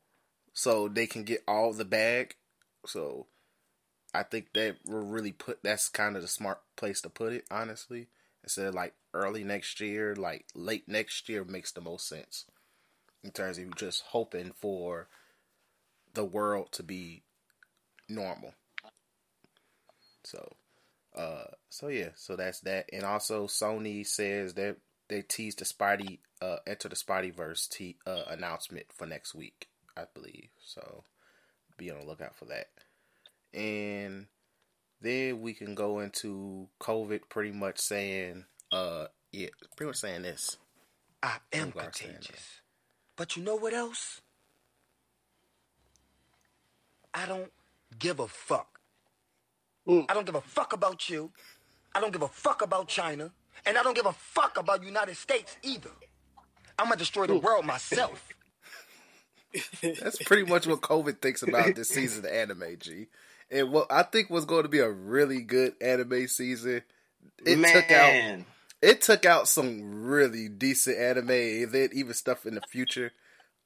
[0.52, 2.34] so they can get all the bag.
[2.86, 3.26] So
[4.12, 7.44] I think that will really put that's kind of the smart place to put it,
[7.50, 8.08] honestly.
[8.42, 12.46] Instead of like early next year, like late next year makes the most sense.
[13.22, 15.08] In terms of just hoping for
[16.14, 17.22] the world to be
[18.10, 18.54] normal.
[20.24, 20.56] So
[21.16, 24.76] uh, so yeah, so that's that, and also Sony says that
[25.08, 30.04] they teased the Spidey, uh, Enter the Spideyverse t- uh, announcement for next week, I
[30.14, 30.50] believe.
[30.64, 31.04] So
[31.76, 32.68] be on the lookout for that,
[33.52, 34.26] and
[35.00, 40.58] then we can go into COVID, pretty much saying, uh, yeah, pretty much saying this.
[41.22, 42.60] I am You are saying contagious.
[43.16, 44.20] But you know what else?
[47.12, 47.50] I don't
[47.98, 48.80] give a fuck.
[49.88, 50.06] Mm.
[50.08, 51.30] I don't give a fuck about you.
[51.94, 53.32] I don't give a fuck about China.
[53.66, 55.90] And I don't give a fuck about United States either.
[56.78, 58.28] I'm gonna destroy the world myself.
[59.82, 63.06] That's pretty much what COVID thinks about this season of anime, G.
[63.50, 66.82] And what I think was going to be a really good anime season,
[67.44, 68.44] it Man, took out
[68.82, 73.12] it took out some really decent anime and then even stuff in the future.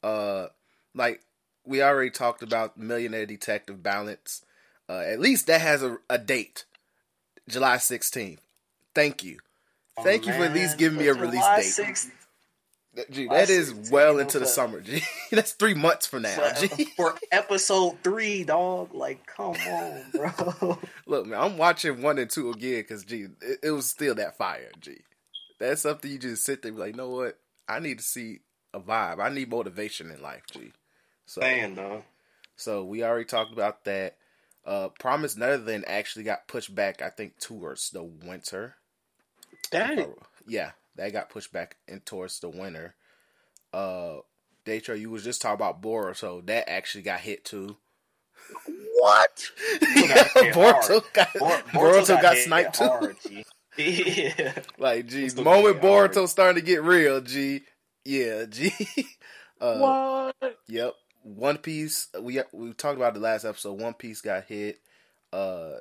[0.03, 0.47] Uh
[0.95, 1.21] like
[1.65, 4.43] we already talked about Millionaire Detective Balance.
[4.89, 6.65] Uh at least that has a, a date.
[7.49, 8.39] July 16th.
[8.95, 9.39] Thank you.
[10.03, 11.67] Thank you for at least giving me a release July date.
[11.67, 12.11] 6th,
[13.11, 15.03] Gee, that is 16th, well into the summer, G.
[15.33, 16.85] That's three months from now, G.
[16.97, 18.95] for episode three, dog.
[18.95, 20.79] Like, come on, bro.
[21.07, 24.37] Look, man, I'm watching one and two again because, gee, it, it was still that
[24.37, 24.99] fire, G.
[25.59, 27.39] That's something you just sit there and be like, you know what?
[27.69, 28.41] I need to see
[28.73, 29.19] a vibe.
[29.21, 30.73] I need motivation in life, G.
[31.27, 32.03] So, Saying, dog.
[32.57, 34.17] so we already talked about that.
[34.67, 38.77] Uh, Promise Neverland actually got pushed back, I think, towards the winter.
[39.71, 40.15] Dang.
[40.47, 42.95] Yeah, that got pushed back in towards the winter.
[43.73, 44.19] Uh,
[44.65, 47.77] Daytro, you was just talking about Bora, so that actually got hit too.
[48.99, 49.51] What?
[49.83, 52.85] yeah, Boruto got, Bor- Boruto got, hit sniped too.
[52.85, 53.45] hard, G.
[53.77, 54.55] yeah.
[54.79, 56.13] Like, G, the moment way hard.
[56.13, 57.63] Boruto starting to get real, G.
[58.05, 58.73] Yeah, G.
[59.61, 59.79] uh,
[60.41, 60.59] what?
[60.69, 60.95] Yep.
[61.25, 62.09] One Piece.
[62.21, 63.81] We we talked about the last episode.
[63.81, 64.81] One Piece got hit.
[65.33, 65.77] Uh,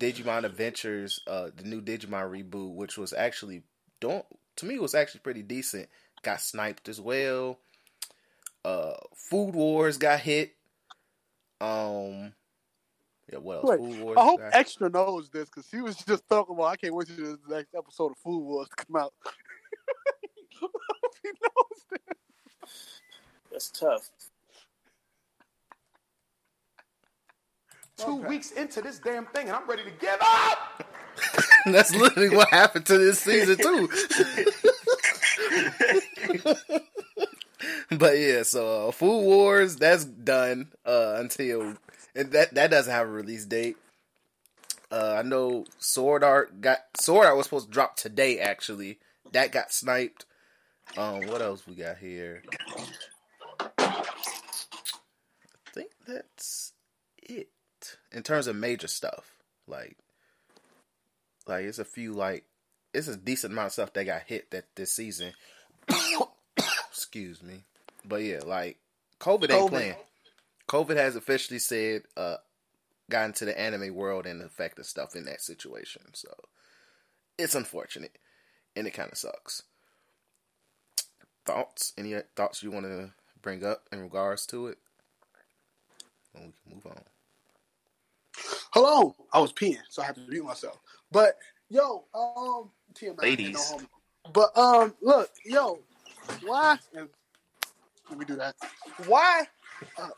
[0.00, 1.20] Digimon Adventures.
[1.26, 3.62] Uh, the new Digimon reboot, which was actually
[4.00, 4.26] don't
[4.56, 5.88] to me was actually pretty decent.
[6.22, 7.58] Got sniped as well.
[8.64, 10.54] Uh, Food Wars got hit.
[11.60, 12.32] Um,
[13.32, 13.38] yeah.
[13.38, 13.64] What else?
[13.70, 14.16] Wait, Food Wars.
[14.18, 16.64] I hope got- Extra knows this because he was just talking about.
[16.66, 19.14] I can't wait till the next episode of Food Wars to come out.
[19.24, 19.30] I
[20.60, 20.72] hope
[21.22, 22.16] he knows this.
[23.52, 24.10] That's tough.
[28.04, 30.84] Two weeks into this damn thing, and I'm ready to give up.
[31.66, 33.88] That's literally what happened to this season too.
[37.96, 41.74] but yeah, so uh, Food Wars that's done uh, until
[42.14, 43.76] and that that doesn't have a release date.
[44.90, 48.38] Uh, I know Sword Art got Sword Art was supposed to drop today.
[48.38, 48.98] Actually,
[49.32, 50.26] that got sniped.
[50.96, 52.42] Um, what else we got here?
[53.78, 54.04] I
[55.72, 56.61] think that's
[58.12, 59.32] in terms of major stuff.
[59.66, 59.96] Like,
[61.46, 62.44] like it's a few like
[62.94, 65.32] it's a decent amount of stuff that got hit that this season.
[66.90, 67.64] Excuse me,
[68.04, 68.78] but yeah, like
[69.20, 69.68] COVID ain't COVID.
[69.68, 69.94] playing.
[70.68, 72.36] COVID has officially said uh
[73.10, 76.02] got into the anime world and affected stuff in that situation.
[76.12, 76.28] So
[77.38, 78.16] it's unfortunate
[78.76, 79.62] and it kind of sucks.
[81.44, 81.92] Thoughts?
[81.98, 83.10] Any thoughts you want to
[83.40, 84.78] bring up in regards to it?
[86.34, 87.02] And we can move on.
[88.72, 89.26] Hold on.
[89.32, 90.78] I was peeing, so I had to mute myself.
[91.10, 91.36] But
[91.68, 93.54] yo, um, TMI, Ladies.
[93.54, 93.88] no homo.
[94.32, 95.78] But um, look, yo,
[96.44, 96.78] why?
[96.96, 97.08] and
[98.10, 98.54] Let me do that.
[99.06, 99.44] Why?
[99.98, 100.08] Uh,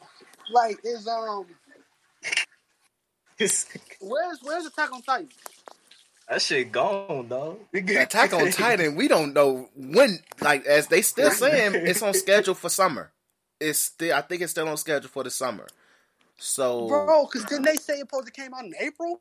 [0.53, 1.47] like, is um,
[4.01, 5.29] where's where's Attack on Titan?
[6.29, 7.59] that shit gone, dog.
[7.73, 10.19] Attack on Titan, we don't know when.
[10.41, 13.11] Like as they still saying, it's on schedule for summer.
[13.61, 15.67] It's still, I think it's still on schedule for the summer.
[16.39, 19.21] So Bro, because didn't they say it supposed to came out in April?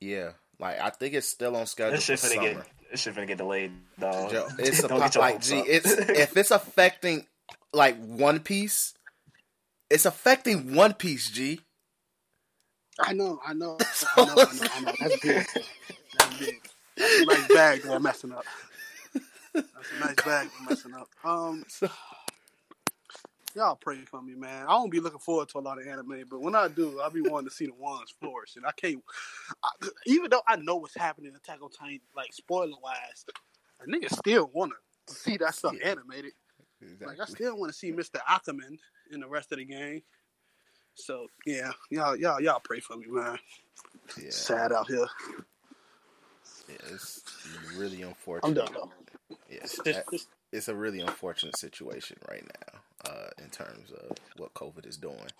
[0.00, 2.54] yeah, like I think it's still on schedule That for shit finna summer.
[2.54, 2.66] get.
[2.90, 4.32] This shit finna get delayed, dog.
[4.32, 5.56] Yo, it's a Don't pop, get your like hopes G.
[5.58, 7.26] It's if it's affecting
[7.72, 8.94] like One Piece,
[9.90, 11.30] it's affecting One Piece.
[11.30, 11.60] G.
[12.98, 13.78] I know, I know,
[14.16, 14.42] I know, I know,
[14.74, 14.92] I know.
[15.00, 15.46] That's big.
[16.18, 16.54] That's big.
[16.96, 18.44] That's a nice bag they're messing up.
[19.54, 19.66] That's
[19.96, 21.08] a nice bag they're messing up.
[21.24, 21.64] Um,
[23.54, 24.66] y'all pray for me, man.
[24.66, 27.10] I don't be looking forward to a lot of anime, but when I do, I'll
[27.10, 29.02] be wanting to see the ones flourish, and I can't.
[29.64, 33.24] I, even though I know what's happening in Attack on Titan, like spoiler wise,
[33.80, 34.72] a nigga still want
[35.06, 36.32] to see that stuff animated.
[37.04, 38.20] Like I still want to see Mr.
[38.26, 38.78] Ackerman
[39.12, 40.02] in the rest of the game.
[40.94, 43.38] So yeah, y'all, y'all, y'all pray for me, man.
[44.20, 45.06] Yeah, Sad out here.
[46.68, 47.22] yeah, it's
[47.76, 48.48] really unfortunate.
[48.48, 49.36] I'm done though.
[49.50, 50.04] Yeah, Just- that-
[50.52, 55.30] it's a really unfortunate situation right now, uh, in terms of what COVID is doing.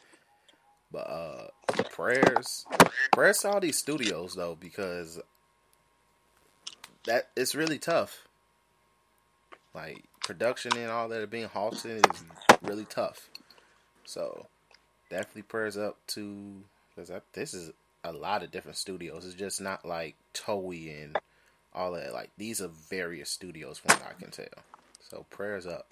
[0.93, 1.47] But uh,
[1.91, 2.67] prayers,
[3.13, 5.21] prayers to all these studios though, because
[7.07, 8.27] that it's really tough.
[9.75, 12.25] Like production and all that are being halted is
[12.63, 13.29] really tough.
[14.05, 14.47] So
[15.11, 16.63] definitely prayers up to
[16.95, 17.71] because this is
[18.03, 19.25] a lot of different studios.
[19.25, 21.17] It's just not like Toei and
[21.73, 22.13] all that.
[22.13, 24.65] Like these are various studios from what I can tell.
[25.09, 25.87] So prayers up.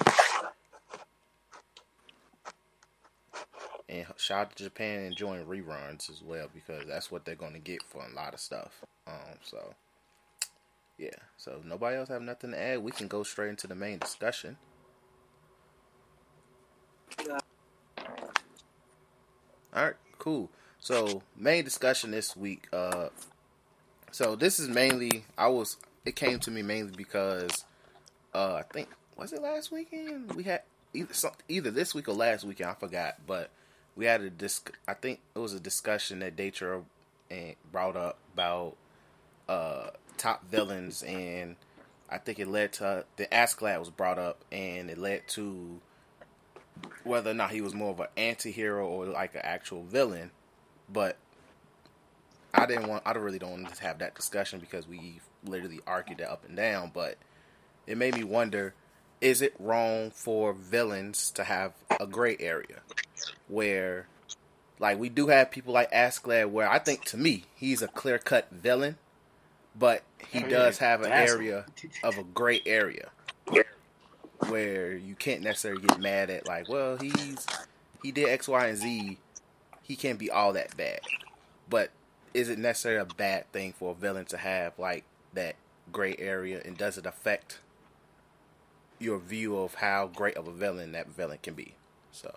[3.89, 7.59] And shout out to Japan enjoying reruns as well because that's what they're going to
[7.59, 8.83] get for a lot of stuff.
[9.07, 9.75] Um, so
[10.99, 11.11] yeah.
[11.37, 12.83] So nobody else have nothing to add.
[12.83, 14.59] We can go straight into the main discussion.
[19.75, 20.51] All right, cool.
[20.81, 22.69] So main discussion this week.
[22.73, 23.09] Uh,
[24.11, 25.77] so this is mainly I was.
[26.05, 27.65] It came to me mainly because
[28.35, 30.63] uh, I think was it last weekend we had
[30.95, 31.13] either
[31.49, 33.51] either this week or last weekend I forgot, but
[33.99, 34.71] we had a disc.
[34.87, 36.85] I think it was a discussion that Daytra
[37.31, 38.77] and brought up about
[39.49, 41.57] uh top villains, and
[42.09, 45.81] I think it led to the Askeladd was brought up, and it led to
[47.03, 50.31] whether or not he was more of an anti-hero or like an actual villain.
[50.89, 51.17] But
[52.55, 53.03] I didn't want.
[53.05, 56.57] I really don't want to have that discussion because we literally argued it up and
[56.57, 56.93] down.
[56.95, 57.17] But
[57.89, 58.75] it made me wonder:
[59.21, 62.83] Is it wrong for villains to have a gray area
[63.49, 64.07] where,
[64.79, 68.49] like, we do have people like Askeladd, where I think to me he's a clear-cut
[68.51, 68.97] villain,
[69.77, 71.67] but he Oh, does have an area
[72.03, 73.11] of a gray area
[74.49, 77.47] where you can't necessarily get mad at like, well, he's
[78.03, 79.19] he did X, Y, and Z.
[79.83, 81.01] He can't be all that bad.
[81.69, 81.91] But
[82.35, 85.57] is it necessarily a bad thing for a villain to have like that
[85.91, 87.59] gray area and does it affect
[88.99, 91.75] your view of how great of a villain that villain can be?
[92.13, 92.37] So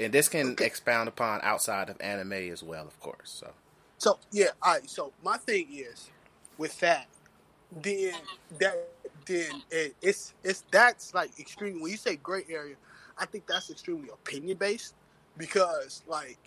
[0.00, 3.30] and this can expound upon outside of anime as well, of course.
[3.30, 3.52] So
[3.98, 4.88] So yeah, all right.
[4.88, 6.10] So my thing is
[6.58, 7.06] with that,
[7.82, 8.14] then
[8.58, 8.88] that
[9.26, 11.80] then it, it's it's that's like extreme.
[11.80, 12.76] When you say gray area,
[13.18, 14.94] I think that's extremely opinion based
[15.36, 16.38] because like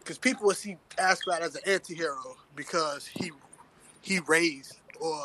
[0.00, 3.32] because people will see Askeladd as an anti-hero because he
[4.00, 5.18] he raised or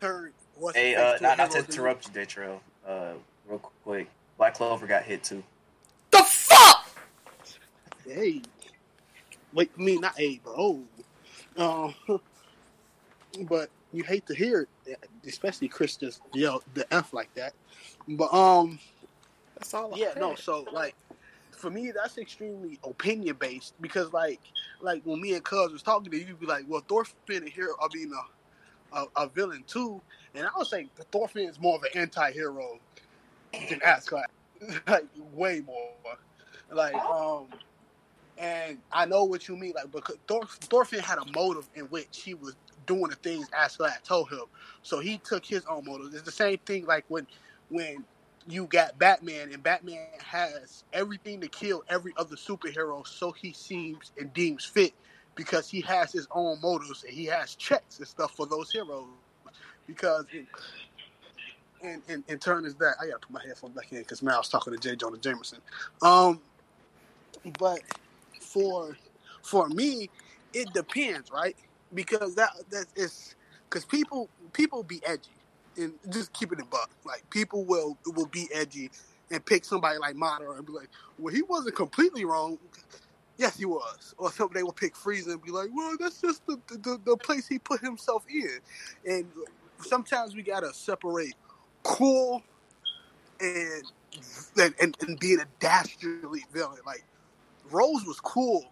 [0.00, 0.32] turned.
[0.56, 2.60] what's Hey, uh, not, not to interrupt you, Daytrail.
[2.86, 3.12] Uh,
[3.46, 4.08] real quick,
[4.38, 5.42] Black Clover got hit too.
[6.10, 6.37] the fuck.
[8.08, 8.42] Hey,
[9.52, 10.82] wait, I mean not a, but oh,
[11.56, 11.92] uh,
[13.48, 17.52] but you hate to hear it, especially Chris just yelled the f like that.
[18.08, 18.78] But um,
[19.56, 19.94] That's all.
[19.94, 20.34] I yeah, no.
[20.34, 20.94] So like,
[21.50, 24.40] for me, that's extremely opinion based because like,
[24.80, 27.48] like when me and Cuz was talking to you, you'd be like, well, Thorfinn and
[27.48, 28.12] here are being
[28.92, 30.00] a, a a villain too,
[30.34, 32.78] and I would say the Thorfinn is more of an anti-hero
[33.52, 34.26] than Askeladd,
[34.86, 35.92] like way more.
[36.70, 37.46] Like um,
[38.38, 42.22] and I know what you mean, like because Thor, Thorfinn had a motive in which
[42.22, 42.54] he was
[42.86, 44.44] doing the things Askeladd told him.
[44.82, 46.14] So he took his own motives.
[46.14, 47.26] It's the same thing like when
[47.68, 48.04] when
[48.48, 54.12] you got Batman and Batman has everything to kill every other superhero so he seems
[54.18, 54.94] and deems fit
[55.34, 59.06] because he has his own motives and he has checks and stuff for those heroes.
[59.86, 60.26] Because
[61.82, 64.34] in, in, in, turn is that I gotta put my headphones back in because now
[64.34, 64.96] I was talking to J.
[64.96, 65.58] Jonah Jameson.
[66.02, 66.40] Um
[67.58, 67.80] but
[68.48, 68.96] for
[69.42, 70.10] for me,
[70.52, 71.56] it depends, right?
[71.94, 73.34] Because that that is
[73.68, 75.30] because people people be edgy
[75.76, 76.90] and just keep it a buck.
[77.04, 78.90] Like people will will be edgy
[79.30, 80.88] and pick somebody like Madara and be like,
[81.18, 82.58] well, he wasn't completely wrong.
[83.36, 84.14] Yes, he was.
[84.18, 87.46] Or somebody will pick Frieza and be like, well, that's just the, the, the place
[87.46, 88.58] he put himself in.
[89.06, 89.26] And
[89.78, 91.34] sometimes we gotta separate
[91.82, 92.42] cool
[93.40, 93.84] and
[94.58, 96.80] and, and, and being a dastardly villain.
[96.84, 97.04] Like
[97.72, 98.66] Rose was cool.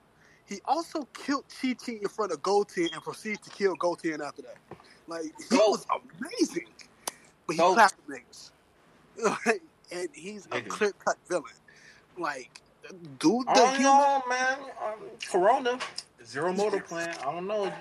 [0.47, 4.43] He also killed Chi Chi in front of Goten and proceeded to kill Goten after
[4.43, 4.57] that.
[5.07, 5.71] Like he Go.
[5.71, 5.87] was
[6.21, 6.69] amazing,
[7.47, 7.75] but he Go.
[7.75, 8.51] clapped niggas.
[9.23, 9.63] Like,
[9.93, 11.53] and he's a clear cut villain.
[12.19, 12.63] Like,
[13.19, 14.59] dude, I the don't human know, man.
[14.85, 15.79] Um, Corona,
[16.25, 17.15] zero motor plan.
[17.23, 17.73] I don't know.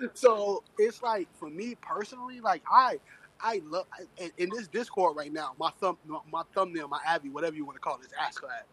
[0.14, 2.98] so it's like for me personally, like I,
[3.40, 3.86] I love
[4.18, 5.54] in, in this Discord right now.
[5.58, 5.98] My thumb,
[6.32, 8.64] my thumbnail, my Abby, whatever you want to call it, is Askeladd,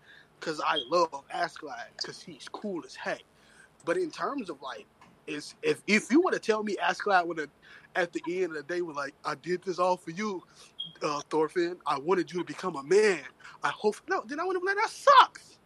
[0.44, 3.24] because I love Askeladd because he's cool as heck.
[3.86, 4.86] But in terms of like,
[5.26, 7.50] is if if you were to tell me Askeladd would have
[7.96, 10.44] at the end of the day was like, I did this all for you,
[11.02, 11.78] uh, Thorfinn.
[11.86, 13.22] I wanted you to become a man.
[13.64, 14.24] I hope no.
[14.26, 15.60] Then I would have like, that sucks.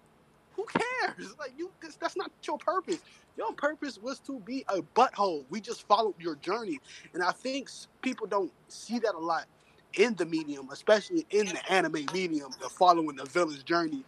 [0.55, 1.33] Who cares?
[1.39, 2.99] Like you, that's not your purpose.
[3.35, 5.45] Your purpose was to be a butthole.
[5.49, 6.79] We just followed your journey,
[7.13, 7.69] and I think
[8.01, 9.45] people don't see that a lot
[9.95, 14.03] in the medium, especially in the anime medium, of following the villain's journey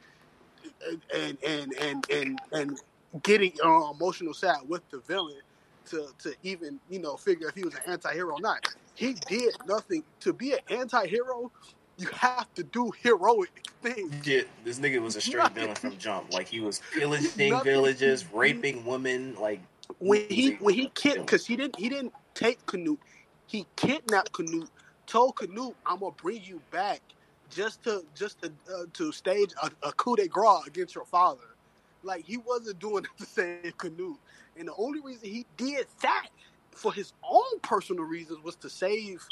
[1.16, 2.80] and and and and and
[3.24, 5.42] getting uh, emotional side with the villain
[5.86, 8.60] to to even you know figure if he was an anti-hero or not.
[8.96, 11.52] He did nothing to be an anti-hero.
[11.98, 14.14] You have to do heroic things.
[14.28, 15.56] Yeah, this nigga was a straight Nothing.
[15.56, 16.34] villain from jump.
[16.34, 17.64] Like he was pillaging Nothing.
[17.64, 19.36] villages, raping women.
[19.36, 19.62] Like
[20.00, 23.00] when he when he kid because he didn't he didn't take Canute,
[23.48, 24.70] he kidnapped Canute,
[25.08, 27.02] told Canute, "I'm gonna bring you back
[27.50, 31.56] just to just to uh, to stage a, a coup de grace against your father."
[32.04, 34.20] Like he wasn't doing it to save Canute,
[34.58, 36.28] and the only reason he did that
[36.72, 39.26] for his own personal reasons was to save.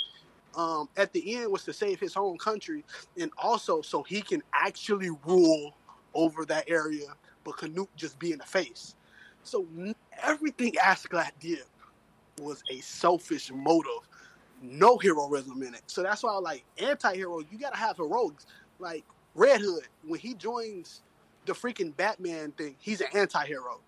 [0.55, 2.83] Um, at the end was to save his home country
[3.19, 5.75] and also so he can actually rule
[6.15, 7.05] over that area,
[7.43, 8.95] but Canute just being the face.
[9.43, 9.67] So
[10.23, 11.63] everything Askeladd did
[12.41, 14.06] was a selfish motive,
[14.61, 15.83] no heroism in it.
[15.87, 18.45] So that's why, I like anti-hero, you gotta have heroics.
[18.79, 19.03] Like
[19.35, 21.01] Red Hood, when he joins
[21.45, 23.79] the freaking Batman thing, he's an anti-hero.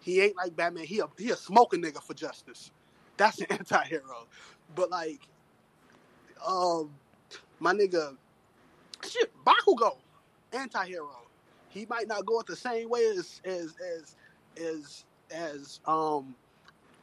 [0.00, 0.84] He ain't like Batman.
[0.84, 2.70] He a he a smoking nigga for justice.
[3.16, 4.26] That's an anti-hero.
[4.74, 5.20] But like,
[6.46, 6.90] um,
[7.60, 8.16] my nigga,
[9.06, 9.96] shit, Bakugo,
[10.52, 11.22] anti-hero.
[11.68, 14.16] He might not go it the same way as as as
[14.56, 16.34] as as um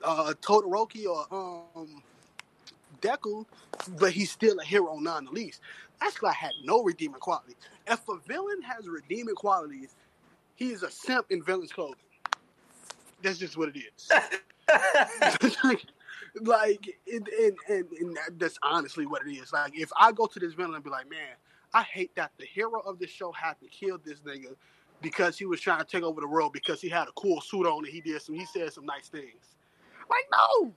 [0.03, 2.01] uh Todoroki or um
[3.01, 3.45] Deku,
[3.99, 5.61] but he's still a hero none the least.
[6.01, 7.55] Had no redeeming quality.
[7.87, 9.95] If a villain has redeeming qualities,
[10.55, 11.95] he is a simp in villain's clothing.
[13.21, 14.11] That's just what it is.
[16.41, 19.53] like, and, and, and, and that's honestly what it is.
[19.53, 21.35] Like, if I go to this villain and be like, man,
[21.73, 24.55] I hate that the hero of this show had to kill this nigga
[25.01, 27.65] because he was trying to take over the world because he had a cool suit
[27.65, 29.55] on and he did some, he said some nice things.
[30.09, 30.73] Like, no,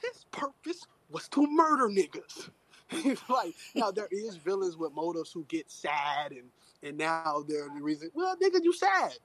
[0.00, 2.50] his purpose was to murder niggas.
[3.30, 6.50] like, now there is villains with motives who get sad and
[6.82, 8.10] and now they're the reason.
[8.12, 9.16] Well, nigga, you sad,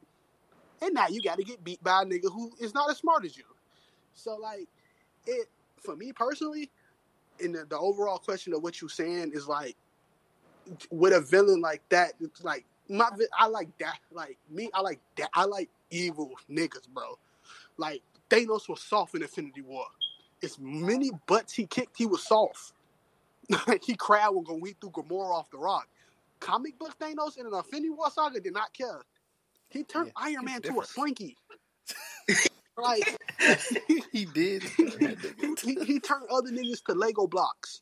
[0.81, 3.25] and now you got to get beat by a nigga who is not as smart
[3.25, 3.43] as you.
[4.13, 4.69] So like,
[5.25, 5.49] it
[5.83, 6.69] for me personally,
[7.39, 9.75] in the, the overall question of what you're saying is like,
[10.89, 13.99] with a villain like that, it's like my I like that.
[14.11, 15.29] Like me, I like that.
[15.33, 17.17] I like evil niggas, bro.
[17.77, 19.85] Like Thanos was soft in Infinity War.
[20.43, 22.73] As many butts he kicked, he was soft.
[23.85, 25.87] he cried when when he threw Gamora off the rock.
[26.39, 29.01] Comic book Thanos in an Infinity War saga did not care.
[29.69, 30.89] He turned Yeah, Iron he's Man to a different.
[30.89, 31.37] slinky.
[32.77, 33.17] like
[34.11, 34.63] he did.
[34.63, 37.81] he, he, he turned other niggas to Lego blocks.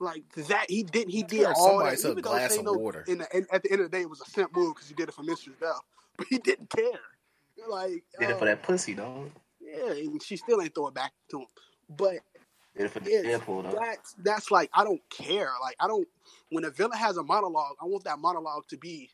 [0.00, 1.08] Like that, he did.
[1.08, 1.98] He did all that.
[1.98, 3.04] to a Even though glass of Thanos, water.
[3.06, 4.88] In the, in, at the end of the day, it was a simp move because
[4.88, 5.82] he did it for Mistress Bell,
[6.16, 7.00] but he didn't care.
[7.68, 9.30] Like did it uh, for that pussy, dog.
[9.76, 11.46] Yeah, and she still ain't throw it back to him.
[11.88, 12.18] But
[12.76, 13.76] Did it for the it's, Deadpool, dog.
[13.80, 15.50] that's that's like I don't care.
[15.62, 16.06] Like I don't.
[16.50, 19.10] When a villain has a monologue, I want that monologue to be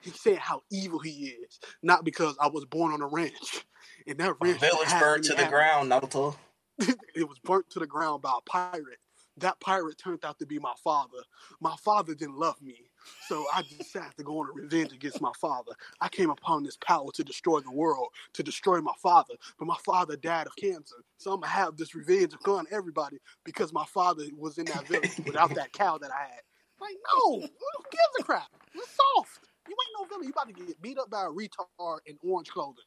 [0.00, 3.64] he's saying how evil he is, not because I was born on a ranch
[4.06, 4.60] and that A ranch.
[4.60, 6.36] village burned to the ground, Naruto.
[6.78, 8.98] it was burnt to the ground by a pirate.
[9.40, 11.18] That pirate turned out to be my father.
[11.60, 12.90] My father didn't love me,
[13.28, 15.72] so I decided to go on a revenge against my father.
[16.00, 19.78] I came upon this power to destroy the world, to destroy my father, but my
[19.84, 20.96] father died of cancer.
[21.18, 25.18] So I'm gonna have this revenge upon everybody because my father was in that village
[25.26, 26.42] without that cow that I had.
[26.80, 28.48] Like, no, who gives a crap?
[28.74, 28.84] You're
[29.16, 29.40] soft.
[29.68, 30.24] You ain't no villain.
[30.24, 32.84] You about to get beat up by a retard in orange clothing.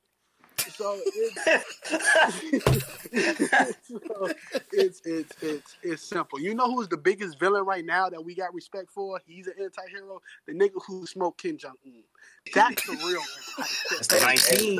[0.69, 1.35] So it's,
[3.87, 4.29] so
[4.71, 6.39] it's it's it's it's simple.
[6.39, 9.19] You know who's the biggest villain right now that we got respect for?
[9.25, 10.21] He's an anti-hero.
[10.47, 12.03] The nigga who smoked Kim Jong Un.
[12.53, 13.21] That's the real.
[13.91, 14.79] That's the 19.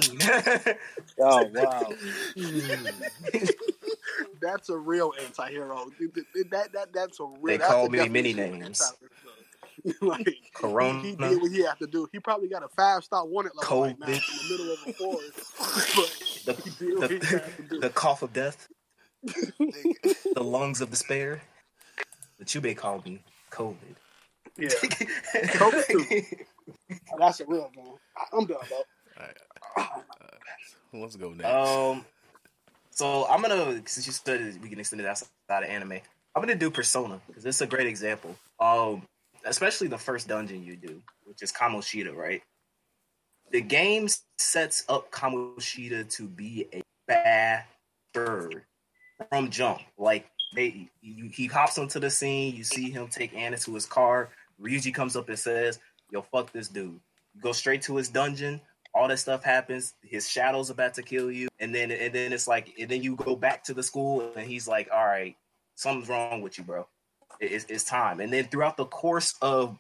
[1.20, 1.88] Oh wow.
[4.42, 5.92] that's a real anti-hero.
[6.50, 7.38] That that that's a real.
[7.44, 8.82] They that's call me many names.
[8.82, 9.31] anti-hero.
[10.02, 11.02] like Corona.
[11.02, 12.08] he, he did what he had to do.
[12.12, 14.94] He probably got a five star wanted level right now in the middle of a
[14.94, 16.46] forest.
[16.46, 17.80] But The, he did what he the, had to do.
[17.80, 18.68] the cough of death,
[19.24, 21.42] the lungs of despair.
[22.40, 23.22] But you may call me
[23.52, 23.76] COVID.
[24.58, 26.22] yeah, COVID too.
[27.20, 27.98] that's a real one.
[28.34, 28.78] I'm done, bro.
[30.94, 31.46] Let's go next.
[31.48, 32.06] Um,
[32.90, 35.94] so I'm gonna since you said we can extend it outside of anime,
[36.36, 38.36] I'm gonna do Persona because it's a great example.
[38.60, 39.04] Um,
[39.46, 42.42] especially the first dungeon you do, which is Kamoshida, right?
[43.52, 44.08] The game
[44.38, 47.66] sets up Kamoshida to be a bad
[48.14, 48.64] bird
[49.30, 49.82] from jump.
[49.98, 52.56] Like they, you, he hops onto the scene.
[52.56, 54.30] You see him take Anna to his car.
[54.62, 55.80] Ryuji comes up and says,
[56.12, 57.00] "Yo, fuck this dude."
[57.34, 58.62] You go straight to his dungeon
[58.94, 59.94] all that stuff happens.
[60.02, 63.16] His shadow's about to kill you, and then and then it's like, and then you
[63.16, 65.36] go back to the school, and he's like, "All right,
[65.76, 66.88] something's wrong with you, bro.
[67.42, 69.78] It- It's, it's time." And then throughout the course of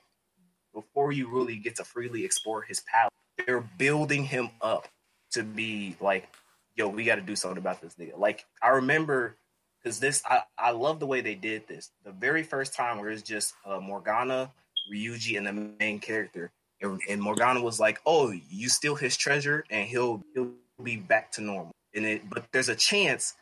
[0.73, 3.09] before you really get to freely explore his power,
[3.45, 4.87] they're building him up
[5.31, 6.27] to be like,
[6.75, 9.37] "Yo, we got to do something about this nigga." Like I remember.
[9.83, 11.89] Because this, I, I love the way they did this.
[12.05, 14.51] The very first time where it's just uh, Morgana,
[14.93, 16.51] Ryuji, and the main character,
[16.83, 20.51] and, and Morgana was like, "Oh, you steal his treasure, and he'll he'll
[20.83, 23.33] be back to normal." And it, but there's a chance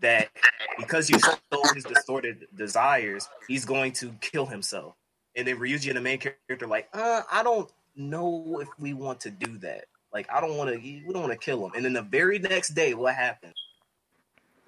[0.00, 0.28] that
[0.78, 4.94] because you stole his distorted desires, he's going to kill himself.
[5.36, 9.20] And then Ryuji and the main character like, uh, I don't know if we want
[9.20, 9.84] to do that.
[10.12, 10.78] Like, I don't want to.
[10.78, 11.72] We don't want to kill him.
[11.76, 13.54] And then the very next day, what happened?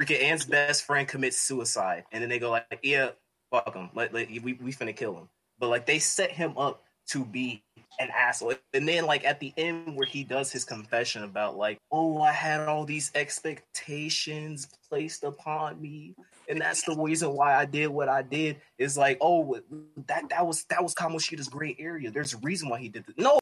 [0.00, 3.10] Freaking Ann's best friend commits suicide, and then they go like, "Yeah,
[3.50, 3.90] fuck him.
[3.94, 5.28] Let, let we we finna kill him."
[5.59, 7.62] But like they set him up to be
[7.99, 8.55] an asshole.
[8.73, 12.33] And then like at the end where he does his confession about like, oh, I
[12.33, 16.15] had all these expectations placed upon me.
[16.49, 18.61] And that's the reason why I did what I did.
[18.79, 19.61] Is like, oh,
[20.09, 22.11] that that was that was Kamoshida's gray area.
[22.11, 23.16] There's a reason why he did this.
[23.16, 23.41] No,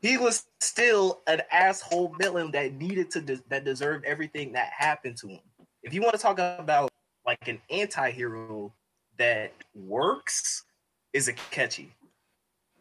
[0.00, 5.16] he was still an asshole villain that needed to des- that deserved everything that happened
[5.18, 5.40] to him.
[5.82, 6.90] If you want to talk about
[7.26, 8.72] like an anti-hero
[9.18, 10.64] that works,
[11.12, 11.88] is Akechi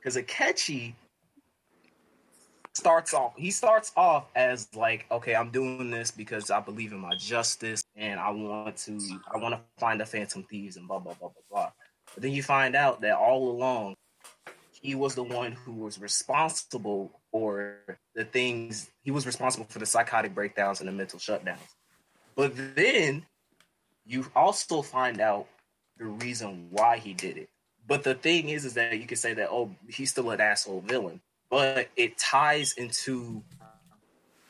[0.03, 0.93] because Akechi
[2.75, 6.97] starts off he starts off as like okay i'm doing this because i believe in
[6.97, 8.99] my justice and i want to
[9.31, 11.71] i want to find the phantom thieves and blah blah blah blah blah.
[12.13, 13.95] But then you find out that all along
[14.71, 17.77] he was the one who was responsible for
[18.15, 21.59] the things he was responsible for the psychotic breakdowns and the mental shutdowns.
[22.35, 23.25] But then
[24.05, 25.47] you also find out
[25.97, 27.49] the reason why he did it
[27.87, 30.81] but the thing is, is that you can say that oh, he's still an asshole
[30.81, 33.43] villain, but it ties into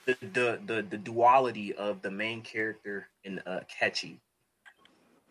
[0.06, 4.18] the the the, the duality of the main character in uh, Akechi,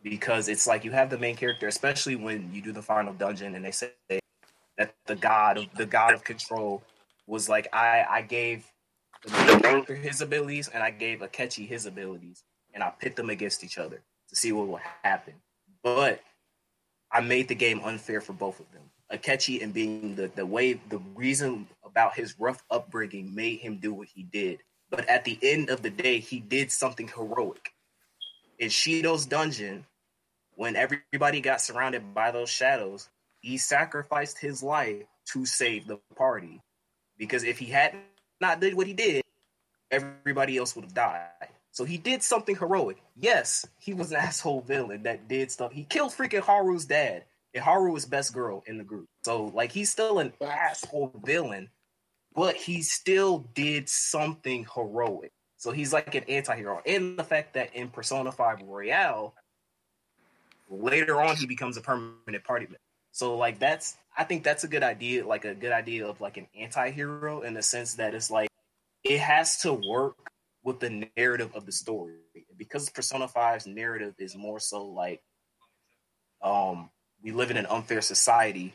[0.02, 3.54] because it's like you have the main character, especially when you do the final dungeon,
[3.54, 3.92] and they say
[4.78, 6.82] that the god of the god of control
[7.26, 8.64] was like I I gave
[9.24, 12.42] the character his abilities and I gave Akechi his abilities,
[12.74, 15.34] and I pit them against each other to see what will happen,
[15.84, 16.20] but
[17.12, 18.82] I made the game unfair for both of them.
[19.12, 23.92] Akechi and being the, the way the reason about his rough upbringing made him do
[23.92, 24.60] what he did.
[24.90, 27.72] But at the end of the day, he did something heroic.
[28.58, 29.84] In Shido's dungeon,
[30.54, 33.08] when everybody got surrounded by those shadows,
[33.40, 35.02] he sacrificed his life
[35.32, 36.60] to save the party.
[37.18, 37.94] Because if he had
[38.40, 39.22] not did what he did,
[39.90, 41.48] everybody else would have died.
[41.72, 43.02] So he did something heroic.
[43.16, 45.72] Yes, he was an asshole villain that did stuff.
[45.72, 47.24] He killed freaking Haru's dad.
[47.54, 49.08] And Haru was best girl in the group.
[49.24, 51.68] So like he's still an asshole villain,
[52.34, 55.32] but he still did something heroic.
[55.58, 56.80] So he's like an anti-hero.
[56.86, 59.34] And the fact that in Persona 5 Royal,
[60.70, 62.78] later on he becomes a permanent party member.
[63.12, 66.38] So like that's I think that's a good idea, like a good idea of like
[66.38, 68.48] an anti-hero in the sense that it's like
[69.04, 70.16] it has to work
[70.64, 72.16] with the narrative of the story
[72.56, 75.20] because Persona 5's narrative is more so like
[76.42, 76.90] um
[77.22, 78.74] we live in an unfair society,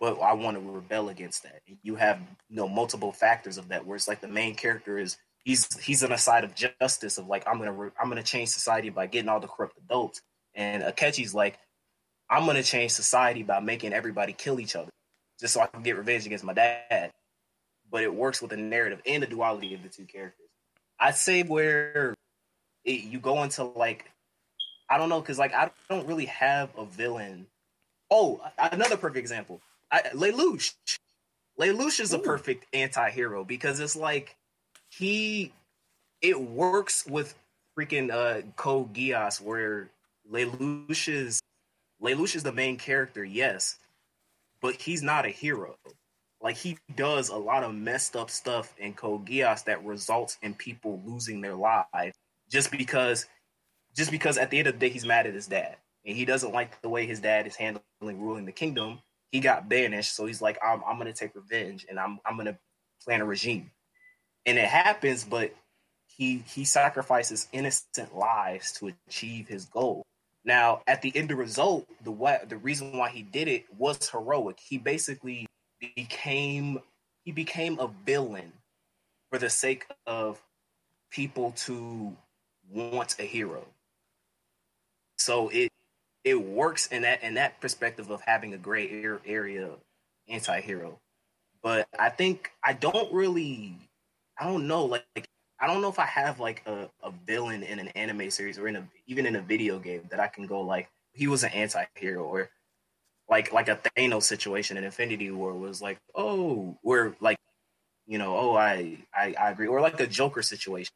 [0.00, 1.62] but I want to rebel against that.
[1.82, 5.16] You have you know multiple factors of that where it's like the main character is
[5.44, 8.50] he's he's on the side of justice of like I'm gonna re- I'm gonna change
[8.50, 10.22] society by getting all the corrupt adults,
[10.54, 11.58] and Akechi's like
[12.30, 14.90] I'm gonna change society by making everybody kill each other
[15.40, 17.10] just so I can get revenge against my dad.
[17.90, 20.48] But it works with the narrative and the duality of the two characters.
[21.02, 22.14] I'd say where
[22.84, 24.08] it, you go into like
[24.88, 27.48] I don't know because like I don't really have a villain.
[28.08, 29.60] Oh, another perfect example.
[29.90, 30.74] I, Lelouch.
[31.58, 34.36] Lelouch is a perfect anti-hero because it's like
[34.90, 35.52] he
[36.20, 37.34] it works with
[37.76, 39.90] freaking uh Code Geass where
[40.30, 41.40] Lelouch is
[42.00, 43.76] Lelouch is the main character, yes,
[44.60, 45.74] but he's not a hero.
[46.42, 50.54] Like he does a lot of messed up stuff in Code Geass that results in
[50.54, 52.16] people losing their lives
[52.50, 53.26] just because
[53.96, 56.24] just because at the end of the day he's mad at his dad and he
[56.24, 58.98] doesn't like the way his dad is handling ruling the kingdom.
[59.30, 62.58] He got banished, so he's like, I'm, I'm gonna take revenge and I'm I'm gonna
[63.04, 63.70] plan a regime.
[64.44, 65.54] And it happens, but
[66.06, 70.02] he he sacrifices innocent lives to achieve his goal.
[70.44, 74.10] Now, at the end of result, the what the reason why he did it was
[74.10, 74.58] heroic.
[74.60, 75.46] He basically
[75.94, 76.80] became
[77.24, 78.52] he became a villain
[79.30, 80.40] for the sake of
[81.10, 82.16] people to
[82.70, 83.64] want a hero.
[85.18, 85.70] So it
[86.24, 89.70] it works in that in that perspective of having a gray area
[90.28, 90.98] anti-hero.
[91.62, 93.76] But I think I don't really
[94.38, 95.28] I don't know like, like
[95.60, 98.66] I don't know if I have like a, a villain in an anime series or
[98.68, 101.52] in a even in a video game that I can go like he was an
[101.52, 102.50] anti-hero or
[103.28, 107.38] like like a Thanos situation in Infinity War was like, oh, we're like
[108.06, 109.68] you know, oh I, I I agree.
[109.68, 110.92] Or like a Joker situation.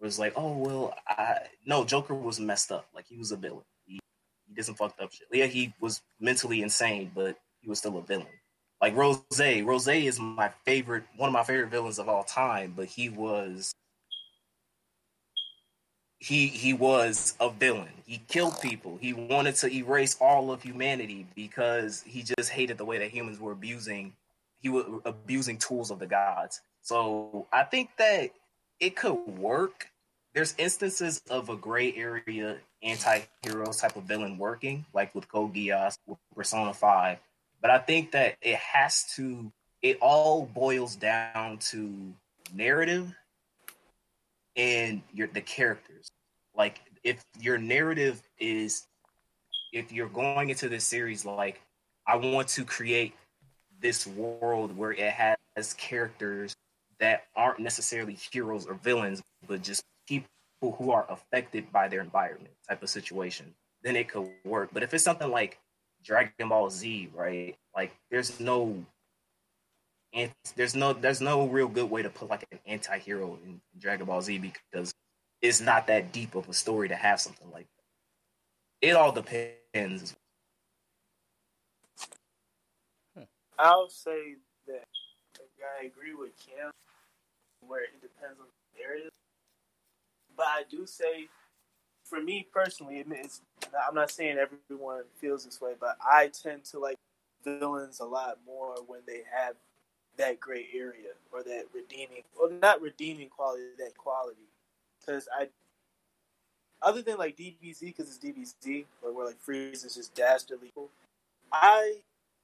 [0.00, 2.86] Was like, oh well I no, Joker was messed up.
[2.94, 3.64] Like he was a villain.
[3.86, 3.98] He
[4.46, 5.26] he did some fucked up shit.
[5.32, 8.26] Yeah, he was mentally insane, but he was still a villain.
[8.80, 9.20] Like Rose.
[9.40, 13.72] Rose is my favorite one of my favorite villains of all time, but he was
[16.18, 17.88] he he was a villain.
[18.06, 18.98] He killed people.
[19.00, 23.38] He wanted to erase all of humanity because he just hated the way that humans
[23.38, 24.12] were abusing
[24.60, 26.60] he was abusing tools of the gods.
[26.82, 28.30] So I think that
[28.80, 29.88] it could work.
[30.34, 35.98] There's instances of a gray area anti-hero type of villain working, like with Code Geass,
[36.06, 37.18] with Persona 5.
[37.60, 42.12] But I think that it has to it all boils down to
[42.52, 43.14] narrative
[44.58, 46.10] and your the characters.
[46.54, 48.86] Like if your narrative is
[49.72, 51.62] if you're going into this series like
[52.06, 53.14] I want to create
[53.80, 56.54] this world where it has characters
[57.00, 60.26] that aren't necessarily heroes or villains, but just people
[60.60, 64.70] who are affected by their environment type of situation, then it could work.
[64.72, 65.58] But if it's something like
[66.02, 67.56] Dragon Ball Z, right?
[67.76, 68.74] Like there's no
[70.12, 74.06] and there's no there's no real good way to put like an anti-hero in Dragon
[74.06, 74.92] Ball Z because
[75.42, 78.88] it's not that deep of a story to have something like that.
[78.88, 80.16] It all depends.
[83.16, 83.24] Hmm.
[83.58, 84.36] I'll say
[84.66, 84.84] that
[85.80, 86.70] I agree with Kim,
[87.60, 89.10] where it depends on the narrative.
[90.36, 91.28] But I do say,
[92.04, 93.42] for me personally, it's,
[93.86, 96.96] I'm not saying everyone feels this way, but I tend to like
[97.44, 99.56] villains a lot more when they have
[100.18, 104.48] that gray area or that redeeming, well, not redeeming quality, that quality.
[105.00, 105.48] Because I,
[106.82, 110.72] other than like DBZ, because it's DBZ, where like Freeze is just dastardly,
[111.52, 112.00] I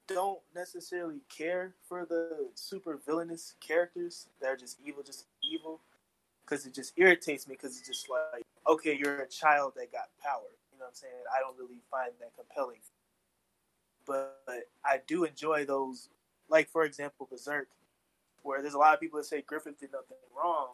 [0.07, 5.81] don't necessarily care for the super villainous characters that are just evil, just evil,
[6.45, 7.55] because it just irritates me.
[7.55, 10.43] Because it's just like, okay, you're a child that got power.
[10.73, 11.13] You know what I'm saying?
[11.35, 12.81] I don't really find that compelling.
[14.07, 16.09] But, but I do enjoy those,
[16.55, 17.67] like for example, Berserk,
[18.45, 20.69] where there's a lot of people that say Griffith did nothing wrong,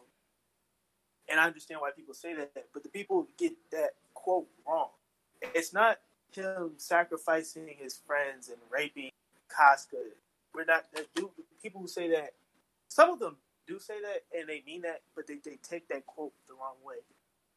[1.27, 2.51] and I understand why people say that.
[2.71, 4.89] But the people get that quote wrong.
[5.55, 5.97] It's not
[6.31, 9.09] him sacrificing his friends and raping
[9.49, 9.97] Casca.
[10.53, 11.07] We're not the
[11.63, 12.33] people who say that.
[12.87, 13.37] Some of them
[13.67, 16.75] do say that and they mean that, but they, they take that quote the wrong
[16.85, 16.97] way.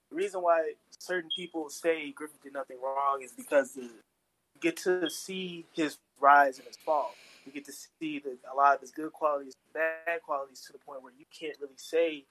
[0.08, 4.78] The reason why certain people say Griffith did nothing wrong is because the, you get
[4.78, 7.14] to see his rise and his fall.
[7.44, 10.78] You get to see the, a lot of his good qualities, bad qualities, to the
[10.78, 12.24] point where you can't really say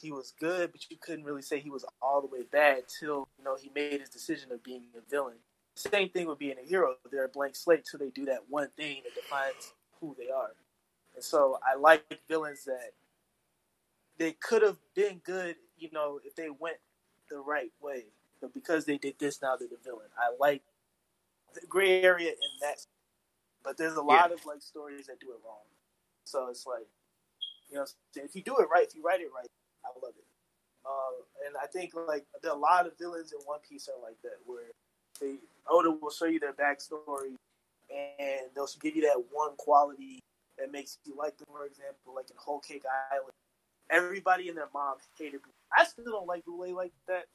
[0.00, 3.28] he was good, but you couldn't really say he was all the way bad till
[3.38, 5.36] you know he made his decision of being a villain.
[5.74, 6.94] Same thing with being a hero.
[7.10, 10.50] They're a blank slate till they do that one thing that defines who they are.
[11.14, 12.92] And so I like villains that
[14.18, 16.76] they could have been good, you know, if they went
[17.30, 18.04] the right way,
[18.40, 20.08] but because they did this, now they're the villain.
[20.18, 20.62] I like
[21.54, 22.84] the gray area in that,
[23.64, 25.66] but there's a lot of like stories that do it wrong.
[26.24, 26.86] So it's like,
[27.70, 27.86] you know,
[28.16, 29.48] if you do it right, if you write it right,
[29.84, 30.24] I love it.
[30.84, 34.02] Uh, and I think like there are a lot of villains in One Piece are
[34.02, 34.70] like that, where
[35.20, 35.36] they
[35.68, 37.36] Oda will show you their backstory,
[37.90, 40.20] and they'll give you that one quality
[40.58, 41.48] that makes you like them.
[41.50, 43.32] For example, like in Whole Cake Island,
[43.90, 45.42] everybody and their mom hated.
[45.42, 45.76] Brûlée.
[45.76, 47.26] I still don't like Brûlée like that,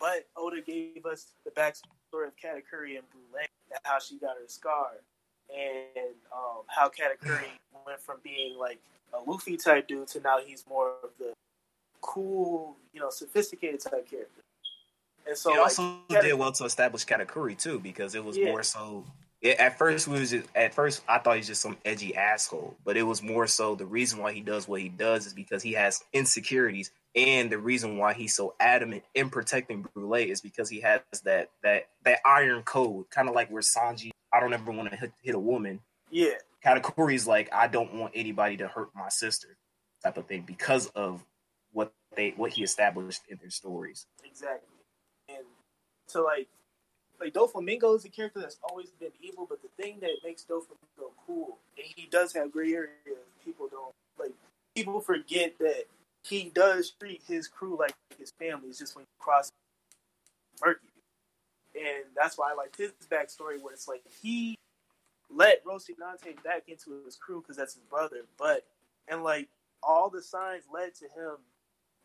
[0.00, 4.48] but Oda gave us the backstory of Katakuri and Brûlée, and how she got her
[4.48, 4.88] scar,
[5.56, 7.48] and um, how Katakuri
[7.86, 8.78] went from being like
[9.12, 11.32] a Luffy type dude to now he's more of the
[12.00, 14.42] cool, you know, sophisticated type character.
[15.26, 18.36] And so, it like, also Katakuri- did well to establish Katakuri too, because it was
[18.36, 18.46] Yeah.
[18.46, 19.04] more so.
[19.40, 22.76] It, at first, we was just, at first I thought he's just some edgy asshole,
[22.84, 25.62] but it was more so the reason why he does what he does is because
[25.62, 30.68] he has insecurities, and the reason why he's so adamant in protecting Brûlée is because
[30.68, 34.70] he has that that that iron code, kind of like where Sanji, I don't ever
[34.70, 35.80] want to hit, hit a woman.
[36.10, 36.34] yeah,
[36.64, 39.56] Katakuri's like, I don't want anybody to hurt my sister,
[40.02, 41.24] type of thing, because of
[41.72, 44.06] what they what he established in their stories.
[44.24, 44.68] Exactly.
[45.28, 45.44] And
[46.06, 46.48] so like
[47.20, 51.10] like Doflamingo is a character that's always been evil, but the thing that makes Doflamingo
[51.26, 52.92] cool, and he does have gray areas,
[53.44, 54.32] people don't like
[54.74, 55.84] people forget that
[56.24, 58.68] he does treat his crew like his family.
[58.68, 59.50] It's just when you cross
[60.64, 60.87] murky.
[61.78, 64.56] And that's why I like his backstory where it's like he
[65.30, 68.64] let Rocinante back into his crew because that's his brother, but
[69.06, 69.48] and like
[69.82, 71.36] all the signs led to him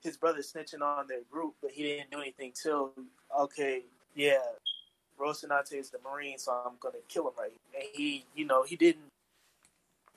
[0.01, 2.91] his brother snitching on their group, but he didn't do anything till
[3.39, 3.83] okay,
[4.15, 4.39] yeah,
[5.19, 7.53] Rocinante is the Marine, so I'm gonna kill him right.
[7.73, 9.05] And he, you know, he didn't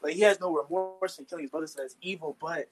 [0.03, 2.37] like he has no remorse in killing his brother, so that's evil.
[2.41, 2.69] But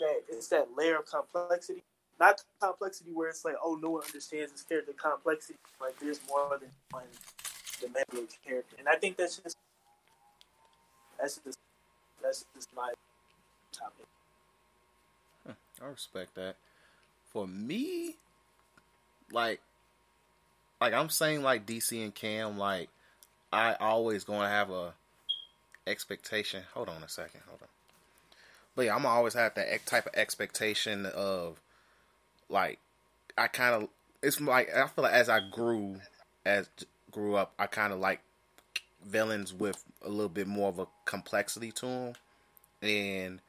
[0.00, 1.82] that it's that layer of complexity,
[2.20, 4.92] not complexity where it's like, oh, no one understands this character.
[4.92, 7.04] Complexity, like there's more than one
[7.80, 9.56] dimensional character, and I think that's just
[11.18, 11.58] that's just
[12.22, 12.92] that's just my
[13.72, 14.06] topic.
[15.82, 16.56] I respect that.
[17.32, 18.16] For me,
[19.32, 19.60] like,
[20.80, 22.90] like I'm saying, like DC and Cam, like
[23.52, 24.92] I always to have a
[25.86, 26.64] expectation.
[26.74, 27.40] Hold on a second.
[27.48, 27.68] Hold on.
[28.76, 31.60] But yeah, I'm gonna always have that type of expectation of,
[32.50, 32.78] like,
[33.38, 33.88] I kind of.
[34.22, 36.00] It's like I feel like as I grew,
[36.44, 36.68] as
[37.10, 38.20] grew up, I kind of like
[39.04, 42.12] villains with a little bit more of a complexity to them,
[42.82, 43.40] and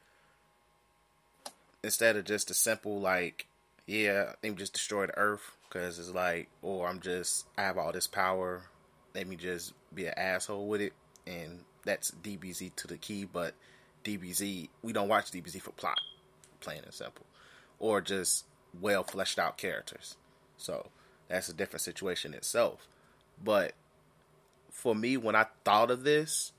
[1.83, 3.47] instead of just a simple like,
[3.85, 7.91] yeah, me just destroy the earth because it's like, or I'm just I have all
[7.91, 8.63] this power,
[9.13, 10.93] let me just be an asshole with it,
[11.27, 13.25] and that's DBZ to the key.
[13.25, 13.53] But
[14.03, 15.99] DBZ, we don't watch DBZ for plot,
[16.59, 17.25] plain and simple,
[17.79, 18.45] or just
[18.79, 20.15] well fleshed out characters.
[20.57, 20.87] So
[21.27, 22.87] that's a different situation itself.
[23.43, 23.73] But
[24.69, 26.53] for me, when I thought of this,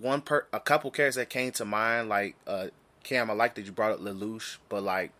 [0.00, 2.68] one per a couple characters that came to mind, like uh
[3.02, 5.10] Cam, I like that you brought up Lelouch, but like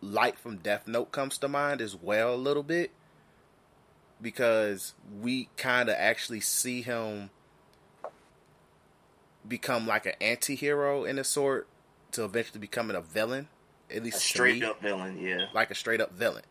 [0.00, 2.90] Light from Death Note comes to mind as well a little bit
[4.20, 7.30] because we kind of actually see him
[9.46, 11.68] become like an anti-hero in a sort
[12.12, 13.48] to eventually becoming a villain
[13.94, 15.46] at least to straight me up villain, yeah.
[15.52, 16.44] like a straight up villain.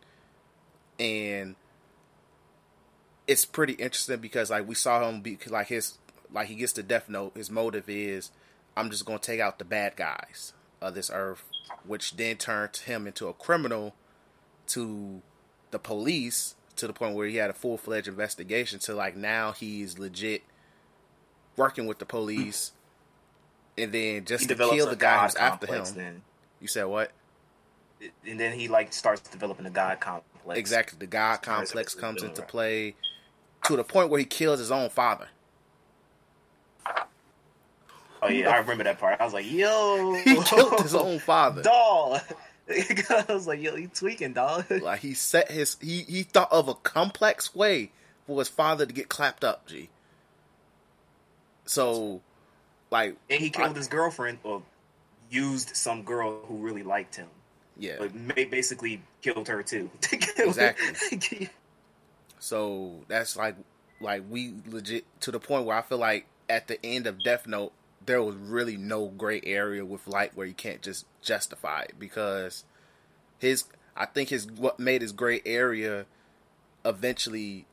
[1.00, 1.56] And
[3.28, 5.98] it's pretty interesting because like we saw him be like his
[6.32, 8.32] like he gets the death note, his motive is
[8.76, 11.44] I'm just gonna take out the bad guys of this earth,
[11.86, 13.94] which then turned him into a criminal
[14.68, 15.22] to
[15.72, 19.52] the police to the point where he had a full fledged investigation to like now
[19.52, 20.44] he's legit
[21.56, 22.72] working with the police
[23.78, 25.84] and then just He to kill the guy who's after him.
[25.96, 26.22] Then.
[26.60, 27.12] You said what?
[28.28, 30.60] And then he like starts developing a god complex.
[30.60, 30.98] Exactly.
[31.00, 32.48] The God complex comes into right.
[32.50, 32.96] play
[33.66, 35.28] to the point where he kills his own father.
[38.22, 39.20] Oh yeah, I remember that part.
[39.22, 41.62] I was like, yo, He killed his own father.
[41.62, 42.22] dog.
[42.70, 44.70] I was like, yo, you tweaking, dog.
[44.70, 47.92] Like he set his he he thought of a complex way
[48.26, 49.90] for his father to get clapped up, G.
[51.66, 52.22] So
[52.92, 54.64] like And he killed I- his girlfriend, or
[55.30, 57.28] used some girl who really liked him,
[57.80, 57.96] yeah.
[58.00, 59.90] but ma- basically killed her too.
[60.38, 61.50] Exactly.
[62.40, 63.56] So that's like
[64.00, 67.48] like we legit to the point where I feel like at the end of Death
[67.48, 67.74] Note
[68.06, 72.64] there was really no gray area with Light where you can't just justify it because
[73.40, 76.06] his I think his what made his gray area
[76.86, 77.66] eventually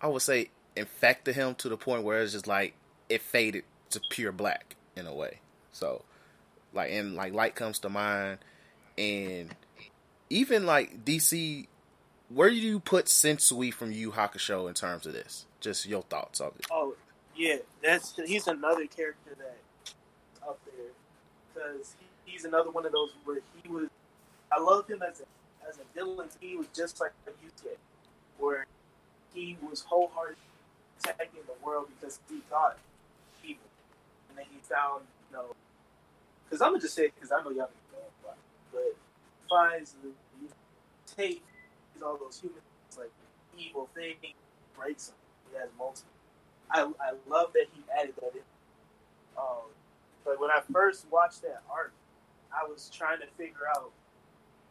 [0.00, 2.74] I would say infected him to the point where it's just like
[3.08, 5.40] it faded to pure black in a way.
[5.72, 6.02] So
[6.72, 8.38] like and like Light comes to mind
[8.98, 9.54] and
[10.30, 11.66] even like DC,
[12.28, 15.46] where do you put Sensui from Yu Hakusho in terms of this?
[15.60, 16.66] Just your thoughts on it.
[16.70, 16.94] Oh,
[17.36, 19.58] yeah, that's he's another character that
[20.46, 20.92] up there
[21.54, 23.88] because he, he's another one of those where he was.
[24.50, 26.28] I love him as a as a villain.
[26.40, 27.76] He was just like Yusuke,
[28.38, 28.66] where
[29.34, 30.36] he was wholeheartedly
[31.00, 32.78] attacking the world because he thought
[33.42, 33.68] people,
[34.30, 35.54] and then he found you know.
[36.44, 37.68] Because I'm gonna just say because I know y'all
[38.76, 38.96] but
[39.48, 40.08] finds the
[40.40, 40.48] you
[41.16, 41.42] take
[42.04, 42.62] all those humans
[42.98, 43.10] like
[43.58, 44.16] evil thing,
[44.76, 45.16] breaks them.
[45.50, 46.10] He has multiple.
[46.70, 48.42] I, I love that he added that in.
[49.38, 49.70] Um,
[50.24, 51.92] but when I first watched that arc,
[52.52, 53.90] I was trying to figure out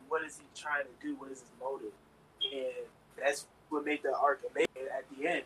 [0.08, 1.94] what is he trying to do, what is his motive,
[2.54, 2.86] and
[3.18, 4.92] that's what made the arc amazing.
[4.96, 5.44] At the end,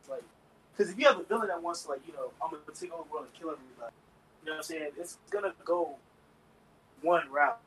[0.00, 0.24] it's like,
[0.72, 2.92] because if you have a villain that wants to, like, you know, I'm gonna take
[2.92, 3.94] over the world and kill everybody,
[4.42, 4.90] you know what I'm saying?
[4.98, 5.96] It's gonna go
[7.02, 7.60] one route.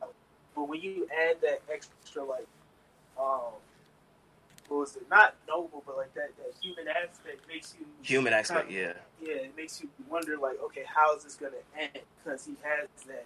[0.56, 2.48] But when you add that extra, like,
[3.20, 3.54] um,
[4.68, 5.10] what was it?
[5.10, 9.28] Not noble, but like that, that human aspect makes you Human aspect, kinda- yeah.
[9.28, 12.00] yeah, it makes you wonder, like, okay, how is this gonna end?
[12.24, 13.26] Because he has that.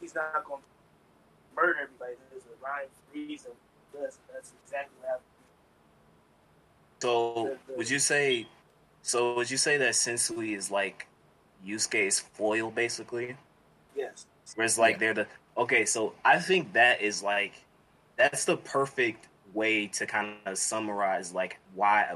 [0.00, 0.62] He's not gonna
[1.56, 2.14] murder everybody.
[2.30, 3.52] There's a rhyme reason.
[3.92, 5.24] That's that's exactly what happened.
[7.00, 8.46] So would you say?
[9.02, 11.06] So would you say that Sensui is like
[11.66, 13.36] Yusuke's foil, basically?
[13.96, 14.26] Yes.
[14.54, 15.26] Whereas like they're the
[15.58, 15.84] okay.
[15.84, 17.52] So I think that is like
[18.16, 22.14] that's the perfect way to kind of summarize like why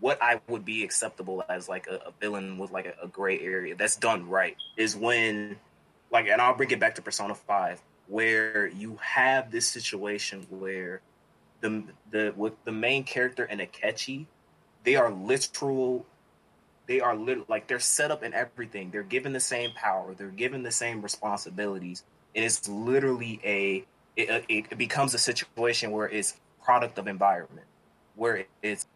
[0.00, 3.40] what I would be acceptable as like a, a villain with like a, a gray
[3.40, 5.56] area that's done right is when
[6.10, 11.00] like and I'll bring it back to Persona Five where you have this situation where
[11.60, 14.26] the the with the main character and Akechi
[14.84, 16.04] they are literal
[16.86, 18.90] they are lit- like they're set up in everything.
[18.90, 20.14] They're given the same power.
[20.14, 22.02] They're given the same responsibilities.
[22.34, 23.84] And it's literally a
[24.16, 27.66] it, uh, it, it becomes a situation where it's product of environment,
[28.14, 28.86] where it's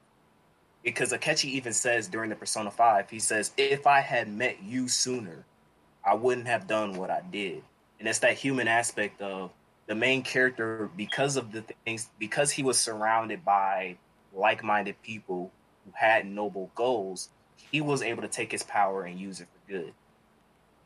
[0.85, 4.89] because Akechi even says during the Persona Five, he says, "If I had met you
[4.89, 5.45] sooner,
[6.05, 7.63] I wouldn't have done what I did."
[7.99, 9.51] And it's that human aspect of
[9.87, 13.97] the main character because of the things because he was surrounded by
[14.35, 15.51] like-minded people
[15.85, 17.31] who had noble goals
[17.71, 19.93] he was able to take his power and use it for good.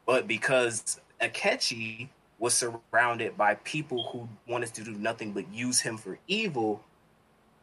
[0.06, 2.08] But because Akechi
[2.42, 6.82] was surrounded by people who wanted to do nothing but use him for evil,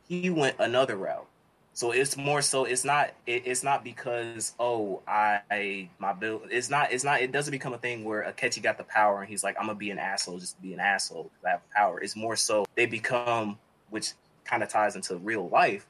[0.08, 1.28] he went another route.
[1.74, 6.70] So it's more so it's not it, it's not because oh I my bill it's
[6.70, 9.44] not it's not it doesn't become a thing where Akechi got the power and he's
[9.44, 12.00] like I'm gonna be an asshole just be an asshole I have power.
[12.02, 14.14] It's more so they become which
[14.46, 15.86] kind of ties into real life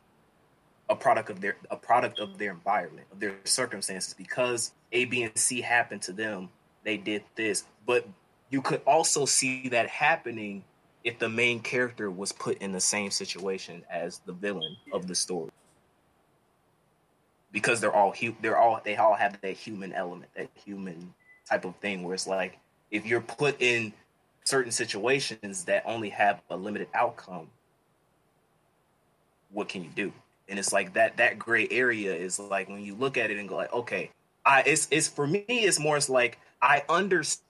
[0.90, 4.16] a product of their a product of their environment, of their circumstances.
[4.16, 6.50] Because A, B, and C happened to them,
[6.84, 7.66] they did this.
[7.86, 8.08] But
[8.50, 10.64] you could also see that happening
[11.04, 15.16] if the main character was put in the same situation as the villain of the
[15.16, 15.52] story.
[17.52, 21.14] Because they're all they're all they all have that human element, that human
[21.50, 22.60] type of thing where it's like
[22.92, 23.94] if you're put in
[24.44, 27.48] certain situations that only have a limited outcome,
[29.52, 30.14] what can you do?
[30.50, 33.48] and it's like that that gray area is like when you look at it and
[33.48, 34.10] go like okay
[34.46, 37.46] i it's it's for me it's more it's like i understand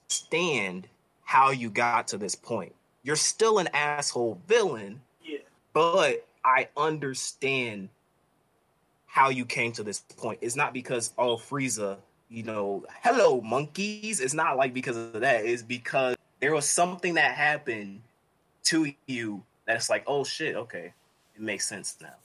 [1.24, 2.74] how you got to this point.
[3.04, 5.40] You're still an asshole villain Yeah.
[5.74, 7.90] but i understand
[9.06, 10.40] how you came to this point.
[10.42, 11.98] It's not because oh frieza
[12.30, 14.20] you know hello monkeys.
[14.20, 15.46] It's not like because of that.
[15.46, 18.02] It's because there was something that happened
[18.66, 20.94] to you that's like oh shit okay.
[21.36, 22.16] It makes sense now.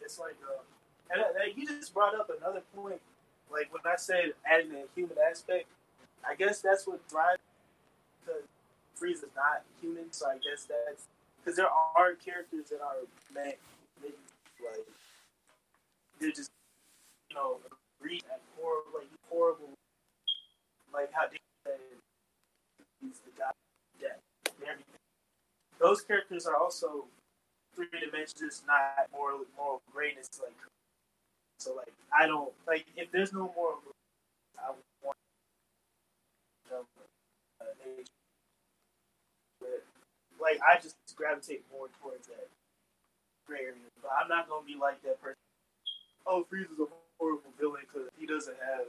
[0.00, 0.62] It's like, uh,
[1.10, 3.00] and, uh, and you just brought up another point.
[3.56, 5.64] Like when I said adding a human aspect,
[6.28, 7.40] I guess that's what drives
[8.20, 8.44] because
[8.94, 10.12] Freeze is not human.
[10.12, 11.08] So I guess that's
[11.40, 13.56] because there are characters that are meant
[14.02, 14.84] like
[16.20, 16.50] they're just
[17.30, 17.56] you know
[18.02, 19.72] read at horrible, like horrible,
[20.92, 21.80] like how they said
[23.00, 23.56] he's the of
[24.00, 24.20] death
[24.60, 25.00] and everything.
[25.80, 27.06] Those characters are also
[27.74, 30.28] three dimensions, not moral moral greatness.
[30.42, 30.52] Like,
[31.58, 33.78] so like I don't like if there's no moral,
[34.58, 35.16] I would want
[36.72, 36.84] uh,
[40.40, 42.48] like I just gravitate more towards that
[43.46, 43.74] gray area.
[44.02, 45.36] But I'm not gonna be like that person.
[46.26, 46.86] Oh, Frieza's a
[47.18, 48.86] horrible villain because he doesn't have.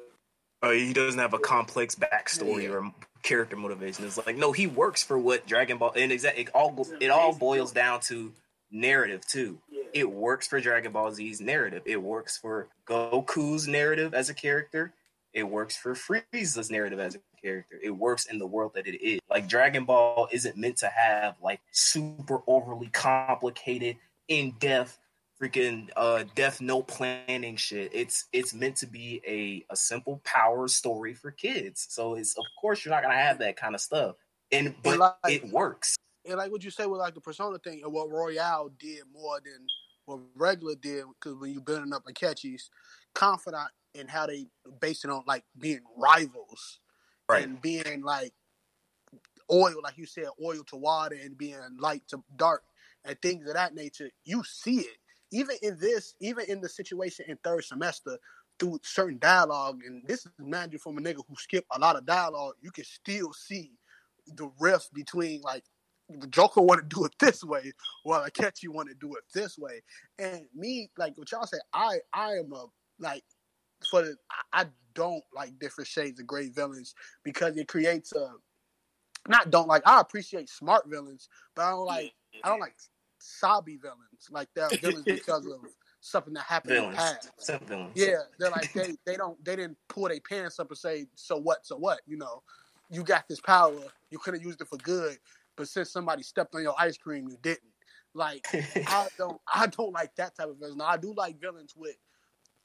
[0.64, 2.70] Oh, he doesn't have a complex backstory Yeah.
[2.70, 2.92] or
[3.22, 4.06] character motivation.
[4.06, 7.34] It's like no, he works for what Dragon Ball and exactly it all it all
[7.34, 8.34] boils down to
[8.72, 9.60] narrative too.
[9.94, 11.84] It works for Dragon Ball Z's narrative.
[11.86, 14.94] It works for Goku's narrative as a character.
[15.34, 17.80] It works for Frieza's narrative as a character.
[17.84, 19.20] It works in the world that it is.
[19.30, 23.98] Like Like Dragon Ball isn't meant to have like super overly complicated,
[24.28, 24.98] in depth,
[25.42, 27.92] freaking uh Death Note planning shit.
[27.94, 31.86] It's it's meant to be a a simple power story for kids.
[31.90, 34.16] So it's of course you're not gonna have that kind of stuff.
[34.52, 35.96] And but like- it works.
[36.28, 39.40] And like what you say with like the persona thing and what Royal did more
[39.44, 39.66] than
[40.06, 42.70] what regular did because when you building up a catchies,
[43.14, 44.48] confidant in how they
[44.80, 46.80] based it on like being rivals
[47.30, 47.44] Right.
[47.44, 48.32] and being like
[49.52, 52.64] oil, like you said, oil to water and being light to dark
[53.04, 54.10] and things of that nature.
[54.24, 54.98] You see it
[55.32, 58.18] even in this, even in the situation in third semester
[58.60, 62.06] through certain dialogue, and this is imagine from a nigga who skipped a lot of
[62.06, 63.74] dialogue, you can still see
[64.36, 65.64] the rift between like
[66.30, 67.74] Joker want to do it this way,
[68.04, 69.82] while Akechi want to do it this way.
[70.20, 72.66] And me, like what y'all say, I I am a
[73.00, 73.24] like
[73.92, 74.16] for the
[74.54, 78.34] I don't like different shades of great villains because it creates a
[79.28, 82.14] not don't like I appreciate smart villains, but I don't like
[82.44, 82.76] I don't like
[83.20, 85.66] sobby villains like they're villains because of
[86.00, 87.32] something that happened in the past.
[87.66, 87.92] Villains.
[87.96, 91.38] Yeah, they're like they they don't they didn't pull their pants up and say so
[91.38, 92.42] what so what you know
[92.90, 93.74] you got this power
[94.12, 95.18] you could have used it for good
[95.58, 97.72] but since somebody stepped on your ice cream you didn't
[98.14, 98.48] like
[98.88, 100.80] I don't I don't like that type of villain.
[100.80, 101.98] Now, I do like villains with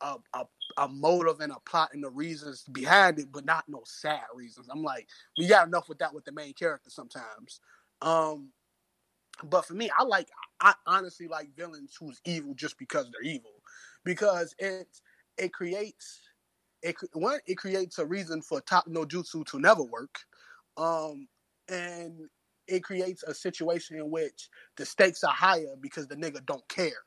[0.01, 0.44] a, a
[0.78, 4.69] a motive and a plot and the reasons behind it, but not no sad reasons.
[4.70, 5.09] I'm like
[5.39, 7.60] we got enough with that with the main character sometimes.
[8.01, 8.51] Um,
[9.44, 10.28] but for me, I like
[10.60, 13.62] I honestly like villains who's evil just because they're evil,
[14.05, 14.89] because it
[15.36, 16.20] it creates
[16.82, 20.20] it one it creates a reason for talk no jutsu to never work,
[20.77, 21.28] um,
[21.69, 22.28] and
[22.66, 27.05] it creates a situation in which the stakes are higher because the nigga don't care.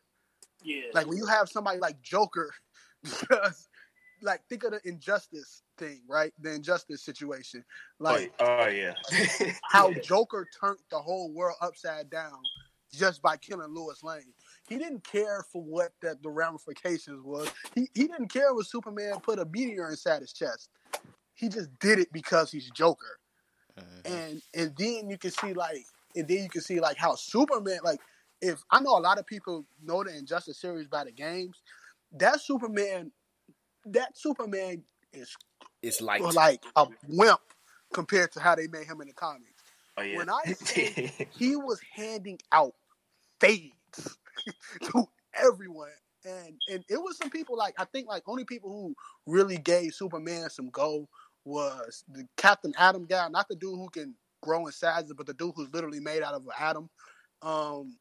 [0.63, 0.83] Yeah.
[0.93, 2.53] Like when you have somebody like Joker,
[3.03, 3.67] because
[4.21, 6.33] like think of the injustice thing, right?
[6.39, 7.63] The injustice situation,
[7.99, 8.93] oh, like oh, oh, yeah.
[9.69, 12.39] how Joker turned the whole world upside down
[12.91, 14.33] just by killing Lois Lane.
[14.67, 17.49] He didn't care for what that the ramifications was.
[17.73, 20.69] He he didn't care when Superman put a meteor inside his chest.
[21.33, 23.19] He just did it because he's Joker.
[23.77, 24.61] And mm-hmm.
[24.61, 25.85] and then you can see like
[26.15, 27.99] and then you can see like how Superman like
[28.41, 31.61] if I know a lot of people know the Injustice series by the games,
[32.13, 33.11] that Superman
[33.85, 34.83] that Superman
[35.13, 35.35] is
[35.81, 37.39] It's uh, like like a wimp
[37.93, 39.63] compared to how they made him in the comics.
[39.97, 40.17] Oh, yeah.
[40.17, 42.75] When I say he was handing out
[43.39, 44.17] fades
[44.83, 45.89] to everyone.
[46.25, 48.95] And and it was some people like I think like only people who
[49.31, 51.07] really gave Superman some go
[51.45, 55.33] was the Captain Atom guy, not the dude who can grow in sizes, but the
[55.33, 56.89] dude who's literally made out of an atom.
[57.41, 57.97] Um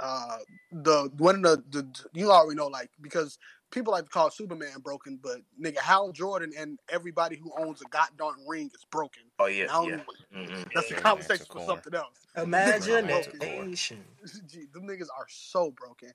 [0.00, 0.38] uh
[0.72, 3.38] the one of the, the you already know like because
[3.70, 7.88] people like to call Superman broken, but nigga Hal Jordan and everybody who owns a
[7.90, 9.22] goddamn ring is broken.
[9.38, 9.66] oh, yeah.
[9.70, 9.96] I don't- yeah.
[10.36, 10.66] Mm-mm.
[10.74, 12.26] That's a conversation for something else.
[12.36, 14.04] Imagination.
[14.48, 16.12] Gee, them niggas are so broken.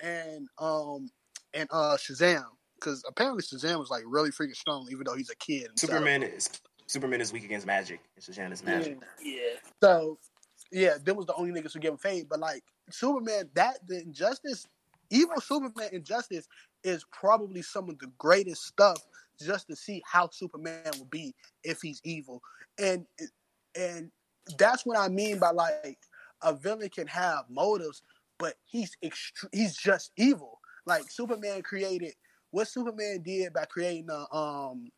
[0.00, 1.10] And um
[1.54, 2.44] and uh Shazam,
[2.84, 5.66] because apparently Shazam was like really freaking strong, even though he's a kid.
[5.68, 5.90] himself.
[5.90, 6.50] Superman is
[6.86, 8.00] Superman is weak against magic.
[8.16, 8.98] And Shazam is magic.
[9.22, 9.38] Yeah.
[9.82, 10.18] So
[10.70, 12.28] yeah, them was the only niggas who give him fade.
[12.28, 14.66] But like Superman, that the injustice,
[15.10, 16.46] evil Superman injustice
[16.82, 18.98] is probably some of the greatest stuff
[19.40, 22.42] just to see how Superman would be if he's evil.
[22.78, 23.06] And
[23.78, 24.10] and
[24.58, 25.98] that's what I mean by like
[26.42, 28.02] a villain can have motives,
[28.38, 30.60] but he's extre- he's just evil.
[30.86, 32.12] Like Superman created
[32.54, 34.88] what Superman did by creating a um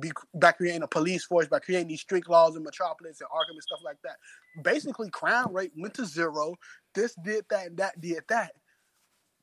[0.00, 3.52] be, by creating a police force, by creating these strict laws in Metropolis and Arkham
[3.52, 4.16] and stuff like that.
[4.62, 6.54] Basically, crime rate went to zero.
[6.94, 8.52] This did that, and that did that.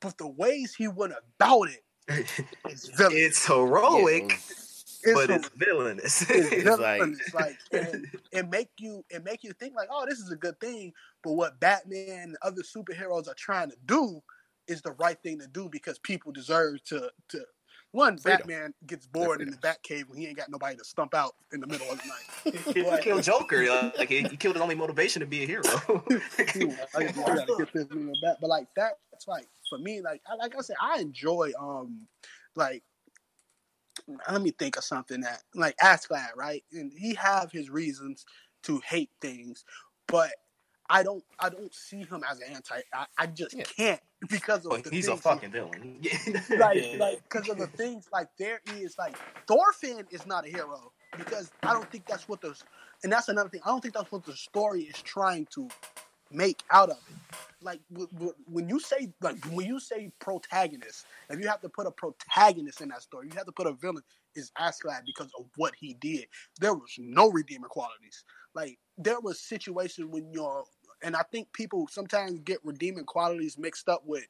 [0.01, 2.25] But the ways he went about it
[2.67, 3.19] is villainous.
[3.21, 6.21] it's heroic, It's but a- it's villainous.
[6.23, 10.17] it's It's like- like, and it make you it make you think like, oh, this
[10.19, 10.93] is a good thing.
[11.23, 14.19] But what Batman and other superheroes are trying to do
[14.67, 17.45] is the right thing to do because people deserve to to
[17.91, 18.41] one Freedom.
[18.41, 21.59] Batman gets bored in the Batcave when he ain't got nobody to stump out in
[21.59, 22.63] the middle of the night.
[22.99, 23.65] he killed Joker.
[23.97, 25.63] Like he he killed his only motivation to be a hero.
[25.89, 26.21] Ooh,
[26.95, 28.37] I, I gotta get this in the back.
[28.39, 32.07] But like that's like for me, like I, like I said, I enjoy um
[32.55, 32.83] like
[34.29, 36.63] let me think of something that like Askeladd, right?
[36.71, 38.25] And he have his reasons
[38.63, 39.65] to hate things,
[40.07, 40.31] but
[40.89, 42.81] I don't I don't see him as an anti.
[42.93, 43.65] I, I just Yeah.
[43.77, 45.99] can't because of But the he's a fucking villain.
[46.55, 46.99] like Yeah.
[46.99, 49.17] like because of the things like there is like
[49.47, 52.55] Thorfinn is not a hero because I don't think that's what the
[53.03, 55.69] and that's another thing I don't think that's what the story is trying to
[56.31, 57.17] make out of it.
[57.61, 61.69] Like w- w- when you say like when you say protagonist, if you have to
[61.69, 64.03] put a protagonist in that story, you have to put a villain
[64.35, 66.27] is Askeladd because of what he did.
[66.59, 68.23] There was no redeeming qualities.
[68.53, 70.63] Like there was situations when you're,
[71.03, 74.27] and I think people sometimes get redeeming qualities mixed up with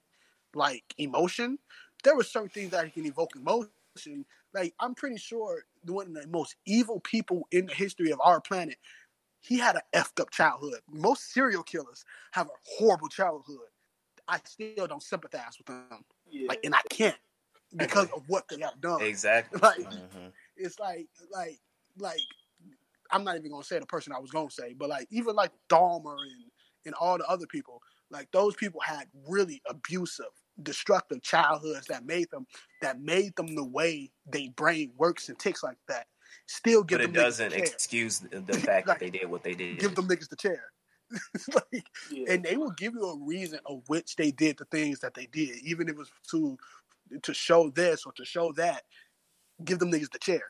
[0.53, 1.59] like emotion.
[2.03, 4.25] There were certain things that can evoke emotion.
[4.53, 8.41] Like I'm pretty sure one of the most evil people in the history of our
[8.41, 8.77] planet,
[9.41, 10.81] he had an effed up childhood.
[10.91, 13.67] Most serial killers have a horrible childhood.
[14.27, 16.05] I still don't sympathize with them.
[16.29, 16.47] Yeah.
[16.49, 17.17] Like, and I can't
[17.75, 19.01] because of what they have done.
[19.01, 19.59] Exactly.
[19.61, 20.31] Like, Mhm.
[20.55, 21.59] it's like like
[21.97, 22.19] like
[23.11, 25.51] I'm not even gonna say the person I was gonna say, but like even like
[25.69, 26.48] Dahmer and
[26.85, 30.25] and all the other people, like those people had really abusive,
[30.61, 32.45] destructive childhoods that made them
[32.81, 36.07] that made them the way they brain works and ticks like that.
[36.47, 37.73] Still give But it them niggas doesn't the chair.
[37.73, 39.79] excuse the the fact Like, that they did what they did.
[39.79, 40.71] give them niggas the chair.
[41.53, 42.33] like, Yeah.
[42.33, 45.25] and they will give you a reason of which they did the things that they
[45.27, 46.57] did, even if it was to
[47.23, 48.83] to show this or to show that.
[49.63, 50.43] Give them niggas the chair.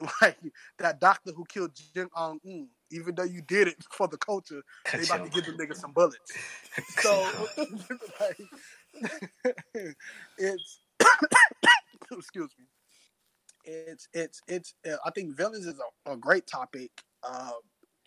[0.22, 0.38] Like
[0.78, 4.62] that doctor who killed Kim Jong Un, even though you did it for the culture,
[4.92, 6.18] they about to give the nigga some bullets.
[7.00, 7.26] So
[8.20, 8.38] like,
[10.38, 10.80] it's
[12.12, 12.66] excuse me.
[13.64, 14.74] It's it's it's.
[14.88, 16.90] Uh, I think villains is a, a great topic.
[17.22, 17.50] Uh,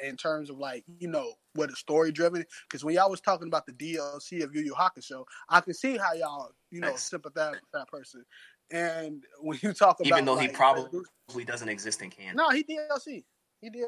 [0.04, 3.48] in terms of like you know what is story driven because when y'all was talking
[3.48, 7.54] about the DLC of Yu Yu Hakusho, I can see how y'all you know sympathize
[7.54, 8.26] with that person.
[8.72, 11.04] And when you talk about Even though he probably
[11.46, 12.38] doesn't exist in canon.
[12.38, 13.24] no, he DLC.
[13.62, 13.88] He DLC.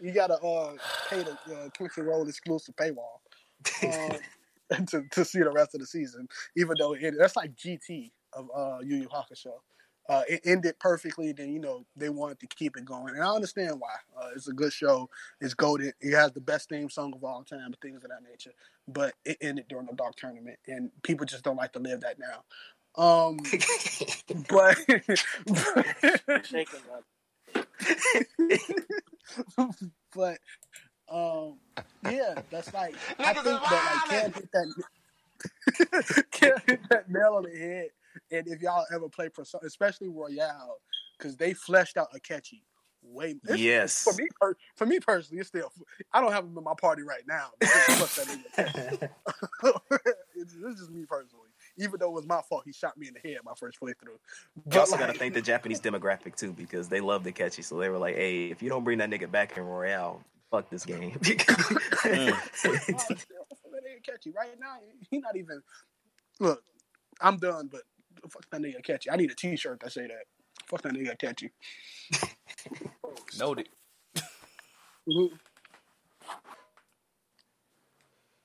[0.00, 0.74] You gotta uh,
[1.08, 3.20] pay the uh, Crunchyroll exclusive paywall
[3.84, 4.18] um,
[4.86, 6.28] to to see the rest of the season.
[6.56, 9.52] Even though it, that's like GT of uh, Yu Yu Hakusho.
[10.08, 11.32] Uh, it ended perfectly.
[11.32, 13.94] Then you know they wanted to keep it going, and I understand why.
[14.20, 15.08] Uh, it's a good show.
[15.40, 15.92] It's golden.
[16.00, 18.50] It has the best theme song of all time, things of that nature.
[18.88, 22.18] But it ended during the dark tournament, and people just don't like to live that
[22.18, 22.42] now.
[22.94, 23.38] Um,
[24.48, 24.76] but
[26.44, 27.04] Shaking up.
[30.14, 30.38] but
[31.10, 31.58] um,
[32.04, 37.44] yeah, that's like I think that like can't hit that can't hit that nail on
[37.44, 37.88] the head.
[38.30, 40.78] And if y'all ever play Persona, especially Royal,
[41.18, 42.60] because they fleshed out Akechi
[43.02, 43.30] way.
[43.44, 44.02] it's- Yes.
[44.04, 45.72] For me, per- for me personally, it's still.
[46.12, 47.48] I don't have him in my party right now.
[47.58, 49.08] because fuck that nigga
[50.36, 51.48] it's, this is me personally.
[51.78, 54.18] Even though it was my fault, he shot me in the head my first playthrough.
[54.72, 57.64] You also like- got to thank the Japanese demographic too, because they love the Akechi.
[57.64, 60.68] So they were like, "Hey, if you don't bring that nigga back in Royal, fuck
[60.70, 62.36] this game." Still,
[64.02, 64.76] Akechi right now.
[65.10, 65.62] He not even.
[66.40, 66.62] Look,
[67.20, 67.82] I'm done, but
[68.30, 69.06] fuck that nigga Akechi.
[69.10, 70.24] I need a T-shirt that say that.
[70.66, 71.50] Fuck that nigga Akechi.
[73.38, 73.68] Noted.
[75.08, 75.30] Mhm.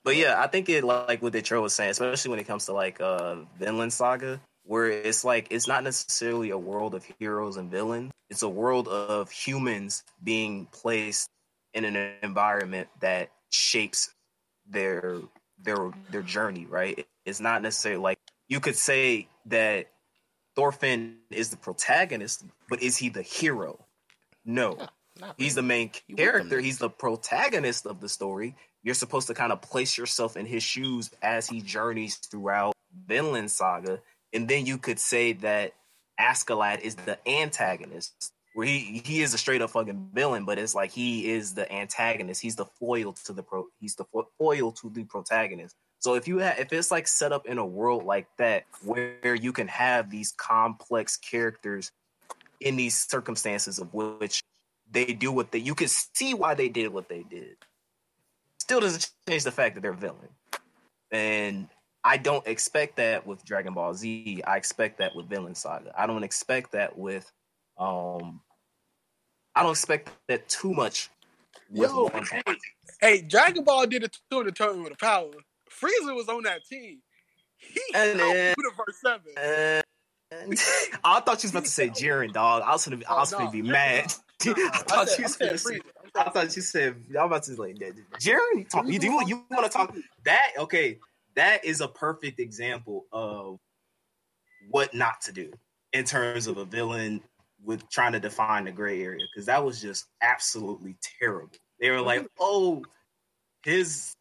[0.08, 2.72] But yeah, I think it like what Detroit was saying, especially when it comes to
[2.72, 7.70] like uh Vinland Saga, where it's like it's not necessarily a world of heroes and
[7.70, 8.14] villains.
[8.30, 11.30] It's a world of humans being placed
[11.74, 14.10] in an environment that shapes
[14.66, 15.20] their
[15.62, 17.06] their their journey, right?
[17.26, 19.88] It's not necessarily like you could say that
[20.56, 23.78] Thorfinn is the protagonist, but is he the hero?
[24.46, 24.78] No.
[25.38, 26.60] He's the main He with them character.
[26.62, 28.56] He's the protagonist of the story.
[28.88, 32.74] You're supposed to kind of place yourself in his shoes as he journeys throughout
[33.06, 34.00] Vinland Saga,
[34.32, 35.74] and then you could say that
[36.18, 40.74] Askeladd is the antagonist, where he he is a straight up fucking villain, but it's
[40.74, 42.42] like he is the antagonist.
[42.42, 43.66] He's the foil to the pro.
[43.82, 45.76] He's the fo- foil to the protagonist.
[46.00, 49.36] So if you ha- if it's like set up in a world like that, where
[49.36, 51.92] you can have these complex characters
[52.62, 54.42] in these circumstances of which
[54.90, 57.58] they do what they you can see why they did what they did.
[58.68, 60.28] Still doesn't change the fact that they're a villain.
[61.12, 61.70] And
[62.04, 64.42] I don't expect that with Dragon Ball Z.
[64.46, 65.94] I expect that with Vinland Saga.
[65.98, 67.32] I don't expect that with
[67.78, 68.42] um
[69.56, 71.10] I don't expect that too much
[71.72, 72.42] Yo, hey,
[73.02, 75.32] hey, Dragon Ball did it too in the tournament of power.
[75.70, 77.00] Frieza was on that team.
[77.58, 79.34] He And then- Universe Seven.
[79.38, 79.82] Uh,
[81.04, 82.64] I thought you was about to say Jiren, dog.
[82.66, 83.52] I was gonna, I Oh, was gonna no.
[83.52, 84.14] be mad.
[84.46, 85.80] I I thought said- you I was said gonna say.
[85.80, 85.82] Frieza.
[86.16, 87.04] I thought you said.
[87.12, 88.40] I'm about to like Jiren.
[88.56, 88.88] You talk.
[88.88, 89.96] You, do you, you want to talk
[90.26, 90.52] that?
[90.58, 91.00] Okay,
[91.36, 93.60] that is a perfect example of
[94.70, 95.52] what not to do
[95.94, 97.22] in terms of a villain
[97.64, 101.50] with trying to define the gray area because that was just absolutely terrible.
[101.80, 102.28] They were like, mm-hmm.
[102.40, 102.84] oh,
[103.64, 104.16] his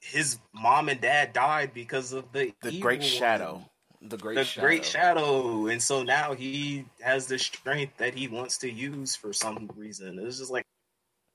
[0.00, 3.64] his mom and dad died because of the The evil Great Shadow.
[4.08, 4.66] The Great the Shadow.
[4.66, 9.32] great shadow and so now he has the strength that he wants to use for
[9.32, 10.64] some reason it's just like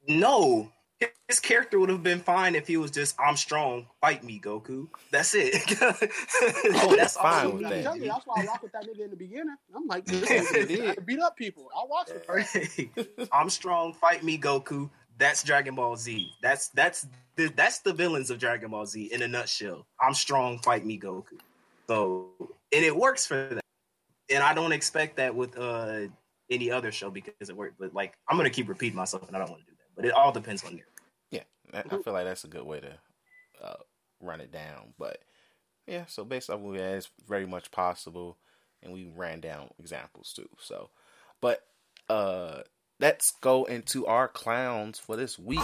[0.07, 0.69] no
[1.27, 4.87] His character would have been fine if he was just "I'm strong, fight me, Goku."
[5.11, 5.53] That's it.
[6.81, 7.97] Oh, That's fine he with I'm that.
[7.97, 9.55] you, that's why I rock with that nigga in the beginning.
[9.75, 11.69] I'm like, this He nigga beat up people.
[11.75, 12.89] I'll watch it.
[13.31, 14.89] I'm strong, fight me, Goku.
[15.19, 16.31] That's Dragon Ball Z.
[16.41, 19.85] That's that's the that's the villains of Dragon Ball Z in a nutshell.
[20.01, 21.37] I'm strong, fight me, Goku.
[21.87, 22.29] So
[22.73, 23.63] and it works for that.
[24.29, 26.07] And I don't expect that with uh
[26.49, 27.79] any other show because it worked.
[27.79, 29.95] But like I'm gonna keep repeating myself, and I don't want to do that.
[29.95, 30.83] But it all depends on you.
[31.31, 32.93] Yeah, I, feel like that's a good way to
[33.63, 33.75] uh,
[34.19, 34.93] run it down.
[34.97, 35.19] But
[35.87, 38.37] yeah, so based off what we had, it's very much possible,
[38.83, 40.49] and we ran down examples too.
[40.59, 40.89] So,
[41.41, 41.61] but
[42.09, 42.61] uh,
[42.99, 45.59] let's go into our clowns for this week.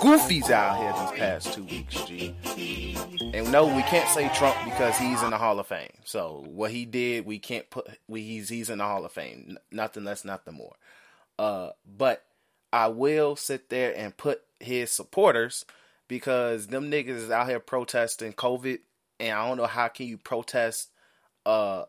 [0.00, 2.34] Goofy's out here these past two weeks, G.
[3.34, 5.92] And no, we can't say Trump because he's in the Hall of Fame.
[6.04, 7.88] So what he did, we can't put.
[8.08, 9.58] We, he's he's in the Hall of Fame.
[9.70, 10.76] Nothing less, nothing more.
[11.38, 12.24] Uh, but
[12.72, 15.64] I will sit there and put his supporters
[16.08, 18.78] because them niggas is out here protesting COVID,
[19.20, 20.90] and I don't know how can you protest
[21.46, 21.84] uh,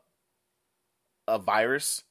[1.27, 2.03] a virus.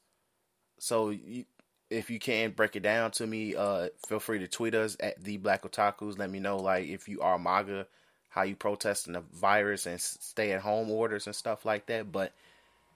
[0.79, 1.45] So you,
[1.89, 5.23] if you can break it down to me, uh, feel free to tweet us at
[5.23, 6.17] the Black Otakus.
[6.19, 7.87] Let me know like if you are MAGA,
[8.29, 12.11] how you protesting the virus and stay at home orders and stuff like that.
[12.11, 12.31] But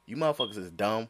[0.06, 1.10] you motherfuckers is dumb.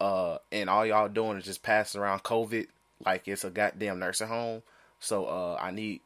[0.00, 2.66] Uh, and all y'all doing is just passing around COVID
[3.04, 4.62] like it's a goddamn nursing home.
[4.98, 6.00] So uh, I need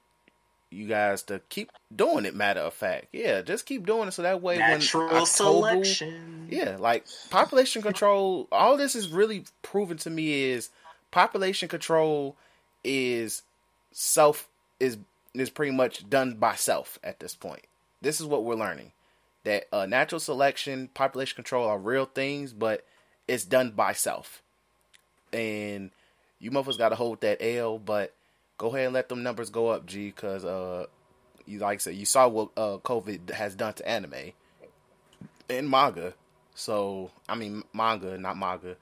[0.71, 2.35] you guys to keep doing it.
[2.35, 6.49] Matter of fact, yeah, just keep doing it so that way Natural when October, selection.
[6.51, 8.49] yeah, like population control.
[8.51, 10.71] All this is really proven to me is
[11.17, 12.37] population control
[12.85, 13.41] is
[13.91, 14.99] self is
[15.33, 17.63] is pretty much done by self at this point.
[18.03, 18.93] This is what we're learning
[19.45, 22.85] that uh, natural selection, population control are real things, but
[23.27, 24.43] it's done by self.
[25.33, 25.91] And
[26.39, 28.13] you motherfuckers got to hold that L, but
[28.59, 30.85] go ahead and let them numbers go up, G, because uh,
[31.47, 34.33] you like I said, you saw what uh, COVID has done to anime
[35.49, 36.13] and manga.
[36.55, 38.77] So I mean manga, not manga.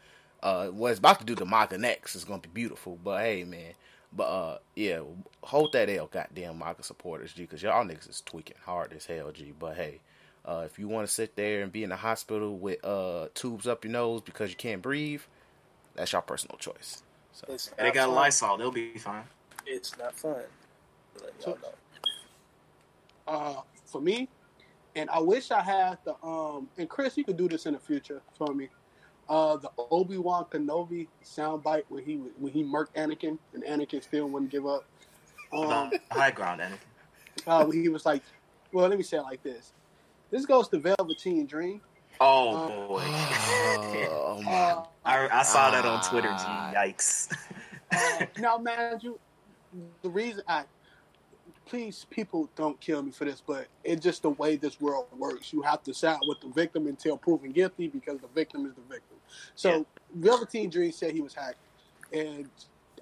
[0.44, 2.98] Uh, what it's about to do to manga next is gonna be beautiful.
[3.02, 3.72] But hey, man.
[4.12, 5.00] But uh, yeah,
[5.42, 9.32] hold that L, goddamn manga supporters, G, because y'all niggas is tweaking hard as hell,
[9.32, 9.52] G.
[9.58, 10.00] But hey,
[10.44, 13.66] uh, if you want to sit there and be in the hospital with uh tubes
[13.66, 15.22] up your nose because you can't breathe,
[15.96, 17.02] that's your personal choice.
[17.32, 18.14] So It's they got fun.
[18.14, 18.58] Lysol.
[18.58, 19.24] They'll be fine.
[19.66, 20.42] It's not fun.
[21.46, 21.58] Let
[23.26, 23.54] uh,
[23.86, 24.28] for me,
[24.94, 26.68] and I wish I had the um.
[26.76, 28.68] And Chris, you could do this in the future for me.
[29.28, 34.28] Uh, the Obi Wan Kenobi soundbite when he when he murked Anakin and Anakin still
[34.28, 34.84] wouldn't give up.
[35.52, 36.78] Um, high ground, Anakin.
[37.46, 38.22] uh, when he was like,
[38.72, 39.72] well, let me say it like this.
[40.30, 41.80] This goes to Velveteen Dream.
[42.20, 43.02] Oh Uh, boy.
[43.06, 46.28] oh my Uh, I, I saw that on Twitter.
[46.28, 46.44] G.
[46.76, 47.32] Yikes.
[47.92, 49.18] uh, now, man, you
[50.02, 50.64] the reason I
[51.66, 55.52] please people don't kill me for this, but it's just the way this world works.
[55.52, 58.82] You have to side with the victim until proven guilty because the victim is the
[58.82, 59.13] victim.
[59.54, 61.58] So Velveteen Dream said he was hacked,
[62.12, 62.48] and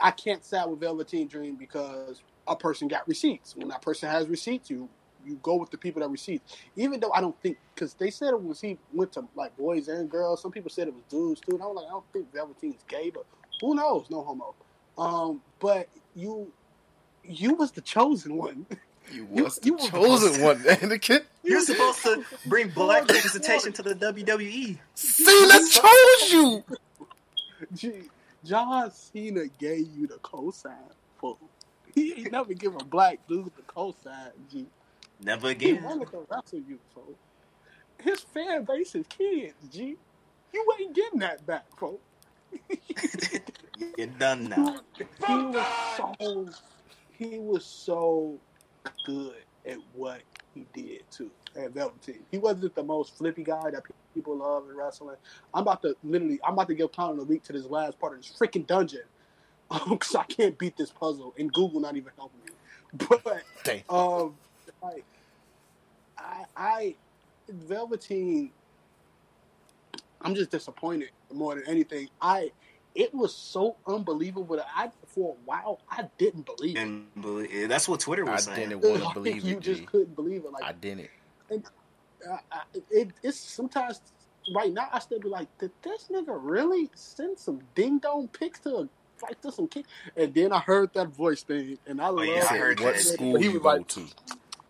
[0.01, 3.57] I can't side with Velveteen Dream because a person got receipts.
[3.57, 4.89] When that person has receipts, you
[5.25, 6.57] you go with the people that receipts.
[6.77, 9.89] Even though I don't think because they said it was he went to like boys
[9.89, 10.43] and girls.
[10.43, 11.55] Some people said it was dudes too.
[11.55, 13.25] And I was like, I don't think Velveteen's gay, but
[13.61, 14.07] who knows?
[14.11, 14.55] No homo.
[14.99, 16.53] Um, but you
[17.25, 18.67] you was the chosen one.
[19.11, 21.23] You You- was you the were chosen one, Anakin.
[21.43, 23.95] You're supposed to bring black representation to the.
[23.95, 24.79] WWE.
[24.95, 26.65] Cena chose you.
[27.75, 28.03] Gee,
[28.45, 31.37] John Cena gave you the cosign for.
[31.95, 34.31] He ain't never give a black dude the cosign.
[34.51, 34.67] G.
[35.21, 35.83] Never He again.
[35.83, 37.19] wanted to wrestle you, folks.
[37.99, 39.97] His fan base is kids, G.
[40.55, 42.03] You ain't getting that back, folks.
[43.99, 44.77] You're done now.
[45.27, 45.67] he was
[45.97, 46.49] so
[47.13, 48.39] he was so
[49.05, 49.37] good
[49.67, 50.23] at what
[50.55, 52.21] he did too at Velveteen.
[52.31, 53.83] He wasn't the most flippy guy that
[54.15, 55.17] people love in wrestling.
[55.55, 58.15] I'm about to literally I'm about to give Colin a week to this last part
[58.15, 59.03] of this freaking dungeon.
[59.89, 62.53] because I can't beat this puzzle and Google not even helping me.
[63.25, 63.83] But Damn.
[63.89, 64.35] um
[64.83, 65.05] like
[66.19, 66.97] I I
[67.49, 68.51] Velveteen
[70.21, 72.09] I'm just disappointed more than anything.
[72.21, 72.53] I
[72.95, 77.21] it was so unbelievable that I for a while I didn't believe it.
[77.21, 78.71] Believe, that's what Twitter I was saying.
[78.71, 79.61] didn't want to Like, believe you it.
[79.61, 79.87] just G.
[79.87, 80.53] couldn't believe it.
[80.53, 81.11] Like I didn't.
[81.51, 82.61] I, I,
[82.91, 84.01] it, it's sometimes
[84.57, 88.61] right now I still be like, did this nigga really send some ding dong pics
[88.61, 88.89] to a
[89.23, 89.87] like to some kid?
[90.17, 92.21] And then I heard that voice thing, and I love.
[92.21, 93.01] Oh, yeah, I heard what that.
[93.03, 94.07] school he you was go like, to?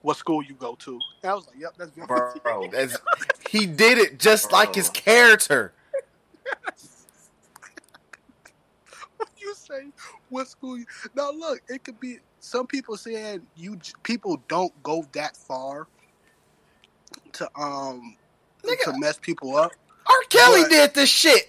[0.03, 2.97] "What school you go to?" And I was like, "Yep, that's Velveteen." Bro, That's,
[3.51, 5.73] he did it just like his character.
[9.73, 9.87] What say?
[10.29, 10.79] What school?
[10.79, 10.87] You...
[11.15, 15.87] Now look, it could be some people saying you people don't go that far
[17.33, 18.17] to um
[18.63, 18.85] Nigga.
[18.85, 19.73] to mess people up.
[20.07, 20.15] R.
[20.29, 21.49] Kelly But- did this shit.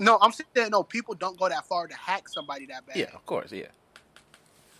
[0.00, 0.82] No, I'm saying no.
[0.82, 2.96] People don't go that far to hack somebody that bad.
[2.96, 3.66] Yeah, of course, yeah.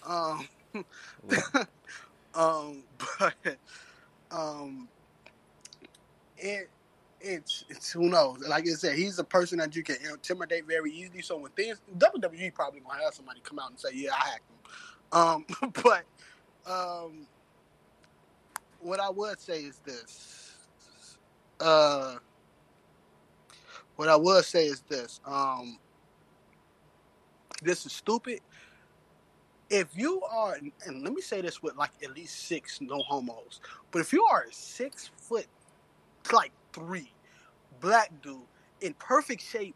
[0.04, 0.48] Um,
[2.34, 2.82] um,
[3.20, 3.56] but
[4.32, 4.88] um,
[6.36, 6.68] it
[7.24, 8.38] it's it's who knows.
[8.46, 11.22] Like I said, he's a person that you can intimidate very easily.
[11.22, 14.50] So when things WWE probably gonna have somebody come out and say, "Yeah, I hacked
[14.50, 15.46] him." Um,
[15.82, 16.04] but
[16.70, 17.26] um,
[18.80, 20.56] what I would say is this.
[21.60, 22.16] Uh,
[23.96, 25.20] what I would say is this.
[25.24, 25.78] Um,
[27.62, 28.40] this is stupid
[29.70, 30.56] if you are,
[30.86, 33.60] and let me say this with like at least six no homos,
[33.90, 35.46] but if you are six foot,
[36.32, 37.12] like three,
[37.80, 38.42] black dude
[38.80, 39.74] in perfect shape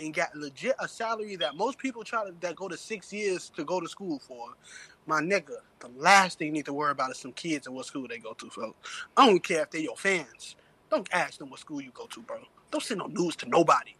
[0.00, 3.50] and got legit a salary that most people try to that go to six years
[3.56, 4.48] to go to school for,
[5.06, 7.86] my nigga, the last thing you need to worry about is some kids and what
[7.86, 8.50] school they go to.
[8.50, 8.74] So
[9.16, 10.56] I don't care if they're your fans.
[10.90, 12.38] Don't ask them what school you go to, bro.
[12.70, 13.94] Don't send no news to nobody.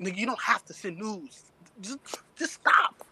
[0.00, 1.44] Nigga, you don't have to send news.
[1.80, 1.98] Just,
[2.36, 3.04] just stop.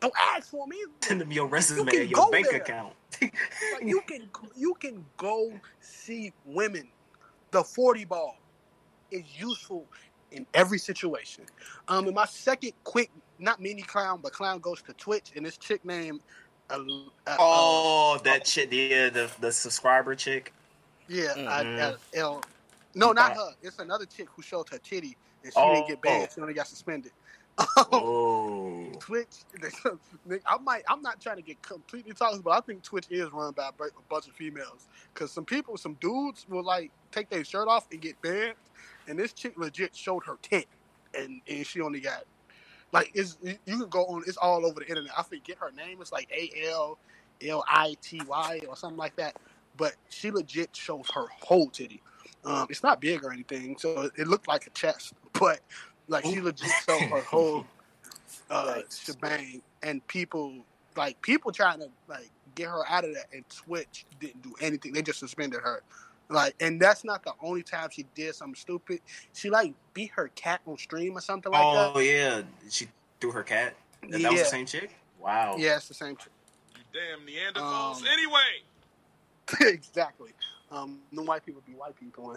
[0.00, 0.76] Don't ask for me.
[1.02, 2.60] Send them your resume, can your bank there.
[2.60, 2.94] account.
[3.20, 3.34] Like,
[3.82, 6.88] you can you can go see women.
[7.50, 8.36] The forty ball
[9.10, 9.86] is useful
[10.32, 11.44] in every situation.
[11.88, 15.56] Um, and my second quick, not mini clown, but clown goes to Twitch, and this
[15.56, 16.20] chick named.
[16.70, 16.80] Uh,
[17.26, 20.52] uh, Oh, that chick, yeah, the the subscriber chick.
[21.08, 21.80] yeah, I, Mhm.
[21.80, 22.42] uh, L.
[22.94, 23.54] No, not her.
[23.62, 26.28] It's another chick who showed her titty, and she didn't get banned.
[26.30, 26.34] Oh.
[26.34, 27.12] She only got suspended.
[27.58, 29.44] Oh, Twitch.
[30.46, 30.82] I might.
[30.88, 33.72] I'm not trying to get completely toxic, but I think Twitch is run by a
[34.10, 34.88] bunch of females.
[35.14, 38.54] Because some people, some dudes, will like take their shirt off and get banned,
[39.08, 40.66] and this chick legit showed her tit,
[41.18, 42.24] and and she only got
[42.92, 44.22] like it's you can go on.
[44.26, 45.12] It's all over the internet.
[45.16, 45.98] I forget her name.
[46.00, 46.98] It's like A L
[47.46, 49.36] L I T Y or something like that.
[49.76, 52.02] But she legit shows her whole titty.
[52.44, 55.60] Um, it's not big or anything, so it looked like a chest, but
[56.08, 57.66] like she legit showed her whole
[58.50, 59.04] uh, Yikes.
[59.04, 60.54] shebang, and people
[60.96, 64.92] like people trying to like get her out of that, and Twitch didn't do anything.
[64.92, 65.82] They just suspended her.
[66.30, 69.00] Like, and that's not the only time she did something stupid.
[69.32, 71.92] She like beat her cat on stream or something like oh that.
[71.94, 72.88] Oh yeah, she
[73.20, 73.74] threw her cat.
[74.02, 74.94] That, that yeah, was the same chick.
[75.18, 75.56] Wow.
[75.58, 76.16] yeah, it's the same.
[76.16, 76.28] Tr-
[76.76, 77.96] You damn Neanderthals.
[77.96, 79.72] Um, anyway.
[79.74, 80.30] exactly.
[80.70, 82.36] Um, the white people be white people,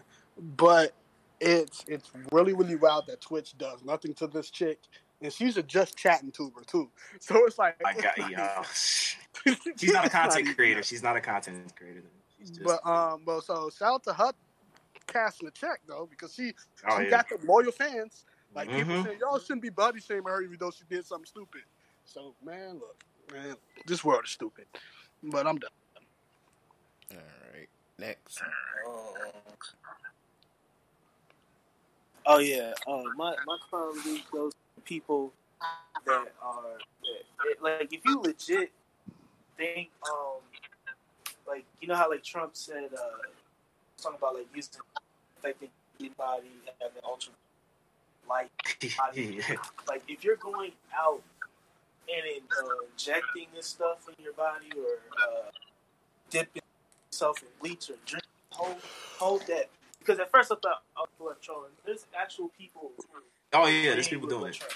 [0.55, 0.93] but
[1.41, 4.79] it's it's really really wild that Twitch does nothing to this chick,
[5.21, 6.89] and she's a just chatting tuber too.
[7.19, 8.37] So it's like I got you.
[8.37, 8.67] not-
[9.77, 10.83] She's not a content creator.
[10.83, 12.03] She's not a content creator.
[12.37, 12.63] She's just.
[12.63, 14.31] But um, but so shout out to her
[15.07, 16.53] casting a check though because she
[16.87, 17.09] oh she yeah.
[17.09, 18.23] got the loyal fans.
[18.53, 19.03] Like people Mhm.
[19.05, 21.61] saying y'all shouldn't be body shaming her even though she did something stupid.
[22.05, 23.03] So man, look,
[23.33, 23.55] man,
[23.87, 24.65] this world is stupid.
[25.23, 25.69] But I'm done.
[27.11, 27.17] All
[27.53, 28.41] right, next.
[32.25, 35.33] Oh yeah, uh, my my clown league goes to people
[36.05, 36.77] that are
[37.43, 38.71] that, like if you legit
[39.57, 40.39] think um
[41.47, 43.27] like you know how like Trump said uh
[44.01, 44.81] talking about like using
[45.37, 45.69] affecting
[45.99, 46.47] anybody
[46.81, 47.33] having ultra
[48.27, 48.49] light
[48.97, 49.41] body
[49.87, 51.21] like if you're going out
[52.09, 55.49] and uh, injecting this stuff in your body or uh,
[56.29, 56.61] dipping
[57.11, 58.75] yourself in bleach or drink, hold
[59.17, 59.69] hold that
[60.01, 61.71] because at first I thought I was trolling.
[61.85, 62.91] There's actual people.
[63.53, 64.55] oh yeah, there's people doing it.
[64.55, 64.73] Trump-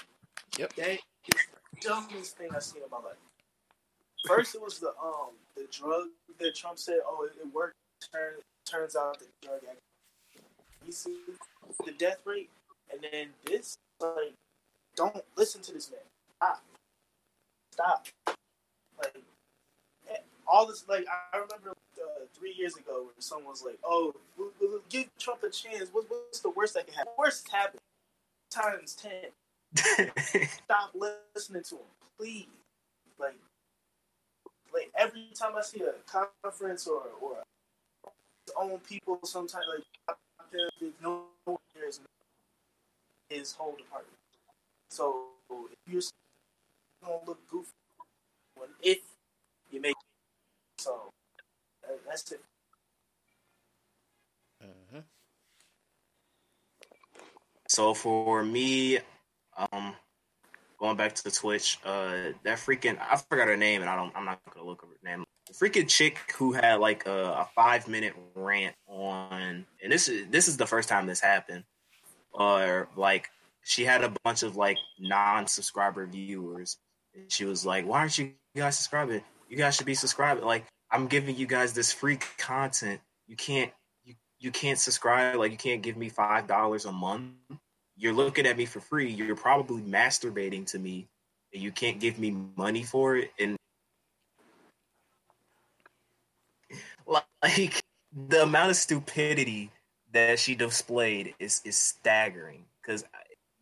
[0.58, 0.72] Yep.
[0.76, 0.98] That is
[1.28, 3.16] the dumbest thing I've seen in my life.
[4.26, 6.08] First, it was the um the drug
[6.40, 7.76] that Trump said, oh, it, it worked.
[8.12, 8.34] Turn,
[8.64, 9.80] turns out the drug actually
[10.86, 11.16] you see
[11.84, 12.48] the death rate,
[12.92, 14.34] and then this like
[14.94, 16.00] don't listen to this man.
[16.36, 16.62] Stop.
[17.72, 18.06] Stop.
[18.98, 19.16] Like
[20.10, 20.16] eh,
[20.46, 24.52] all this like I remember uh, three years ago when someone was like, "Oh, we'll,
[24.60, 25.88] we'll give Trump a chance.
[25.92, 27.12] What, what's the worst that can happen?
[27.18, 27.80] Worst happened
[28.50, 29.30] times ten.
[30.64, 32.46] Stop listening to him, please.
[33.18, 33.36] Like,
[34.72, 35.94] like every time I see a
[36.42, 37.36] conference or or
[38.46, 39.84] his own people, sometimes like
[41.02, 42.00] no one cares
[43.28, 44.16] his whole department.
[44.90, 46.02] So if you're
[47.04, 47.70] gonna look goofy,
[48.56, 48.98] when if
[49.70, 50.82] you make it.
[50.82, 51.10] so
[52.08, 52.40] that's it.
[54.62, 55.00] Mm-hmm.
[57.68, 58.98] So for me,
[59.56, 59.94] um,
[60.78, 64.14] going back to the Twitch, uh, that freaking I forgot her name, and I don't.
[64.16, 65.24] I'm not gonna look up her name.
[65.46, 70.28] The freaking chick who had like a, a five minute rant on, and this is
[70.28, 71.64] this is the first time this happened,
[72.32, 73.28] or like
[73.62, 76.78] she had a bunch of like non subscriber viewers.
[77.14, 79.22] And she was like, "Why aren't you guys subscribing.
[79.48, 80.44] You guys should be subscribing.
[80.44, 83.00] Like I'm giving you guys this free content.
[83.26, 83.72] You can't
[84.04, 85.36] you you can't subscribe.
[85.36, 87.32] Like you can't give me five dollars a month.
[87.96, 89.10] You're looking at me for free.
[89.10, 91.08] You're probably masturbating to me,
[91.52, 93.32] and you can't give me money for it.
[93.38, 93.56] And
[97.06, 97.82] like
[98.28, 99.70] the amount of stupidity
[100.12, 103.04] that she displayed is is staggering because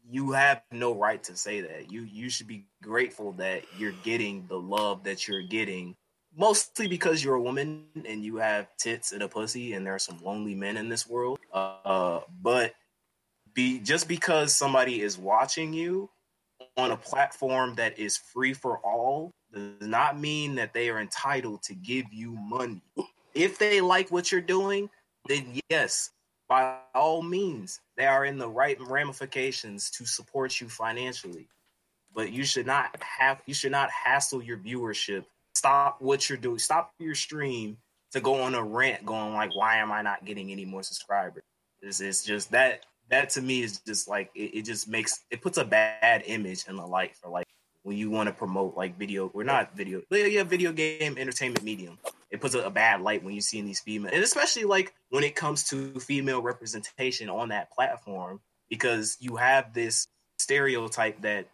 [0.09, 1.91] you have no right to say that.
[1.91, 5.97] You you should be grateful that you're getting the love that you're getting,
[6.36, 9.98] mostly because you're a woman and you have tits and a pussy, and there are
[9.98, 11.39] some lonely men in this world.
[11.52, 12.74] Uh, but
[13.55, 16.11] be just because somebody is watching you
[16.77, 21.62] on a platform that is free for all does not mean that they are entitled
[21.62, 22.82] to give you money.
[23.35, 24.90] If they like what you're doing,
[25.28, 26.11] then yes,
[26.48, 31.48] by all means, they are in the right ramifications to support you financially.
[32.15, 35.24] But you should not have you should not hassle your viewership.
[35.65, 36.59] Stop what you're doing.
[36.59, 37.78] Stop your stream
[38.12, 41.43] to go on a rant going like, why am I not getting any more subscribers?
[41.81, 45.41] It's, it's just that that to me is just like it, it just makes it
[45.41, 47.47] puts a bad image in the light for like
[47.82, 51.99] when you want to promote like video we're not video yeah video game entertainment medium
[52.31, 54.93] it puts a, a bad light when you see in these female and especially like
[55.09, 58.39] when it comes to female representation on that platform
[58.69, 60.07] because you have this
[60.39, 61.49] stereotype that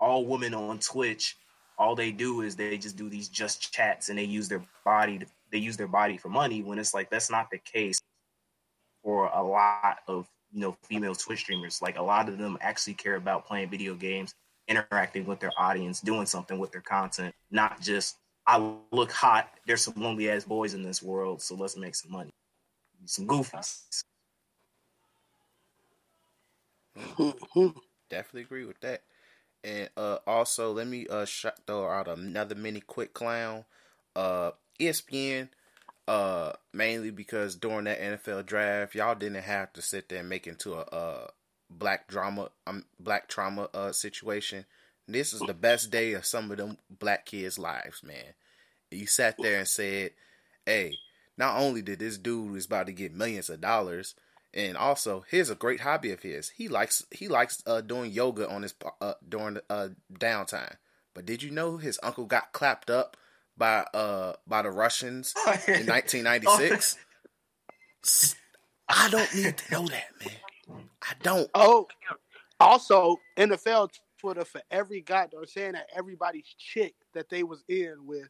[0.00, 1.36] all women on twitch
[1.78, 5.18] all they do is they just do these just chats and they use their body
[5.18, 8.00] to, they use their body for money when it's like that's not the case
[9.02, 11.80] for a lot of you know female Twitch streamers.
[11.82, 14.34] Like a lot of them actually care about playing video games,
[14.68, 19.50] interacting with their audience, doing something with their content, not just I look hot.
[19.66, 22.30] There's some lonely ass boys in this world, so let's make some money.
[23.04, 24.02] Some goofies.
[28.08, 29.02] Definitely agree with that.
[29.66, 31.26] And uh, also, let me uh,
[31.66, 33.64] throw out another mini quick clown.
[34.14, 35.48] Uh, ESPN
[36.08, 40.46] uh mainly because during that NFL draft, y'all didn't have to sit there and make
[40.46, 41.26] into a uh
[41.68, 44.64] black drama um black trauma uh situation.
[45.08, 48.34] This is the best day of some of them black kids' lives, man.
[48.90, 50.12] You sat there and said,
[50.64, 50.96] "Hey,
[51.36, 54.14] not only did this dude is about to get millions of dollars,
[54.56, 56.50] and also here's a great hobby of his.
[56.50, 60.76] He likes he likes uh, doing yoga on his uh, during the uh, downtime.
[61.14, 63.16] But did you know his uncle got clapped up
[63.56, 65.34] by uh by the Russians
[65.68, 66.96] in 1996.
[68.88, 70.84] I don't need to know that, man.
[71.02, 71.50] I don't.
[71.54, 71.88] Oh,
[72.60, 77.96] also NFL Twitter for every guy they're saying that everybody's chick that they was in
[78.04, 78.28] with,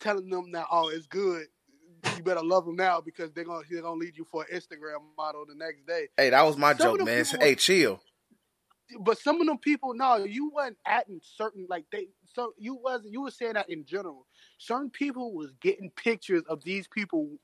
[0.00, 1.46] telling them that oh it's good.
[2.16, 4.98] You better love them now because they're gonna they're gonna lead you for an Instagram
[5.16, 6.08] model the next day.
[6.16, 7.24] Hey, that was my Some joke, man.
[7.24, 8.00] people- Hey, chill.
[9.00, 12.08] but some of them people, no, you wasn't adding certain like they.
[12.34, 13.12] So you wasn't.
[13.12, 14.26] You were saying that in general.
[14.58, 17.38] Certain people was getting pictures of these people,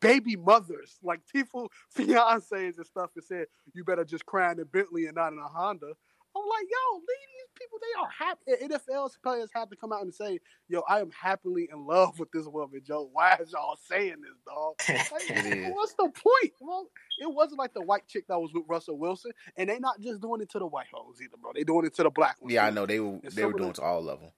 [0.00, 4.64] baby mothers, like people, fiancés and stuff, and said you better just cry in a
[4.64, 5.94] Bentley and not in a Honda.
[6.34, 7.78] I'm like, yo, these people.
[7.80, 8.66] They are happy.
[8.66, 10.38] NFL players have to come out and say,
[10.68, 13.08] yo, I am happily in love with this woman, Joe.
[13.12, 14.74] Why is y'all saying this, dog?
[14.88, 16.52] Like, what's the point?
[16.60, 16.88] Well,
[17.20, 20.20] it wasn't like the white chick that was with Russell Wilson, and they're not just
[20.20, 21.52] doing it to the white hoes either, bro.
[21.54, 22.52] They're doing it to the black ones.
[22.52, 24.30] Yeah, I know they were And they were doing it to all of them.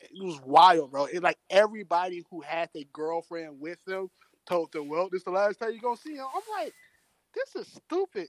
[0.00, 1.04] It was wild, bro.
[1.06, 4.10] It like everybody who had their girlfriend with them
[4.46, 6.74] told them, "Well, this is the last time you're gonna see him." I'm like,
[7.34, 8.28] this is stupid.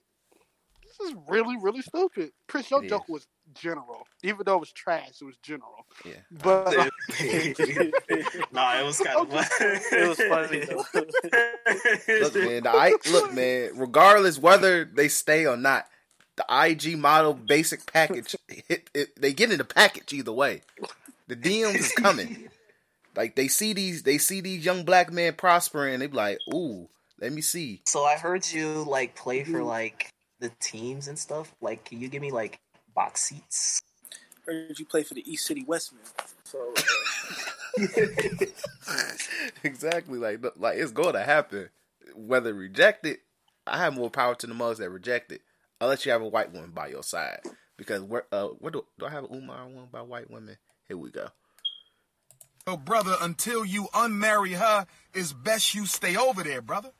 [0.98, 2.32] This is really, really stupid.
[2.48, 5.10] Chris, your It joke was general, even though it was trash.
[5.20, 6.14] It was general, Yeah.
[6.30, 6.74] but
[8.52, 9.28] nah, it was kind of
[9.60, 10.84] It was funny though.
[12.20, 12.62] Look, man.
[12.62, 13.70] The I look, man.
[13.74, 15.86] Regardless whether they stay or not,
[16.36, 18.36] the IG model basic package,
[18.68, 20.62] it, it, they get in the package either way.
[21.28, 22.48] The DMs is coming.
[23.14, 25.94] Like they see these, they see these young black men prospering.
[25.94, 26.88] And they be like, "Ooh,
[27.20, 30.10] let me see." So I heard you like play for like
[30.42, 31.54] the teams and stuff.
[31.60, 32.60] Like, can you give me like
[32.94, 33.82] box seats?
[34.44, 36.02] Heard you play for the East City Westman.
[36.44, 37.84] So uh,
[39.64, 40.18] exactly.
[40.18, 41.70] Like, like it's going to happen.
[42.14, 43.18] Whether rejected,
[43.66, 45.42] I have more power to the mothers that reject it.
[45.80, 47.40] Unless you have a white woman by your side,
[47.76, 50.56] because where uh, where do, do I have an Umar one by white women?
[50.86, 51.28] Here we go.
[52.68, 56.90] Yo, brother, until you unmarry her, it's best you stay over there, brother.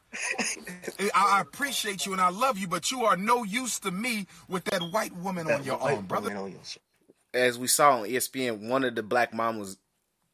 [0.99, 4.27] I, I appreciate you and I love you, but you are no use to me
[4.49, 6.37] with that white woman on your arm, brother.
[6.37, 6.61] on your.
[7.33, 9.77] As we saw on ESPN, one of the black mamas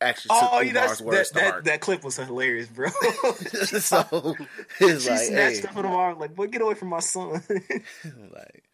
[0.01, 1.65] actually oh, took Oh, yeah, Umar's that's, words that, to that, heart.
[1.67, 2.89] that clip was hilarious, bro.
[3.53, 4.35] so
[4.81, 7.01] it's she like, snatched hey, up in the arm, like, boy, get away from my
[7.01, 7.43] son.
[7.51, 8.65] like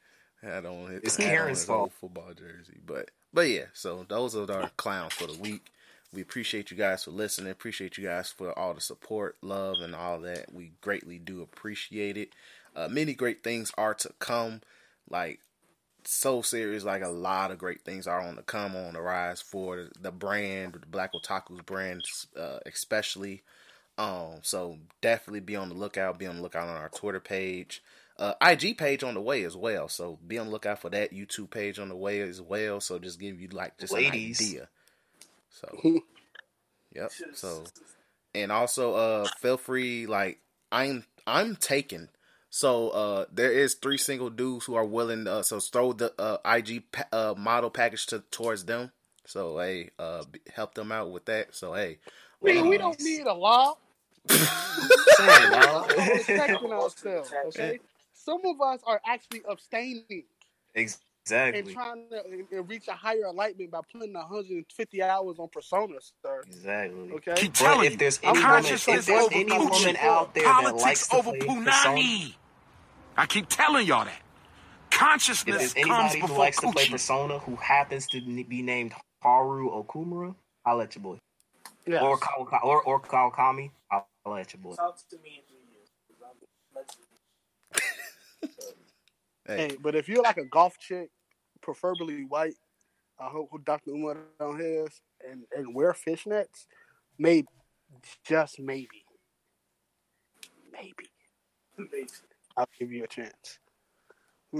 [0.47, 1.00] I don't.
[1.02, 1.92] It's I don't Karen's fault.
[2.00, 3.65] football jersey, but but yeah.
[3.73, 5.66] So those are our clowns for the week.
[6.15, 7.51] We appreciate you guys for listening.
[7.51, 10.55] Appreciate you guys for all the support, love, and all that.
[10.55, 12.31] We greatly do appreciate it.
[12.76, 14.60] Uh, many great things are to come.
[15.10, 15.41] Like
[16.05, 16.84] so serious.
[16.84, 20.12] Like a lot of great things are on the come on the rise for the
[20.12, 22.05] brand, the Black Otakus brand,
[22.39, 23.43] uh, especially.
[23.97, 26.18] Um, so definitely be on the lookout.
[26.18, 27.83] Be on the lookout on our Twitter page,
[28.18, 29.89] uh, IG page on the way as well.
[29.89, 32.81] So be on the lookout for that YouTube page on the way as well.
[32.81, 34.41] So just give you like just Ladies.
[34.41, 34.68] an idea.
[35.55, 35.68] So,
[36.94, 37.12] yep.
[37.34, 37.65] So,
[38.34, 40.07] and also, uh, feel free.
[40.07, 40.41] Like
[40.73, 42.10] I'm, I'm taken.
[42.50, 45.26] So, uh, there is three single dudes who are willing.
[45.28, 48.92] Uh, so throw the uh, IG pa- uh, model package to towards them.
[49.26, 51.55] So, hey, uh, b- help them out with that.
[51.55, 51.99] So, hey,
[52.41, 53.76] We, uh, we don't need a law.
[54.28, 55.92] Saying, dog.
[55.97, 57.33] We're protecting ourselves.
[57.49, 57.81] Okay.
[58.15, 60.24] Some of us are actually abstaining
[60.74, 61.61] and exactly.
[61.61, 65.94] And trying to and- and reach a higher enlightenment by putting 150 hours on Persona,
[66.25, 66.43] sir.
[66.47, 67.12] Exactly.
[67.12, 67.35] Okay.
[67.36, 69.70] Keep But telling if you, there's any woman, consciousness if there's over any Gucci.
[69.70, 72.35] woman out there that Politics likes to over play Persona, Punani.
[73.17, 74.20] I keep telling y'all that.
[74.93, 78.62] if Consciousness there's comes anybody who before likes to play Persona who happens to be
[78.62, 80.35] named Haru Okumura,
[80.67, 81.19] I'll let your boy.
[81.86, 82.03] Yes.
[82.03, 84.75] Or Kawaka- or or Kawakami, I'll let your boy.
[84.75, 85.91] Talk to me in three years.
[89.47, 91.10] 'cause I'm- let's- hey, Hey, but if you're like a golf chick,
[91.60, 92.55] preferably white,
[93.18, 93.90] I hope who Dr.
[93.90, 96.66] Umar on his and and wear fishnets,
[97.18, 97.48] maybe,
[98.24, 99.05] just maybe,
[100.73, 101.08] maybe,
[102.56, 103.58] I'll give you a chance.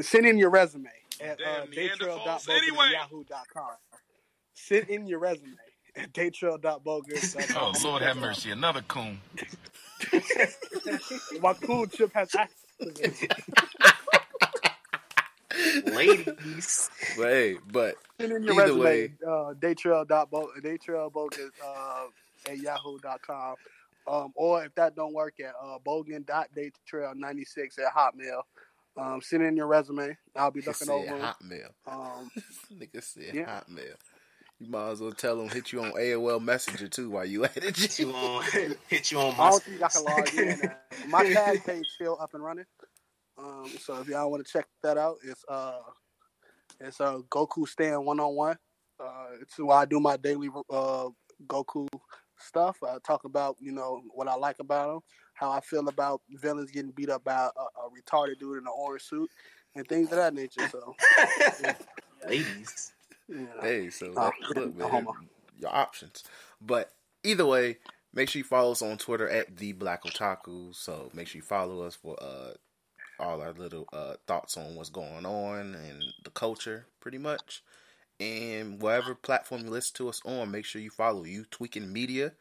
[0.01, 0.91] Send in your resume
[1.21, 2.91] at uh, Damn Neanderthals daytrail.bogus anyway.
[2.93, 3.77] yahoo.com.
[4.55, 5.57] Send in your resume
[5.97, 7.37] at daytrail.bogus.
[7.57, 8.51] Oh, Lord have mercy.
[8.51, 9.21] Another coon.
[11.41, 13.94] My cool chip has access.
[15.87, 19.13] Ladies, but hey, but Send in your Either resume, way.
[19.27, 22.07] uh, daytrail.bo- daytrailbogus uh,
[22.51, 23.55] at yahoo.com.
[24.07, 28.43] Um, or if that don't work at uh, bogan.daytrail96 at hotmail.
[28.97, 30.17] Um, send in your resume.
[30.37, 31.07] I'll be looking said over.
[31.17, 31.21] 'em.
[31.21, 31.71] Hotmail.
[31.87, 32.31] Um,
[32.73, 33.61] Nigga said Yeah.
[33.61, 33.95] Hotmail.
[34.61, 37.57] You might as well tell them hit you on AOL Messenger too while you at
[37.57, 37.77] it.
[37.77, 38.45] hit you on
[38.89, 40.61] hit you on I my don't think I can log in.
[40.71, 40.75] Uh,
[41.09, 42.65] My tag page still up and running.
[43.45, 45.81] Um, so if y'all want to check that out, it's uh,
[46.81, 48.57] it's uh Goku Stand one on one.
[48.99, 51.09] Uh, it's where I do my daily uh
[51.47, 51.89] Goku
[52.39, 52.77] stuff.
[52.83, 55.01] I talk about you know what I like about him,
[55.35, 58.73] how I feel about villains getting beat up by a, a retarded dude in an
[58.77, 59.31] orange suit,
[59.75, 60.69] and things of that nature.
[60.69, 60.95] So
[62.27, 62.93] ladies.
[63.29, 63.61] you know.
[63.61, 65.07] Hey, so Oh, look, man,
[65.59, 66.25] your options.
[66.61, 66.93] But
[67.23, 67.79] either way,
[68.13, 70.75] make sure you follow us on Twitter at the Black Otaku.
[70.75, 72.53] So make sure you follow us for uh
[73.19, 77.63] all our little uh thoughts on what's going on and the culture, pretty much.
[78.21, 82.33] And whatever platform you listen to us on, make sure you follow you tweaking media.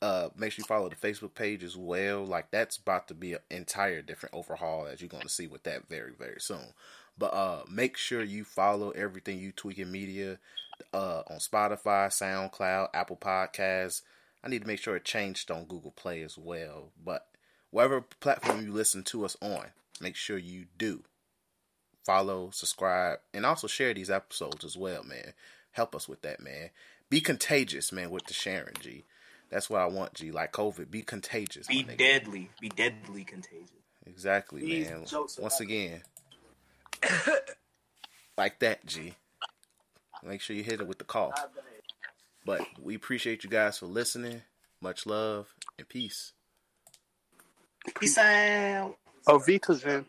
[0.00, 2.24] Uh, make sure you follow the Facebook page as well.
[2.24, 5.62] Like that's about to be an entire different overhaul, as you're going to see with
[5.64, 6.72] that very very soon.
[7.18, 10.38] But uh, make sure you follow everything you tweaking media
[10.92, 14.02] uh, on Spotify, SoundCloud, Apple Podcasts.
[14.42, 16.88] I need to make sure it changed on Google Play as well.
[17.04, 17.28] But
[17.70, 19.66] whatever platform you listen to us on,
[20.00, 21.02] make sure you do
[22.04, 25.32] follow, subscribe, and also share these episodes as well, man.
[25.72, 26.70] Help us with that, man.
[27.08, 29.04] Be contagious, man, with the sharing, G.
[29.50, 30.30] That's what I want, G.
[30.30, 31.66] Like COVID, be contagious.
[31.66, 32.50] Be deadly.
[32.60, 33.68] Be deadly contagious.
[34.06, 35.04] Exactly, These man.
[35.38, 36.02] Once again,
[38.38, 39.14] like that, G.
[40.24, 41.34] Make sure you hit it with the call.
[42.44, 44.42] But we appreciate you guys for listening.
[44.80, 46.32] Much love and peace.
[47.98, 48.96] Peace out.
[49.26, 50.06] Oh, Vita's in.